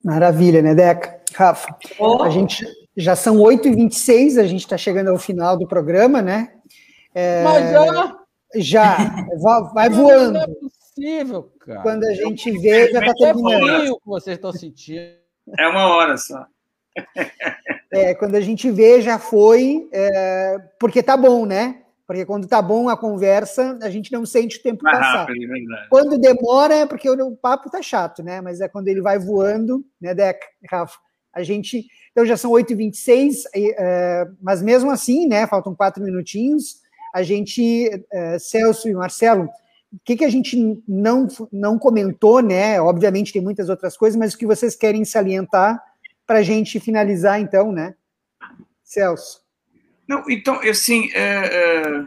Maravilha, 0.02 0.62
né, 0.62 0.74
Deca? 0.74 1.22
Rafa, 1.34 1.76
oh. 1.98 2.22
a 2.22 2.30
gente 2.30 2.64
já 2.96 3.16
são 3.16 3.38
8h26, 3.38 4.38
a 4.38 4.46
gente 4.46 4.61
está 4.61 4.78
chegando 4.78 5.09
ao 5.09 5.18
final 5.18 5.59
do 5.59 5.66
programa, 5.66 6.22
né? 6.22 6.55
É, 7.14 7.42
mas 7.42 7.70
já? 7.70 8.18
Já, 8.57 9.26
vai 9.72 9.90
voando. 9.90 10.34
Não 10.34 10.40
é 10.40 10.46
possível, 10.46 11.52
cara. 11.59 11.82
Quando 11.82 12.05
a 12.05 12.14
gente 12.14 12.50
vê, 12.59 12.92
já 12.92 13.00
está 13.00 13.12
terminando. 13.14 13.86
É 13.86 13.90
o 13.90 13.98
que 13.98 14.07
vocês 14.07 14.36
estão 14.36 14.52
sentindo. 14.52 15.24
É 15.59 15.68
uma 15.68 15.86
hora 15.88 16.16
só. 16.16 16.47
É, 17.90 18.14
quando 18.14 18.34
a 18.34 18.40
gente 18.40 18.70
vê, 18.70 19.01
já 19.01 19.18
foi, 19.18 19.88
é, 19.92 20.59
porque 20.78 21.03
tá 21.03 21.16
bom, 21.16 21.47
né? 21.47 21.82
Porque 22.07 22.26
quando 22.26 22.47
tá 22.47 22.61
bom 22.61 22.88
a 22.88 22.97
conversa, 22.97 23.78
a 23.82 23.88
gente 23.88 24.12
não 24.12 24.26
sente 24.26 24.59
o 24.59 24.62
tempo 24.62 24.84
Mais 24.84 24.99
passar. 24.99 25.18
Rápido, 25.20 25.55
é 25.55 25.88
quando 25.88 26.18
demora 26.18 26.74
é 26.74 26.86
porque 26.86 27.09
o, 27.09 27.36
papo 27.36 27.70
tá 27.70 27.80
chato, 27.80 28.22
né? 28.22 28.40
Mas 28.40 28.61
é 28.61 28.68
quando 28.68 28.88
ele 28.88 29.01
vai 29.01 29.18
voando, 29.18 29.84
né, 30.01 30.14
Deca, 30.14 30.47
Rafa? 30.70 30.99
A 31.32 31.42
gente. 31.42 31.86
Então 32.12 32.24
já 32.24 32.36
são 32.36 32.53
8h26, 32.53 33.45
é, 33.55 34.28
mas 34.40 34.62
mesmo 34.62 34.90
assim, 34.90 35.26
né? 35.26 35.47
Faltam 35.47 35.74
quatro 35.74 36.03
minutinhos. 36.03 36.82
A 37.12 37.22
gente, 37.22 37.90
é, 38.12 38.38
Celso 38.38 38.88
e 38.88 38.95
Marcelo, 38.95 39.49
o 39.95 40.01
que, 40.05 40.16
que 40.16 40.24
a 40.24 40.30
gente 40.30 40.57
não, 40.88 41.28
não 41.53 41.78
comentou, 41.78 42.40
né? 42.40 42.80
Obviamente 42.80 43.32
tem 43.32 43.40
muitas 43.40 43.68
outras 43.68 43.97
coisas, 43.97 44.18
mas 44.18 44.34
o 44.34 44.38
que 44.38 44.47
vocês 44.47 44.74
querem 44.74 45.05
salientar 45.05 45.80
para 46.26 46.40
a 46.40 46.42
gente 46.42 46.80
finalizar, 46.80 47.40
então, 47.40 47.70
né? 47.70 47.95
Celso. 48.82 49.42
Não, 50.09 50.24
então, 50.28 50.61
assim, 50.68 51.11
é, 51.14 51.47
é... 51.47 52.07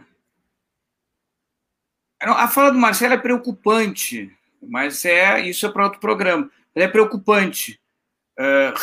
a 2.21 2.47
fala 2.49 2.71
do 2.71 2.77
Marcelo 2.77 3.13
é 3.13 3.17
preocupante, 3.17 4.31
mas 4.61 5.05
é 5.05 5.39
isso 5.41 5.65
é 5.65 5.71
para 5.71 5.85
outro 5.85 5.99
programa. 5.99 6.49
Ela 6.75 6.85
é 6.85 6.89
preocupante. 6.89 7.79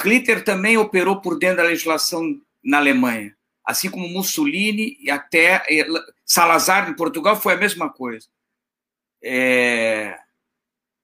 Hitler 0.03 0.43
também 0.43 0.77
operou 0.77 1.21
por 1.21 1.39
dentro 1.39 1.59
da 1.59 1.63
legislação 1.65 2.41
na 2.65 2.79
Alemanha, 2.79 3.37
assim 3.65 3.89
como 3.89 4.09
Mussolini 4.09 4.97
e 4.99 5.11
até 5.11 5.63
Salazar 6.25 6.91
em 6.91 6.97
Portugal 6.97 7.37
foi 7.37 7.55
a 7.55 7.59
mesma 7.59 7.89
coisa. 7.89 8.27
É... 9.25 10.19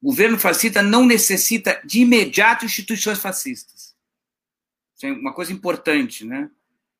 O 0.02 0.08
governo 0.08 0.38
fascista 0.38 0.82
não 0.82 1.06
necessita 1.06 1.80
de 1.84 2.00
imediato 2.00 2.64
instituições 2.64 3.18
fascistas. 3.18 3.94
Isso 4.94 5.06
é 5.06 5.12
uma 5.12 5.32
coisa 5.32 5.52
importante, 5.52 6.24
né? 6.24 6.50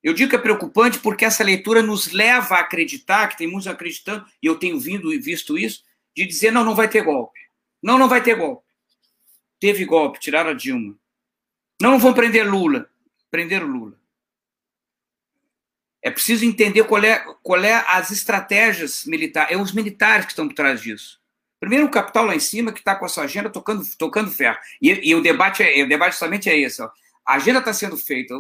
Eu 0.03 0.15
digo 0.15 0.31
que 0.31 0.37
é 0.37 0.39
preocupante 0.39 0.99
porque 0.99 1.25
essa 1.25 1.45
leitura 1.45 1.83
nos 1.83 2.11
leva 2.13 2.55
a 2.55 2.61
acreditar, 2.61 3.29
que 3.29 3.37
tem 3.37 3.47
muitos 3.47 3.69
acreditando, 3.69 4.25
e 4.43 4.47
eu 4.47 4.59
tenho 4.59 4.81
vindo 4.81 5.13
e 5.13 5.19
visto 5.19 5.59
isso, 5.59 5.85
de 6.17 6.27
dizer, 6.27 6.51
não, 6.51 6.65
não 6.65 6.75
vai 6.75 6.89
ter 6.89 7.03
golpe. 7.03 7.39
Não, 7.83 7.99
não 7.99 8.09
vai 8.09 8.23
ter 8.23 8.35
golpe. 8.35 8.67
Teve 9.59 9.85
golpe, 9.85 10.19
tiraram 10.19 10.51
a 10.51 10.55
Dilma. 10.55 10.97
Não, 11.81 11.93
não 11.93 11.99
vão 11.99 12.15
prender 12.15 12.51
Lula. 12.51 12.89
Prenderam 13.31 13.67
Lula. 13.67 14.00
É 16.03 16.11
preciso 16.11 16.45
entender 16.45 16.85
qual 16.85 17.03
é, 17.05 17.19
qual 17.43 17.63
é 17.63 17.85
as 17.87 18.11
estratégias 18.11 19.05
militares, 19.05 19.53
é 19.53 19.61
os 19.61 19.73
militares 19.73 20.25
que 20.25 20.33
estão 20.33 20.49
por 20.49 20.55
trás 20.55 20.81
disso. 20.81 21.21
Primeiro, 21.61 21.85
o 21.87 21.91
capital 21.91 22.25
lá 22.25 22.35
em 22.35 22.41
cima, 22.41 22.73
que 22.73 22.79
está 22.79 22.95
com 22.95 23.05
a 23.05 23.09
sua 23.09 23.25
agenda 23.25 23.51
tocando, 23.51 23.85
tocando 23.99 24.31
ferro. 24.31 24.57
E, 24.81 25.11
e 25.11 25.15
o 25.15 25.21
debate 25.21 25.63
é, 25.63 25.83
o 25.83 25.89
debate 25.89 26.13
justamente 26.13 26.49
é 26.49 26.59
esse. 26.59 26.81
Ó. 26.81 26.89
A 27.27 27.35
agenda 27.35 27.59
está 27.59 27.73
sendo 27.73 27.99
feita 27.99 28.35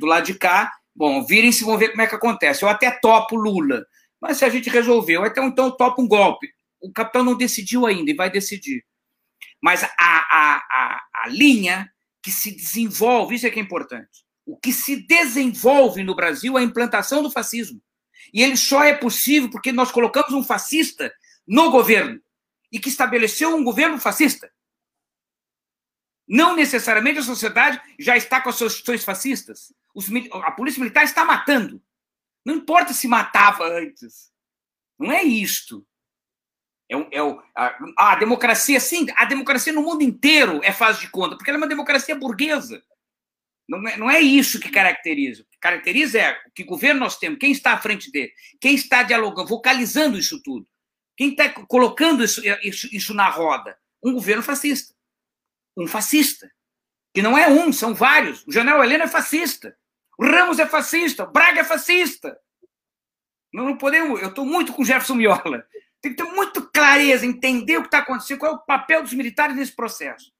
do 0.00 0.06
lado 0.06 0.26
de 0.26 0.34
cá, 0.34 0.72
bom, 0.94 1.24
virem-se 1.24 1.64
vão 1.64 1.78
ver 1.78 1.90
como 1.90 2.02
é 2.02 2.06
que 2.08 2.14
acontece. 2.14 2.64
Eu 2.64 2.68
até 2.68 2.90
topo 2.90 3.36
Lula, 3.36 3.86
mas 4.20 4.38
se 4.38 4.44
a 4.44 4.48
gente 4.48 4.68
resolveu, 4.68 5.24
então, 5.24 5.46
então 5.46 5.66
eu 5.66 5.72
topo 5.72 6.02
um 6.02 6.08
golpe. 6.08 6.48
O 6.80 6.92
capital 6.92 7.22
não 7.22 7.36
decidiu 7.36 7.86
ainda 7.86 8.10
e 8.10 8.14
vai 8.14 8.30
decidir. 8.30 8.84
Mas 9.62 9.84
a, 9.84 9.88
a, 9.98 10.56
a, 10.70 11.02
a 11.24 11.28
linha 11.28 11.88
que 12.20 12.32
se 12.32 12.50
desenvolve, 12.50 13.36
isso 13.36 13.46
é 13.46 13.50
que 13.50 13.60
é 13.60 13.62
importante. 13.62 14.25
O 14.46 14.56
que 14.56 14.72
se 14.72 14.96
desenvolve 14.96 16.04
no 16.04 16.14
Brasil 16.14 16.56
é 16.56 16.60
a 16.60 16.64
implantação 16.64 17.22
do 17.22 17.30
fascismo. 17.30 17.82
E 18.32 18.42
ele 18.42 18.56
só 18.56 18.82
é 18.84 18.94
possível 18.94 19.50
porque 19.50 19.72
nós 19.72 19.90
colocamos 19.90 20.32
um 20.32 20.42
fascista 20.42 21.12
no 21.46 21.70
governo 21.70 22.20
e 22.70 22.78
que 22.78 22.88
estabeleceu 22.88 23.54
um 23.54 23.64
governo 23.64 23.98
fascista. 23.98 24.50
Não 26.28 26.56
necessariamente 26.56 27.18
a 27.18 27.22
sociedade 27.22 27.80
já 27.98 28.16
está 28.16 28.40
com 28.40 28.48
as 28.48 28.56
suas 28.56 28.72
instituições 28.72 29.04
fascistas. 29.04 29.72
Os, 29.94 30.08
a 30.44 30.50
polícia 30.52 30.80
militar 30.80 31.04
está 31.04 31.24
matando. 31.24 31.82
Não 32.44 32.54
importa 32.54 32.92
se 32.92 33.06
matava 33.08 33.64
antes. 33.64 34.30
Não 34.98 35.12
é 35.12 35.22
isto. 35.22 35.86
É, 36.88 36.94
é 36.96 37.20
a, 37.56 38.12
a, 38.12 38.16
democracia, 38.16 38.78
sim, 38.78 39.06
a 39.16 39.24
democracia 39.24 39.72
no 39.72 39.82
mundo 39.82 40.02
inteiro 40.02 40.60
é 40.62 40.72
fase 40.72 41.00
de 41.00 41.10
conta, 41.10 41.36
porque 41.36 41.50
ela 41.50 41.58
é 41.58 41.60
uma 41.62 41.68
democracia 41.68 42.14
burguesa. 42.14 42.82
Não 43.68 43.88
é, 43.88 43.96
não 43.96 44.10
é 44.10 44.20
isso 44.20 44.60
que 44.60 44.70
caracteriza. 44.70 45.42
O 45.42 45.46
que 45.46 45.58
caracteriza 45.58 46.20
é 46.20 46.38
que 46.54 46.62
governo 46.62 47.00
nós 47.00 47.18
temos, 47.18 47.38
quem 47.38 47.50
está 47.50 47.72
à 47.72 47.78
frente 47.78 48.10
dele, 48.10 48.32
quem 48.60 48.74
está 48.74 49.02
dialogando, 49.02 49.48
vocalizando 49.48 50.16
isso 50.18 50.40
tudo, 50.42 50.66
quem 51.16 51.30
está 51.30 51.48
colocando 51.48 52.22
isso, 52.22 52.42
isso, 52.62 52.88
isso 52.94 53.14
na 53.14 53.28
roda. 53.28 53.76
Um 54.02 54.12
governo 54.12 54.42
fascista. 54.42 54.94
Um 55.76 55.86
fascista. 55.86 56.50
Que 57.12 57.22
não 57.22 57.36
é 57.36 57.48
um, 57.48 57.72
são 57.72 57.94
vários. 57.94 58.46
O 58.46 58.52
Janel 58.52 58.82
Helena 58.84 59.04
é 59.04 59.08
fascista. 59.08 59.76
O 60.18 60.24
Ramos 60.24 60.58
é 60.58 60.66
fascista. 60.66 61.24
O 61.24 61.32
Braga 61.32 61.62
é 61.62 61.64
fascista. 61.64 62.38
Não, 63.52 63.64
não 63.64 63.76
podemos. 63.78 64.20
Eu 64.20 64.28
estou 64.28 64.44
muito 64.44 64.72
com 64.72 64.82
o 64.82 64.84
Jefferson 64.84 65.14
Miola. 65.14 65.66
Tem 66.00 66.14
que 66.14 66.22
ter 66.22 66.30
muito 66.30 66.70
clareza, 66.70 67.26
entender 67.26 67.78
o 67.78 67.80
que 67.80 67.88
está 67.88 67.98
acontecendo, 67.98 68.38
qual 68.38 68.52
é 68.52 68.54
o 68.54 68.58
papel 68.58 69.02
dos 69.02 69.14
militares 69.14 69.56
nesse 69.56 69.74
processo. 69.74 70.30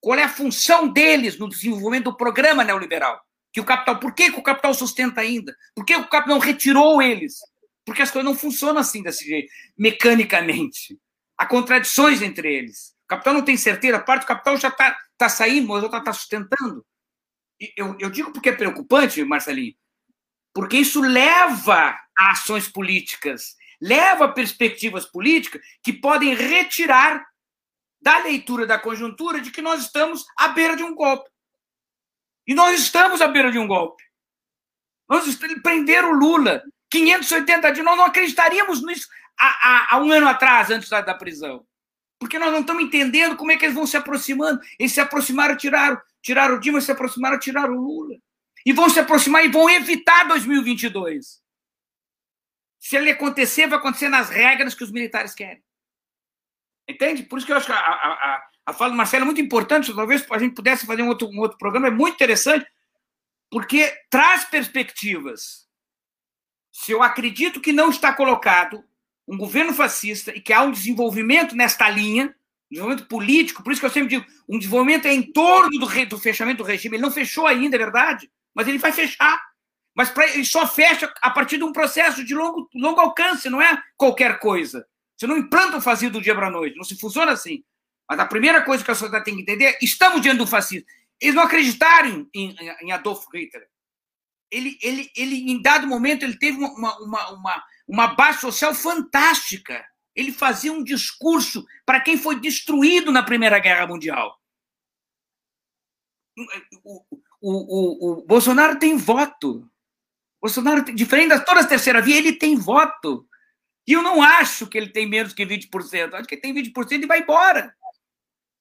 Qual 0.00 0.18
é 0.18 0.24
a 0.24 0.28
função 0.28 0.88
deles 0.88 1.38
no 1.38 1.48
desenvolvimento 1.48 2.04
do 2.04 2.16
programa 2.16 2.64
neoliberal? 2.64 3.20
Que 3.52 3.60
o 3.60 3.64
capital, 3.64 3.98
por 3.98 4.14
que, 4.14 4.30
que 4.30 4.38
o 4.38 4.42
capital 4.42 4.72
sustenta 4.74 5.20
ainda? 5.20 5.56
Por 5.74 5.84
que 5.84 5.96
o 5.96 6.08
capital 6.08 6.36
não 6.36 6.38
retirou 6.38 7.02
eles? 7.02 7.38
Porque 7.84 8.02
as 8.02 8.10
coisas 8.10 8.30
não 8.30 8.38
funcionam 8.38 8.80
assim 8.80 9.02
desse 9.02 9.24
jeito, 9.24 9.50
mecanicamente. 9.76 10.98
Há 11.36 11.46
contradições 11.46 12.20
entre 12.22 12.52
eles. 12.52 12.94
O 13.04 13.08
capital 13.08 13.34
não 13.34 13.42
tem 13.42 13.56
certeza, 13.56 13.98
parte 13.98 14.22
do 14.22 14.28
capital 14.28 14.56
já 14.56 14.68
está 14.68 14.96
tá 15.16 15.28
saindo, 15.28 15.68
mas 15.68 15.82
outra 15.82 15.98
está 15.98 16.12
sustentando. 16.12 16.84
Eu, 17.76 17.96
eu 17.98 18.10
digo 18.10 18.32
porque 18.32 18.50
é 18.50 18.54
preocupante, 18.54 19.24
Marcelinho, 19.24 19.74
porque 20.54 20.76
isso 20.76 21.00
leva 21.00 21.98
a 22.16 22.30
ações 22.30 22.68
políticas, 22.68 23.56
leva 23.80 24.26
a 24.26 24.32
perspectivas 24.32 25.06
políticas 25.06 25.60
que 25.82 25.92
podem 25.92 26.34
retirar 26.34 27.24
da 28.00 28.18
leitura 28.18 28.66
da 28.66 28.78
conjuntura 28.78 29.40
de 29.40 29.50
que 29.50 29.62
nós 29.62 29.82
estamos 29.82 30.24
à 30.36 30.48
beira 30.48 30.76
de 30.76 30.82
um 30.82 30.94
golpe. 30.94 31.30
E 32.46 32.54
nós 32.54 32.80
estamos 32.80 33.20
à 33.20 33.28
beira 33.28 33.50
de 33.52 33.58
um 33.58 33.66
golpe. 33.66 34.02
Nós 35.08 35.24
prenderam 35.62 36.12
o 36.12 36.18
Lula 36.18 36.62
580 36.90 37.72
dias. 37.72 37.84
Nós 37.84 37.96
não 37.96 38.04
acreditaríamos 38.04 38.84
nisso 38.84 39.08
há, 39.38 39.46
há, 39.46 39.94
há 39.94 39.98
um 39.98 40.10
ano 40.10 40.28
atrás, 40.28 40.70
antes 40.70 40.88
da, 40.88 41.00
da, 41.00 41.14
prisão. 41.14 41.66
Porque 42.18 42.38
nós 42.38 42.52
não 42.52 42.60
estamos 42.60 42.82
entendendo 42.82 43.36
como 43.36 43.52
é 43.52 43.56
que 43.56 43.64
eles 43.64 43.74
vão 43.74 43.86
se 43.86 43.96
aproximando. 43.96 44.60
Eles 44.78 44.92
se 44.92 45.00
aproximaram, 45.00 45.56
tiraram, 45.56 46.00
tiraram 46.22 46.56
o 46.56 46.60
Dilma, 46.60 46.80
se 46.80 46.90
aproximaram, 46.90 47.38
tiraram 47.38 47.74
o 47.74 47.80
Lula. 47.80 48.16
E 48.64 48.72
vão 48.72 48.88
se 48.88 48.98
aproximar 48.98 49.44
e 49.44 49.48
vão 49.48 49.68
evitar 49.70 50.26
2022. 50.26 51.40
Se 52.78 52.96
ele 52.96 53.10
acontecer, 53.10 53.66
vai 53.66 53.78
acontecer 53.78 54.08
nas 54.08 54.30
regras 54.30 54.74
que 54.74 54.84
os 54.84 54.90
militares 54.90 55.34
querem. 55.34 55.62
Entende? 56.88 57.22
Por 57.22 57.38
isso 57.38 57.46
que 57.46 57.52
eu 57.52 57.56
acho 57.56 57.66
que 57.66 57.72
a, 57.72 57.76
a, 57.76 58.42
a, 58.66 58.72
fala 58.72 58.90
do 58.90 58.96
Marcelo 58.96 59.22
é 59.22 59.26
muito 59.26 59.40
importante. 59.40 59.94
Talvez 59.94 60.24
a 60.30 60.38
gente 60.38 60.54
pudesse 60.54 60.86
fazer 60.86 61.02
um 61.02 61.08
outro, 61.08 61.28
um 61.28 61.40
outro 61.40 61.58
programa, 61.58 61.88
é 61.88 61.90
muito 61.90 62.14
interessante, 62.14 62.66
porque 63.50 63.92
traz 64.08 64.44
perspectivas. 64.44 65.66
Se 66.72 66.92
eu 66.92 67.02
acredito 67.02 67.60
que 67.60 67.72
não 67.72 67.90
está 67.90 68.12
colocado 68.12 68.82
um 69.26 69.36
governo 69.36 69.74
fascista 69.74 70.34
e 70.34 70.40
que 70.40 70.52
há 70.52 70.62
um 70.62 70.70
desenvolvimento 70.70 71.54
nesta 71.54 71.90
linha, 71.90 72.34
desenvolvimento 72.70 73.08
político, 73.08 73.62
por 73.62 73.72
isso 73.72 73.80
que 73.80 73.86
eu 73.86 73.90
sempre 73.90 74.08
digo, 74.08 74.26
um 74.48 74.58
desenvolvimento 74.58 75.06
é 75.06 75.12
em 75.12 75.30
torno 75.32 75.78
do, 75.78 75.84
re, 75.84 76.06
do 76.06 76.18
fechamento 76.18 76.58
do 76.58 76.66
regime. 76.66 76.96
Ele 76.96 77.02
não 77.02 77.10
fechou 77.10 77.46
ainda, 77.46 77.76
é 77.76 77.78
verdade, 77.78 78.30
mas 78.54 78.66
ele 78.66 78.78
vai 78.78 78.92
fechar. 78.92 79.38
Mas 79.94 80.08
pra, 80.08 80.26
ele 80.28 80.44
só 80.44 80.66
fecha 80.66 81.12
a 81.20 81.30
partir 81.30 81.58
de 81.58 81.64
um 81.64 81.72
processo 81.72 82.24
de 82.24 82.34
longo, 82.34 82.70
longo 82.74 83.00
alcance, 83.00 83.50
não 83.50 83.60
é 83.60 83.82
qualquer 83.96 84.38
coisa. 84.38 84.86
Você 85.18 85.26
não 85.26 85.36
implanta 85.36 85.78
o 85.78 85.80
fascismo 85.80 86.12
do 86.12 86.22
dia 86.22 86.34
para 86.34 86.46
a 86.46 86.50
noite, 86.50 86.76
não 86.76 86.84
se 86.84 86.96
funciona 86.96 87.32
assim. 87.32 87.64
Mas 88.08 88.20
a 88.20 88.26
primeira 88.26 88.62
coisa 88.62 88.84
que 88.84 88.90
a 88.90 88.94
sociedade 88.94 89.24
tem 89.24 89.34
que 89.34 89.42
entender 89.42 89.64
é 89.64 89.78
estamos 89.82 90.22
diante 90.22 90.38
do 90.38 90.46
fascismo. 90.46 90.86
Eles 91.20 91.34
não 91.34 91.42
acreditaram 91.42 92.28
em, 92.32 92.56
em 92.82 92.92
Adolf 92.92 93.26
Hitler. 93.34 93.68
Ele, 94.50 94.78
ele, 94.80 95.10
ele, 95.16 95.50
em 95.50 95.60
dado 95.60 95.86
momento, 95.86 96.22
ele 96.22 96.38
teve 96.38 96.56
uma, 96.56 96.98
uma, 97.00 97.30
uma, 97.30 97.64
uma 97.86 98.06
base 98.14 98.40
social 98.40 98.72
fantástica. 98.74 99.84
Ele 100.14 100.32
fazia 100.32 100.72
um 100.72 100.82
discurso 100.82 101.66
para 101.84 102.00
quem 102.00 102.16
foi 102.16 102.40
destruído 102.40 103.10
na 103.10 103.22
Primeira 103.22 103.58
Guerra 103.58 103.86
Mundial. 103.86 104.40
O, 106.84 107.04
o, 107.12 107.12
o, 107.42 108.20
o 108.20 108.26
Bolsonaro 108.26 108.78
tem 108.78 108.96
voto. 108.96 109.68
Bolsonaro, 110.40 110.84
diferente 110.94 111.36
de 111.36 111.44
todas 111.44 111.64
as 111.64 111.68
terceiras 111.68 112.04
vias, 112.04 112.18
ele 112.18 112.32
tem 112.32 112.56
voto. 112.56 113.28
E 113.88 113.94
eu 113.94 114.02
não 114.02 114.20
acho 114.22 114.66
que 114.66 114.76
ele 114.76 114.90
tem 114.90 115.08
menos 115.08 115.32
que 115.32 115.46
20%. 115.46 116.12
Acho 116.12 116.28
que 116.28 116.34
ele 116.34 116.42
tem 116.42 116.52
20% 116.54 117.04
e 117.04 117.06
vai 117.06 117.20
embora. 117.20 117.74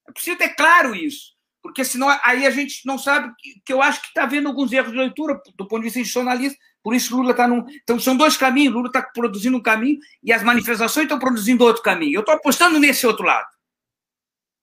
É 0.08 0.12
preciso 0.14 0.38
ter 0.38 0.56
claro 0.56 0.96
isso. 0.96 1.36
Porque 1.62 1.84
senão 1.84 2.08
aí 2.24 2.46
a 2.46 2.50
gente 2.50 2.86
não 2.86 2.98
sabe 2.98 3.34
que, 3.38 3.62
que 3.66 3.74
eu 3.74 3.82
acho 3.82 4.02
que 4.02 4.08
está 4.08 4.24
havendo 4.24 4.48
alguns 4.48 4.72
erros 4.72 4.94
de 4.94 4.98
leitura 4.98 5.38
do 5.58 5.68
ponto 5.68 5.80
de 5.80 5.88
vista 5.88 6.00
institucionalista. 6.00 6.58
Por 6.82 6.96
isso 6.96 7.14
Lula 7.14 7.32
está 7.32 7.46
num. 7.46 7.66
Então 7.84 8.00
são 8.00 8.16
dois 8.16 8.38
caminhos. 8.38 8.74
Lula 8.74 8.88
está 8.88 9.02
produzindo 9.02 9.58
um 9.58 9.62
caminho 9.62 10.00
e 10.24 10.32
as 10.32 10.42
manifestações 10.44 11.04
estão 11.04 11.20
produzindo 11.20 11.66
outro 11.66 11.84
caminho. 11.84 12.16
Eu 12.16 12.22
estou 12.22 12.34
apostando 12.34 12.80
nesse 12.80 13.06
outro 13.06 13.26
lado, 13.26 13.50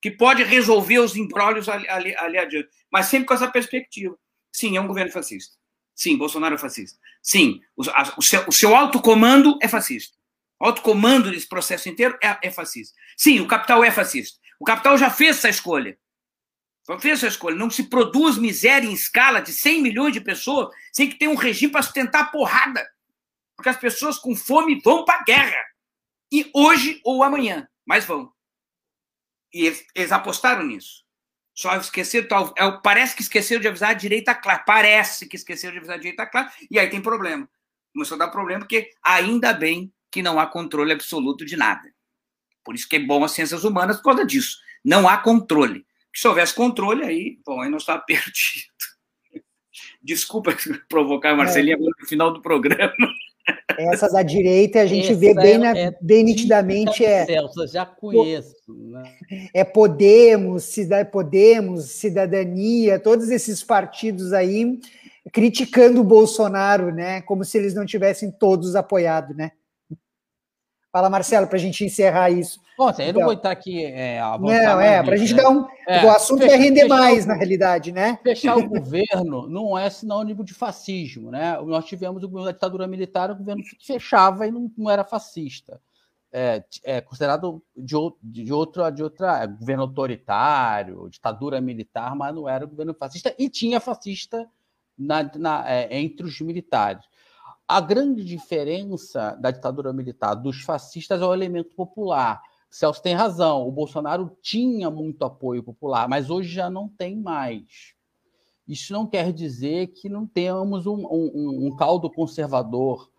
que 0.00 0.10
pode 0.10 0.42
resolver 0.44 0.98
os 0.98 1.14
embrólios 1.14 1.68
ali, 1.68 1.86
ali, 1.90 2.16
ali 2.16 2.38
adiante, 2.38 2.70
mas 2.90 3.04
sempre 3.04 3.26
com 3.26 3.34
essa 3.34 3.50
perspectiva. 3.50 4.16
Sim, 4.50 4.78
é 4.78 4.80
um 4.80 4.86
governo 4.86 5.12
fascista. 5.12 5.54
Sim, 5.94 6.16
Bolsonaro 6.16 6.54
é 6.54 6.58
fascista. 6.58 6.98
Sim, 7.22 7.60
o, 7.76 7.82
a, 7.90 8.14
o, 8.16 8.22
seu, 8.22 8.48
o 8.48 8.52
seu 8.52 8.74
alto 8.74 9.02
comando 9.02 9.58
é 9.60 9.68
fascista. 9.68 10.16
O 10.60 10.66
alto 10.66 10.82
comando 10.82 11.30
desse 11.30 11.48
processo 11.48 11.88
inteiro 11.88 12.18
é, 12.22 12.38
é 12.42 12.50
fascista. 12.50 12.96
Sim, 13.16 13.40
o 13.40 13.46
capital 13.46 13.82
é 13.84 13.90
fascista. 13.90 14.38
O 14.58 14.64
capital 14.64 14.96
já 14.96 15.10
fez 15.10 15.38
essa 15.38 15.48
escolha. 15.48 15.98
Já 16.88 16.98
fez 16.98 17.18
essa 17.18 17.28
escolha. 17.28 17.56
Não 17.56 17.70
se 17.70 17.84
produz 17.84 18.38
miséria 18.38 18.86
em 18.86 18.92
escala 18.92 19.40
de 19.40 19.52
100 19.52 19.82
milhões 19.82 20.12
de 20.12 20.20
pessoas 20.20 20.68
sem 20.92 21.08
que 21.08 21.18
tenha 21.18 21.30
um 21.30 21.36
regime 21.36 21.72
para 21.72 21.82
sustentar 21.82 22.22
a 22.22 22.26
porrada. 22.26 22.86
Porque 23.56 23.68
as 23.68 23.76
pessoas 23.76 24.18
com 24.18 24.34
fome 24.34 24.80
vão 24.80 25.04
para 25.04 25.20
a 25.20 25.24
guerra. 25.24 25.64
E 26.32 26.50
hoje 26.54 27.00
ou 27.04 27.22
amanhã, 27.22 27.68
mas 27.86 28.04
vão. 28.04 28.32
E 29.52 29.66
eles, 29.66 29.86
eles 29.94 30.12
apostaram 30.12 30.64
nisso. 30.66 31.04
Só 31.54 31.76
esqueceram, 31.76 32.52
é 32.56 32.70
parece 32.82 33.14
que 33.14 33.22
esqueceram 33.22 33.60
de 33.60 33.68
avisar 33.68 33.90
a 33.90 33.94
direita 33.94 34.34
clara. 34.34 34.64
Parece 34.66 35.28
que 35.28 35.36
esqueceram 35.36 35.74
de 35.74 35.78
avisar 35.78 35.96
a 35.96 36.00
direita 36.00 36.26
clara. 36.26 36.52
E 36.70 36.78
aí 36.78 36.90
tem 36.90 37.00
problema. 37.00 37.48
Começou 37.92 38.16
a 38.16 38.18
dar 38.18 38.28
problema, 38.28 38.60
porque 38.60 38.90
ainda 39.04 39.52
bem 39.52 39.92
que 40.14 40.22
não 40.22 40.38
há 40.38 40.46
controle 40.46 40.92
absoluto 40.92 41.44
de 41.44 41.56
nada. 41.56 41.92
Por 42.62 42.76
isso 42.76 42.88
que 42.88 42.94
é 42.94 43.00
bom 43.00 43.24
as 43.24 43.32
ciências 43.32 43.64
humanas 43.64 43.96
por 43.96 44.04
causa 44.04 44.24
disso. 44.24 44.58
Não 44.84 45.08
há 45.08 45.18
controle. 45.18 45.84
Se 46.14 46.28
houvesse 46.28 46.54
controle, 46.54 47.04
aí, 47.04 47.38
bom, 47.44 47.60
aí 47.60 47.68
não 47.68 47.78
está 47.78 47.98
perdido. 47.98 48.72
Desculpa 50.00 50.54
provocar 50.88 51.30
a 51.32 51.36
Marcelinha 51.36 51.74
é. 51.74 51.78
no 51.78 52.06
final 52.06 52.32
do 52.32 52.40
programa. 52.40 52.92
Essa 53.76 54.08
da 54.08 54.22
direita 54.22 54.82
a 54.82 54.86
gente 54.86 55.10
Essa 55.10 55.18
vê 55.18 55.34
bem, 55.34 55.58
na, 55.58 55.76
é 55.76 55.92
bem 56.00 56.22
nitidamente 56.22 57.04
é. 57.04 57.26
Celso, 57.26 57.66
já 57.66 57.84
conheço. 57.84 58.54
Né? 58.68 59.16
É 59.52 59.64
Podemos, 59.64 60.76
Podemos, 61.10 61.86
Cidadania, 61.86 63.00
todos 63.00 63.30
esses 63.30 63.64
partidos 63.64 64.32
aí 64.32 64.78
criticando 65.32 66.00
o 66.00 66.04
Bolsonaro, 66.04 66.94
né? 66.94 67.20
Como 67.22 67.44
se 67.44 67.58
eles 67.58 67.74
não 67.74 67.84
tivessem 67.84 68.30
todos 68.30 68.76
apoiado, 68.76 69.34
né? 69.34 69.50
Fala, 70.94 71.10
Marcelo, 71.10 71.48
para 71.48 71.56
a 71.56 71.60
gente 71.60 71.84
encerrar 71.84 72.30
isso. 72.30 72.60
Bom, 72.78 72.86
assim, 72.86 73.02
eu 73.02 73.14
não 73.14 73.24
vou 73.24 73.32
estar 73.32 73.50
aqui 73.50 73.84
é, 73.84 74.20
Não, 74.20 74.80
é, 74.80 75.02
para 75.02 75.14
a 75.14 75.16
gente 75.16 75.34
né? 75.34 75.42
dar 75.42 75.50
um. 75.50 75.66
É, 75.88 76.06
o 76.06 76.10
assunto 76.10 76.42
fechar, 76.42 76.56
vai 76.56 76.64
render 76.64 76.86
mais, 76.86 77.26
na 77.26 77.34
realidade, 77.34 77.90
né? 77.90 78.16
Fechar 78.22 78.56
o 78.56 78.62
governo 78.70 79.48
não 79.48 79.76
é 79.76 79.90
sinônimo 79.90 80.44
de 80.44 80.54
fascismo, 80.54 81.32
né? 81.32 81.60
Nós 81.62 81.84
tivemos 81.86 82.22
o 82.22 82.28
governo 82.28 82.46
da 82.46 82.52
ditadura 82.52 82.86
militar, 82.86 83.28
o 83.28 83.34
governo 83.34 83.64
que 83.64 83.84
fechava 83.84 84.46
e 84.46 84.52
não, 84.52 84.70
não 84.78 84.88
era 84.88 85.02
fascista. 85.02 85.80
É, 86.32 86.62
é 86.84 87.00
considerado 87.00 87.60
de, 87.76 87.96
de, 88.22 88.52
outra, 88.52 88.88
de 88.90 89.02
outra 89.02 89.42
é, 89.42 89.48
governo 89.48 89.82
autoritário, 89.82 91.08
ditadura 91.10 91.60
militar, 91.60 92.14
mas 92.14 92.32
não 92.32 92.48
era 92.48 92.66
governo 92.66 92.94
fascista, 92.94 93.34
e 93.36 93.48
tinha 93.48 93.80
fascista 93.80 94.48
na, 94.96 95.28
na, 95.34 95.68
é, 95.68 95.98
entre 95.98 96.24
os 96.24 96.40
militares. 96.40 97.04
A 97.66 97.80
grande 97.80 98.22
diferença 98.24 99.36
da 99.40 99.50
ditadura 99.50 99.92
militar 99.92 100.34
dos 100.34 100.62
fascistas 100.62 101.20
é 101.20 101.24
o 101.24 101.32
elemento 101.32 101.74
popular. 101.74 102.42
Celso 102.70 103.02
tem 103.02 103.14
razão, 103.14 103.66
o 103.66 103.72
Bolsonaro 103.72 104.36
tinha 104.42 104.90
muito 104.90 105.24
apoio 105.24 105.62
popular, 105.62 106.08
mas 106.08 106.28
hoje 106.28 106.48
já 106.48 106.68
não 106.68 106.88
tem 106.88 107.16
mais. 107.16 107.94
Isso 108.66 108.92
não 108.92 109.06
quer 109.06 109.32
dizer 109.32 109.88
que 109.88 110.08
não 110.08 110.26
temos 110.26 110.86
um, 110.86 111.06
um, 111.06 111.66
um 111.66 111.76
caldo 111.76 112.10
conservador, 112.10 113.10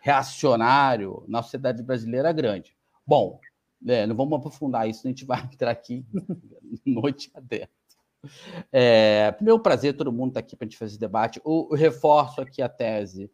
reacionário 0.00 1.24
na 1.28 1.42
sociedade 1.42 1.82
brasileira 1.82 2.32
grande. 2.32 2.76
Bom, 3.06 3.38
é, 3.86 4.06
não 4.06 4.16
vamos 4.16 4.38
aprofundar 4.38 4.88
isso, 4.88 5.06
a 5.06 5.10
gente 5.10 5.24
vai 5.24 5.42
entrar 5.52 5.70
aqui 5.70 6.04
noite 6.84 7.30
adentro. 7.34 7.76
É, 8.72 9.30
primeiro, 9.32 9.60
prazer, 9.60 9.96
todo 9.96 10.12
mundo 10.12 10.30
está 10.30 10.40
aqui 10.40 10.56
para 10.56 10.66
a 10.66 10.68
gente 10.68 10.78
fazer 10.78 10.92
esse 10.92 11.00
debate. 11.00 11.40
Eu, 11.44 11.68
eu 11.70 11.76
reforço 11.76 12.40
aqui 12.40 12.60
a 12.62 12.68
tese 12.68 13.30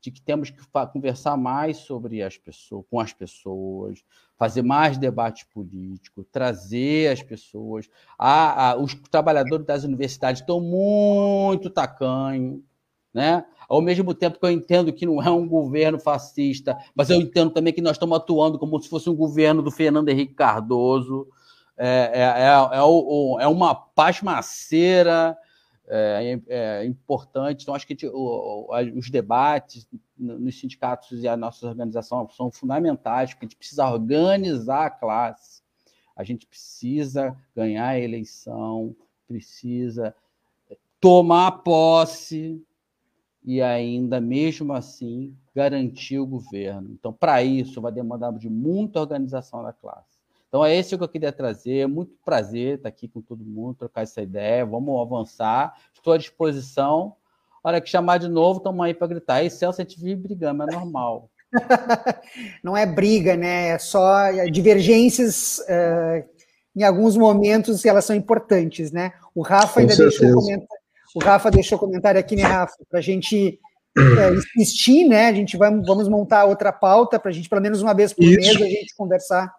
de 0.00 0.10
que 0.10 0.20
temos 0.20 0.50
que 0.50 0.60
conversar 0.92 1.36
mais 1.36 1.78
sobre 1.78 2.22
as 2.22 2.36
pessoas, 2.36 2.84
com 2.88 3.00
as 3.00 3.12
pessoas, 3.12 4.02
fazer 4.36 4.62
mais 4.62 4.96
debate 4.96 5.46
político, 5.46 6.24
trazer 6.24 7.10
as 7.10 7.22
pessoas. 7.22 7.88
A, 8.16 8.70
a, 8.70 8.76
os 8.76 8.94
trabalhadores 8.94 9.66
das 9.66 9.84
universidades 9.84 10.40
estão 10.40 10.60
muito 10.60 11.68
tacanhos, 11.68 12.60
né? 13.12 13.44
Ao 13.68 13.82
mesmo 13.82 14.14
tempo 14.14 14.38
que 14.38 14.46
eu 14.46 14.50
entendo 14.50 14.92
que 14.92 15.04
não 15.04 15.22
é 15.22 15.30
um 15.30 15.46
governo 15.46 15.98
fascista, 15.98 16.78
mas 16.94 17.10
eu 17.10 17.16
entendo 17.16 17.50
também 17.50 17.72
que 17.72 17.82
nós 17.82 17.92
estamos 17.92 18.16
atuando 18.16 18.58
como 18.58 18.80
se 18.80 18.88
fosse 18.88 19.10
um 19.10 19.16
governo 19.16 19.60
do 19.60 19.70
Fernando 19.70 20.08
Henrique 20.08 20.34
Cardoso. 20.34 21.26
É, 21.76 22.10
é, 22.12 22.20
é, 22.20 22.78
é, 22.78 23.44
é 23.44 23.46
uma 23.46 23.74
pasmaceira 23.74 25.36
é, 25.88 26.40
é, 26.48 26.84
importante. 26.84 27.62
Então, 27.62 27.74
acho 27.74 27.86
que 27.86 27.96
o, 28.06 28.68
os 28.96 29.10
debates 29.10 29.86
nos 30.16 30.58
sindicatos 30.58 31.22
e 31.22 31.28
a 31.28 31.36
nossa 31.36 31.66
organização 31.66 32.28
são 32.30 32.50
fundamentais, 32.50 33.30
porque 33.30 33.46
a 33.46 33.48
gente 33.48 33.56
precisa 33.56 33.88
organizar 33.88 34.86
a 34.86 34.90
classe, 34.90 35.62
a 36.14 36.24
gente 36.24 36.46
precisa 36.46 37.36
ganhar 37.54 37.88
a 37.88 38.00
eleição, 38.00 38.94
precisa 39.26 40.14
tomar 41.00 41.52
posse 41.62 42.60
e 43.44 43.62
ainda, 43.62 44.20
mesmo 44.20 44.72
assim, 44.72 45.34
garantir 45.54 46.18
o 46.18 46.26
governo. 46.26 46.90
Então, 46.92 47.12
para 47.12 47.42
isso, 47.42 47.80
vai 47.80 47.92
demandar 47.92 48.32
de 48.32 48.50
muita 48.50 49.00
organização 49.00 49.62
da 49.62 49.72
classe. 49.72 50.17
Então 50.48 50.64
é 50.64 50.74
esse 50.74 50.96
que 50.96 51.04
eu 51.04 51.08
queria 51.08 51.32
trazer. 51.32 51.86
Muito 51.86 52.12
prazer 52.24 52.76
estar 52.76 52.88
aqui 52.88 53.06
com 53.06 53.20
todo 53.20 53.44
mundo, 53.44 53.76
trocar 53.76 54.02
essa 54.02 54.22
ideia. 54.22 54.64
Vamos 54.64 55.00
avançar. 55.00 55.74
Estou 55.94 56.12
à 56.12 56.18
disposição. 56.18 57.14
Hora 57.62 57.80
que 57.80 57.88
chamar 57.90 58.18
de 58.18 58.28
novo, 58.28 58.58
estamos 58.58 58.84
aí 58.84 58.94
para 58.94 59.06
gritar. 59.08 59.42
E 59.42 59.50
Celso, 59.50 59.80
a 59.80 59.84
gente 59.84 60.00
vive 60.00 60.22
brigando, 60.22 60.62
é 60.62 60.66
normal. 60.66 61.28
Não 62.62 62.76
é 62.76 62.86
briga, 62.86 63.36
né? 63.36 63.68
É 63.68 63.78
só 63.78 64.30
divergências. 64.50 65.58
Uh, 65.58 66.38
em 66.76 66.84
alguns 66.84 67.16
momentos 67.16 67.84
elas 67.84 68.04
são 68.04 68.14
importantes, 68.14 68.92
né? 68.92 69.12
O 69.34 69.42
Rafa 69.42 69.80
ainda 69.80 69.96
deixou 69.96 70.32
comentário. 70.32 70.78
O 71.14 71.18
Rafa 71.18 71.50
deixou 71.50 71.78
comentário 71.78 72.20
aqui, 72.20 72.36
né, 72.36 72.42
Rafa, 72.42 72.76
para 72.88 73.00
a 73.00 73.02
gente 73.02 73.58
é, 73.96 74.34
insistir, 74.34 75.04
né? 75.04 75.26
A 75.26 75.32
gente 75.32 75.56
vai, 75.56 75.70
vamos 75.70 76.08
montar 76.08 76.44
outra 76.44 76.72
pauta 76.72 77.18
para 77.18 77.30
a 77.30 77.34
gente, 77.34 77.48
pelo 77.48 77.62
menos 77.62 77.82
uma 77.82 77.94
vez 77.94 78.12
por 78.12 78.22
Isso. 78.22 78.38
mês, 78.38 78.56
a 78.62 78.68
gente 78.68 78.94
conversar. 78.94 79.52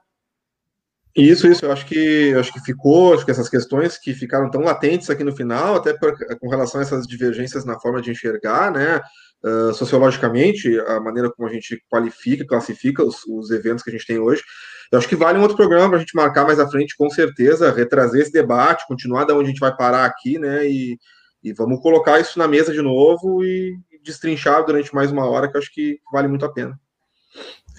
Isso, 1.16 1.48
isso, 1.48 1.66
eu 1.66 1.72
acho 1.72 1.86
que 1.86 2.34
acho 2.36 2.54
que 2.54 2.62
ficou, 2.62 3.14
acho 3.14 3.26
que 3.26 3.32
essas 3.32 3.50
questões 3.50 3.98
que 3.98 4.14
ficaram 4.14 4.50
tão 4.50 4.62
latentes 4.62 5.10
aqui 5.10 5.24
no 5.24 5.36
final, 5.36 5.76
até 5.76 5.94
por, 5.94 6.16
com 6.38 6.50
relação 6.50 6.80
a 6.80 6.84
essas 6.84 7.08
divergências 7.08 7.66
na 7.66 7.80
forma 7.80 8.02
de 8.02 8.12
enxergar, 8.12 8.72
né? 8.72 9.02
Uh, 9.44 9.74
sociologicamente, 9.74 10.78
a 10.82 11.00
maneira 11.00 11.32
como 11.32 11.48
a 11.48 11.52
gente 11.52 11.82
qualifica, 11.90 12.46
classifica 12.46 13.04
os, 13.04 13.26
os, 13.26 13.50
eventos 13.52 13.84
que 13.84 13.90
a 13.90 13.94
gente 13.94 14.06
tem 14.06 14.20
hoje. 14.20 14.44
Eu 14.92 15.00
acho 15.00 15.08
que 15.08 15.16
vale 15.16 15.40
um 15.40 15.42
outro 15.42 15.56
programa 15.56 15.88
para 15.88 15.98
a 15.98 16.00
gente 16.00 16.16
marcar 16.16 16.46
mais 16.46 16.60
à 16.60 16.70
frente, 16.70 16.96
com 16.98 17.10
certeza, 17.10 17.72
retrazer 17.72 18.22
esse 18.22 18.32
debate, 18.32 18.88
continuar 18.88 19.24
da 19.24 19.34
onde 19.34 19.46
a 19.46 19.48
gente 19.48 19.60
vai 19.60 19.76
parar 19.76 20.06
aqui, 20.06 20.38
né? 20.38 20.68
E, 20.68 21.00
e 21.44 21.54
vamos 21.54 21.82
colocar 21.82 22.20
isso 22.20 22.38
na 22.38 22.48
mesa 22.48 22.74
de 22.74 22.82
novo 22.82 23.44
e 23.44 23.78
destrinchar 24.04 24.66
durante 24.66 24.94
mais 24.94 25.12
uma 25.12 25.26
hora, 25.26 25.50
que 25.50 25.56
eu 25.56 25.62
acho 25.62 25.74
que 25.74 26.00
vale 26.12 26.28
muito 26.28 26.46
a 26.46 26.52
pena. 26.52 26.78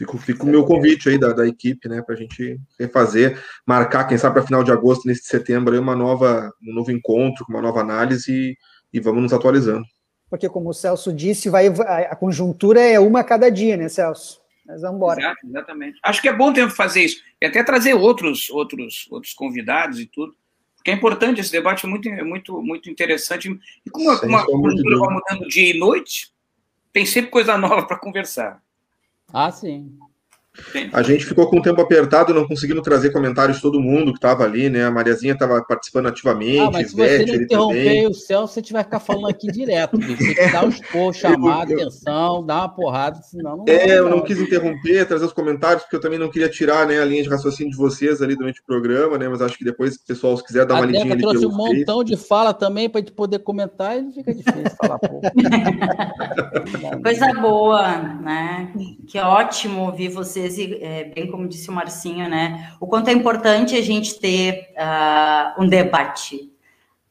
Fico, 0.01 0.17
fico 0.17 0.47
o 0.47 0.49
meu 0.49 0.65
convite 0.65 1.11
aí 1.11 1.19
da, 1.19 1.31
da 1.31 1.47
equipe, 1.47 1.87
né, 1.87 2.01
para 2.01 2.15
a 2.15 2.17
gente 2.17 2.59
refazer, 2.79 3.39
marcar, 3.67 4.05
quem 4.05 4.17
sabe, 4.17 4.33
para 4.33 4.47
final 4.47 4.65
de 4.65 4.73
agosto, 4.73 5.07
nesse 5.07 5.25
setembro, 5.25 5.75
aí, 5.75 5.79
uma 5.79 5.95
nova, 5.95 6.51
um 6.67 6.73
novo 6.73 6.91
encontro, 6.91 7.45
uma 7.51 7.61
nova 7.61 7.81
análise 7.81 8.33
e, 8.33 8.57
e 8.95 8.99
vamos 8.99 9.25
nos 9.25 9.33
atualizando. 9.35 9.85
Porque, 10.31 10.49
como 10.49 10.71
o 10.71 10.73
Celso 10.73 11.13
disse, 11.13 11.51
vai, 11.51 11.67
a 11.67 12.17
conjuntura 12.17 12.81
é 12.81 12.99
uma 12.99 13.21
a 13.21 13.25
cada 13.25 13.51
dia, 13.51 13.77
né, 13.77 13.91
Celso? 13.91 14.41
Mas 14.67 14.81
vamos 14.81 14.97
embora. 14.97 15.21
Exato, 15.21 15.47
exatamente. 15.47 15.99
Acho 16.03 16.23
que 16.23 16.29
é 16.31 16.33
bom 16.33 16.51
tempo 16.51 16.73
fazer 16.73 17.03
isso. 17.03 17.21
E 17.39 17.45
até 17.45 17.63
trazer 17.63 17.93
outros, 17.93 18.49
outros, 18.49 19.07
outros 19.11 19.35
convidados 19.35 20.01
e 20.01 20.07
tudo. 20.07 20.35
Porque 20.77 20.91
é 20.91 20.95
importante, 20.95 21.43
esse 21.43 21.53
debate 21.53 21.85
é 21.85 21.89
muito, 21.91 22.09
é 22.09 22.25
muito, 22.25 22.63
muito 22.63 22.89
interessante. 22.89 23.51
E 23.85 23.91
como, 23.91 24.19
como 24.19 24.35
a 24.35 24.47
conjuntura 24.47 24.99
vai 24.99 25.13
mudando 25.13 25.47
dia 25.47 25.75
e 25.75 25.79
noite, 25.79 26.33
tem 26.91 27.05
sempre 27.05 27.31
coisa 27.31 27.59
nova 27.59 27.87
para 27.87 27.99
conversar. 27.99 28.63
Ah, 29.33 29.51
sim. 29.51 30.10
A 30.93 31.03
gente 31.03 31.25
ficou 31.25 31.49
com 31.49 31.59
o 31.59 31.63
tempo 31.63 31.81
apertado, 31.81 32.35
não 32.35 32.47
conseguimos 32.47 32.83
trazer 32.83 33.11
comentários 33.11 33.57
de 33.57 33.63
todo 33.63 33.81
mundo 33.81 34.13
que 34.13 34.19
estava 34.19 34.45
ali, 34.45 34.69
né? 34.69 34.85
A 34.85 34.91
Mariazinha 34.91 35.33
estava 35.33 35.63
participando 35.63 36.07
ativamente. 36.07 36.59
Ah, 36.59 36.71
mas 36.73 36.91
se 36.91 36.97
você 36.97 37.25
não 37.25 37.35
interromper 37.35 38.07
o 38.09 38.15
céu, 38.15 38.47
você 38.47 38.63
tiver 38.63 38.79
que 38.81 38.85
ficar 38.85 39.01
falando 39.01 39.29
aqui 39.29 39.47
direto, 39.49 39.97
bicho. 39.97 40.17
Tem 40.17 40.35
que 40.35 40.53
dar 40.53 40.67
os 40.67 40.81
pôr, 40.91 41.15
chamar 41.15 41.71
eu, 41.71 41.79
atenção, 41.79 42.45
dar 42.45 42.61
uma 42.61 42.69
porrada, 42.69 43.21
senão 43.23 43.59
não. 43.59 43.65
É, 43.69 43.99
eu 43.99 44.09
não 44.09 44.23
quis 44.23 44.39
interromper, 44.39 45.07
trazer 45.07 45.25
os 45.25 45.33
comentários, 45.33 45.83
porque 45.83 45.97
eu 45.97 46.01
também 46.01 46.19
não 46.19 46.31
queria 46.31 46.49
tirar 46.49 46.87
né, 46.87 47.01
a 47.01 47.05
linha 47.05 47.23
de 47.23 47.29
raciocínio 47.29 47.71
de 47.71 47.77
vocês 47.77 48.23
ali 48.23 48.37
durante 48.37 48.61
o 48.61 48.65
programa, 48.65 49.19
né? 49.19 49.29
Mas 49.29 49.43
acho 49.43 49.57
que 49.59 49.65
depois, 49.65 49.97
o 49.97 50.07
pessoal, 50.07 50.37
se 50.37 50.45
quiser 50.45 50.67
dar 50.67 50.75
uma 50.75 50.87
lidinha 50.87 51.13
ali. 51.13 51.23
trouxe 51.23 51.47
um 51.47 51.57
montão 51.57 52.05
de 52.05 52.17
fala 52.17 52.53
também 52.53 52.89
para 52.89 53.01
a 53.01 53.03
gente 53.03 53.13
poder 53.13 53.41
comentar 53.41 53.99
e 53.99 54.13
fica 54.13 54.35
difícil 54.35 54.71
falar 54.81 54.99
pouco. 54.99 55.21
Coisa 57.03 57.27
boa, 57.41 57.99
né? 57.99 58.73
Que 59.07 59.19
ótimo 59.19 59.87
ouvir 59.87 60.09
vocês 60.09 60.50
e 60.59 60.79
é, 60.83 61.05
bem 61.05 61.31
como 61.31 61.49
disse 61.49 61.69
o 61.71 61.73
Marcinho, 61.73 62.29
né? 62.29 62.75
O 62.81 62.87
quanto 62.87 63.09
é 63.09 63.13
importante 63.13 63.77
a 63.77 63.83
gente 63.83 64.19
ter 64.19 64.73
uh, 64.77 65.63
um 65.63 65.69
debate, 65.69 66.51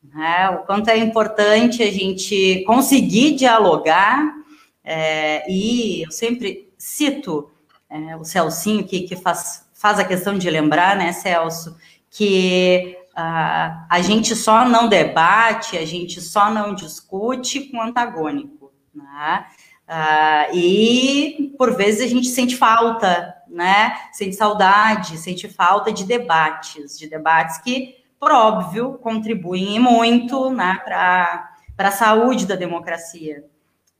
né? 0.03 0.49
O 0.49 0.65
quanto 0.65 0.89
é 0.89 0.97
importante 0.97 1.83
a 1.83 1.91
gente 1.91 2.63
conseguir 2.65 3.35
dialogar. 3.35 4.35
É, 4.83 5.49
e 5.51 6.03
eu 6.03 6.11
sempre 6.11 6.71
cito 6.77 7.51
é, 7.89 8.15
o 8.15 8.23
Celcinho, 8.23 8.85
que, 8.85 9.01
que 9.01 9.15
faz, 9.15 9.67
faz 9.73 9.99
a 9.99 10.05
questão 10.05 10.37
de 10.37 10.49
lembrar, 10.49 10.95
né, 10.95 11.11
Celso, 11.11 11.75
que 12.09 12.97
uh, 13.17 13.85
a 13.89 14.01
gente 14.01 14.35
só 14.35 14.67
não 14.67 14.87
debate, 14.87 15.77
a 15.77 15.85
gente 15.85 16.21
só 16.21 16.51
não 16.51 16.73
discute 16.73 17.61
com 17.61 17.81
antagônico. 17.81 18.71
Né? 18.93 19.45
Uh, 19.89 20.55
e 20.55 21.55
por 21.57 21.75
vezes 21.75 22.01
a 22.01 22.07
gente 22.07 22.27
sente 22.27 22.55
falta, 22.55 23.35
né? 23.47 23.97
Sente 24.13 24.35
saudade, 24.35 25.17
sente 25.17 25.49
falta 25.49 25.91
de 25.91 26.03
debates, 26.03 26.95
de 26.95 27.09
debates 27.09 27.57
que, 27.57 27.95
por 28.19 28.31
óbvio, 28.31 28.99
contribuem 28.99 29.79
muito 29.79 30.51
né, 30.51 30.79
para 30.83 31.49
a 31.79 31.91
saúde 31.91 32.45
da 32.45 32.55
democracia. 32.55 33.43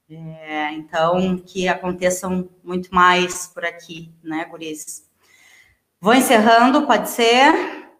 É, 0.08 0.72
então, 0.74 1.36
que 1.38 1.66
aconteçam 1.66 2.48
muito 2.62 2.94
mais 2.94 3.48
por 3.48 3.64
aqui, 3.64 4.12
né, 4.22 4.44
Guris? 4.44 5.04
Vou 6.00 6.14
encerrando, 6.14 6.86
pode 6.86 7.10
ser? 7.10 7.52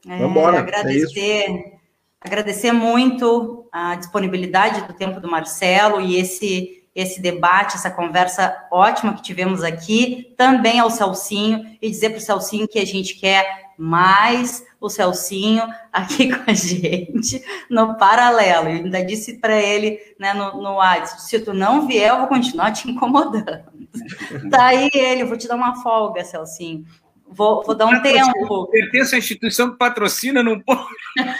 É, 0.08 0.18
Vambora, 0.18 0.58
é 0.58 0.60
agradecer, 0.60 1.44
é 1.50 1.72
agradecer 2.20 2.72
muito 2.72 3.68
a 3.72 3.96
disponibilidade 3.96 4.86
do 4.86 4.94
tempo 4.94 5.20
do 5.20 5.30
Marcelo 5.30 6.00
e 6.00 6.16
esse 6.16 6.79
esse 7.00 7.20
debate, 7.20 7.76
essa 7.76 7.90
conversa 7.90 8.66
ótima 8.70 9.14
que 9.14 9.22
tivemos 9.22 9.62
aqui, 9.62 10.34
também 10.36 10.78
ao 10.78 10.90
Celcinho, 10.90 11.76
e 11.80 11.88
dizer 11.88 12.10
para 12.10 12.18
o 12.18 12.22
Celcinho 12.22 12.68
que 12.68 12.78
a 12.78 12.86
gente 12.86 13.14
quer 13.14 13.70
mais 13.76 14.62
o 14.78 14.90
Celcinho 14.90 15.62
aqui 15.92 16.28
com 16.36 16.50
a 16.50 16.54
gente 16.54 17.42
no 17.68 17.96
paralelo. 17.96 18.68
Eu 18.68 18.76
ainda 18.76 19.04
disse 19.04 19.38
para 19.38 19.60
ele 19.60 19.98
né, 20.18 20.34
no, 20.34 20.60
no 20.60 20.74
WhatsApp: 20.74 21.22
se 21.22 21.40
tu 21.40 21.54
não 21.54 21.86
vier, 21.86 22.10
eu 22.10 22.18
vou 22.18 22.26
continuar 22.26 22.72
te 22.72 22.90
incomodando. 22.90 23.64
Daí 24.48 24.90
ele, 24.92 25.24
vou 25.24 25.36
te 25.36 25.48
dar 25.48 25.56
uma 25.56 25.82
folga, 25.82 26.24
Celcinho. 26.24 26.84
Vou, 27.32 27.62
vou 27.64 27.74
dar 27.74 27.86
um 27.86 28.02
tempo. 28.02 28.66
Pertence 28.66 29.14
à 29.14 29.18
instituição 29.18 29.70
que 29.70 29.78
patrocina, 29.78 30.42
não 30.42 30.58
pode. 30.60 30.80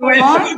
Não 0.00 0.10
é 0.10 0.18
pode, 0.18 0.54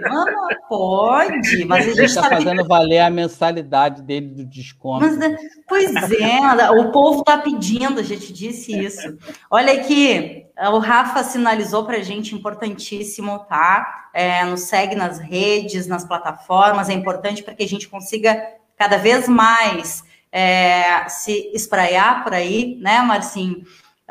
mano, 0.00 0.48
pode, 0.68 1.64
mas 1.64 1.86
a 1.86 1.90
gente 1.90 2.04
está 2.04 2.28
fazendo 2.28 2.66
valer 2.66 3.00
a 3.00 3.10
mensalidade 3.10 4.02
dele 4.02 4.28
do 4.28 4.44
desconto. 4.44 5.06
Mas, 5.06 5.36
pois 5.66 5.94
é, 6.12 6.70
o 6.70 6.90
povo 6.90 7.20
está 7.20 7.38
pedindo, 7.38 7.98
a 7.98 8.02
gente 8.02 8.32
disse 8.32 8.78
isso. 8.78 9.16
Olha 9.50 9.72
aqui, 9.72 10.46
o 10.70 10.78
Rafa 10.78 11.22
sinalizou 11.24 11.84
para 11.84 11.96
a 11.96 12.02
gente 12.02 12.34
importantíssimo, 12.34 13.38
tá? 13.40 14.10
É, 14.12 14.44
nos 14.44 14.62
segue 14.62 14.94
nas 14.94 15.18
redes, 15.18 15.86
nas 15.86 16.04
plataformas, 16.04 16.88
é 16.88 16.92
importante 16.92 17.42
para 17.42 17.54
que 17.54 17.62
a 17.62 17.68
gente 17.68 17.88
consiga 17.88 18.42
cada 18.76 18.98
vez 18.98 19.28
mais 19.28 20.04
é, 20.30 21.08
se 21.08 21.50
espraiar 21.54 22.24
por 22.24 22.32
aí, 22.32 22.78
né, 22.80 23.00
Marcinho? 23.02 23.62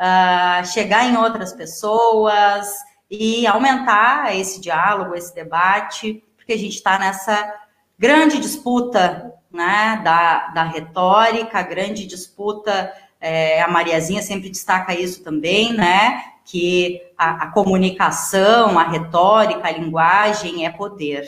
Uh, 0.02 0.66
chegar 0.66 1.06
em 1.06 1.16
outras 1.16 1.52
pessoas 1.52 2.66
e 3.08 3.46
aumentar 3.46 4.36
esse 4.36 4.60
diálogo, 4.60 5.14
esse 5.14 5.32
debate, 5.32 6.24
porque 6.36 6.52
a 6.52 6.58
gente 6.58 6.74
está 6.74 6.98
nessa 6.98 7.54
grande 7.96 8.38
disputa 8.38 9.32
né, 9.52 10.00
da, 10.02 10.48
da 10.48 10.64
retórica, 10.64 11.62
grande 11.62 12.06
disputa, 12.06 12.92
é, 13.20 13.62
a 13.62 13.68
Mariazinha 13.68 14.20
sempre 14.22 14.50
destaca 14.50 14.92
isso 14.98 15.22
também, 15.22 15.72
né? 15.72 16.24
Que 16.44 17.00
a, 17.16 17.44
a 17.44 17.46
comunicação, 17.52 18.76
a 18.76 18.82
retórica, 18.82 19.68
a 19.68 19.70
linguagem 19.70 20.66
é 20.66 20.70
poder 20.70 21.24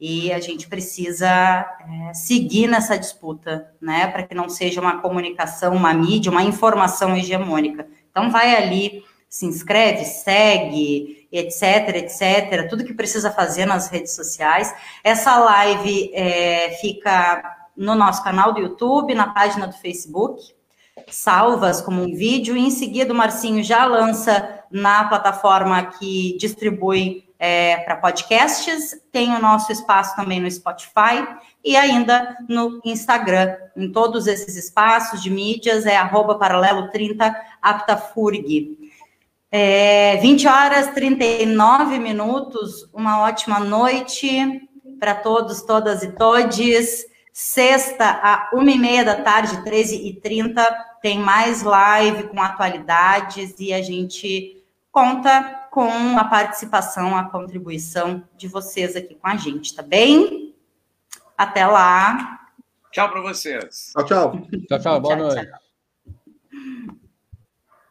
e 0.00 0.32
a 0.32 0.38
gente 0.38 0.68
precisa 0.68 1.28
é, 1.28 2.14
seguir 2.14 2.68
nessa 2.68 2.96
disputa, 2.96 3.72
né, 3.80 4.06
para 4.06 4.22
que 4.22 4.34
não 4.34 4.48
seja 4.48 4.80
uma 4.80 5.00
comunicação, 5.00 5.74
uma 5.74 5.92
mídia, 5.92 6.30
uma 6.30 6.44
informação 6.44 7.16
hegemônica. 7.16 7.86
Então, 8.10 8.30
vai 8.30 8.54
ali, 8.56 9.02
se 9.28 9.44
inscreve, 9.44 10.04
segue, 10.04 11.28
etc, 11.32 11.96
etc, 11.96 12.68
tudo 12.68 12.84
que 12.84 12.94
precisa 12.94 13.30
fazer 13.30 13.66
nas 13.66 13.88
redes 13.88 14.14
sociais. 14.14 14.72
Essa 15.02 15.36
live 15.38 16.10
é, 16.14 16.78
fica 16.80 17.42
no 17.76 17.94
nosso 17.94 18.22
canal 18.22 18.52
do 18.52 18.60
YouTube, 18.60 19.14
na 19.14 19.28
página 19.32 19.66
do 19.66 19.74
Facebook, 19.74 20.42
salvas 21.08 21.80
como 21.80 22.02
um 22.02 22.14
vídeo, 22.14 22.56
e 22.56 22.60
em 22.60 22.70
seguida 22.70 23.12
o 23.12 23.16
Marcinho 23.16 23.62
já 23.62 23.84
lança 23.84 24.62
na 24.70 25.04
plataforma 25.04 25.84
que 25.86 26.36
distribui 26.38 27.27
é, 27.38 27.76
para 27.78 27.96
podcasts, 27.96 29.00
tem 29.12 29.34
o 29.34 29.40
nosso 29.40 29.70
espaço 29.70 30.16
também 30.16 30.40
no 30.40 30.50
Spotify 30.50 31.26
e 31.64 31.76
ainda 31.76 32.36
no 32.48 32.80
Instagram. 32.84 33.56
Em 33.76 33.92
todos 33.92 34.26
esses 34.26 34.56
espaços 34.56 35.22
de 35.22 35.30
mídias 35.30 35.86
é 35.86 35.96
arroba 35.96 36.34
paralelo 36.34 36.90
30 36.90 37.34
aptafurg. 37.62 38.76
É, 39.50 40.16
20 40.16 40.48
horas 40.48 40.88
39 40.88 41.98
minutos, 41.98 42.88
uma 42.92 43.22
ótima 43.22 43.60
noite 43.60 44.68
para 44.98 45.14
todos, 45.14 45.62
todas 45.62 46.02
e 46.02 46.12
todes. 46.12 47.06
Sexta, 47.32 48.04
a 48.04 48.50
uma 48.52 48.70
e 48.70 48.76
meia 48.76 49.04
da 49.04 49.22
tarde, 49.22 49.58
13h30, 49.58 50.60
tem 51.00 51.20
mais 51.20 51.62
live 51.62 52.24
com 52.24 52.42
atualidades 52.42 53.54
e 53.60 53.72
a 53.72 53.80
gente 53.80 54.60
conta 54.90 55.57
com 55.70 56.18
a 56.18 56.24
participação, 56.24 57.16
a 57.16 57.24
contribuição 57.24 58.24
de 58.36 58.48
vocês 58.48 58.96
aqui 58.96 59.14
com 59.14 59.26
a 59.28 59.36
gente, 59.36 59.74
tá 59.74 59.82
bem? 59.82 60.54
Até 61.36 61.66
lá. 61.66 62.40
Tchau 62.90 63.10
para 63.10 63.20
vocês. 63.20 63.92
Tchau, 63.92 64.04
tchau. 64.04 64.48
Tchau, 64.68 64.78
tchau. 64.80 65.00
Boa 65.00 65.16
tchau, 65.16 65.26
noite. 65.26 65.46
Tchau. 65.46 66.94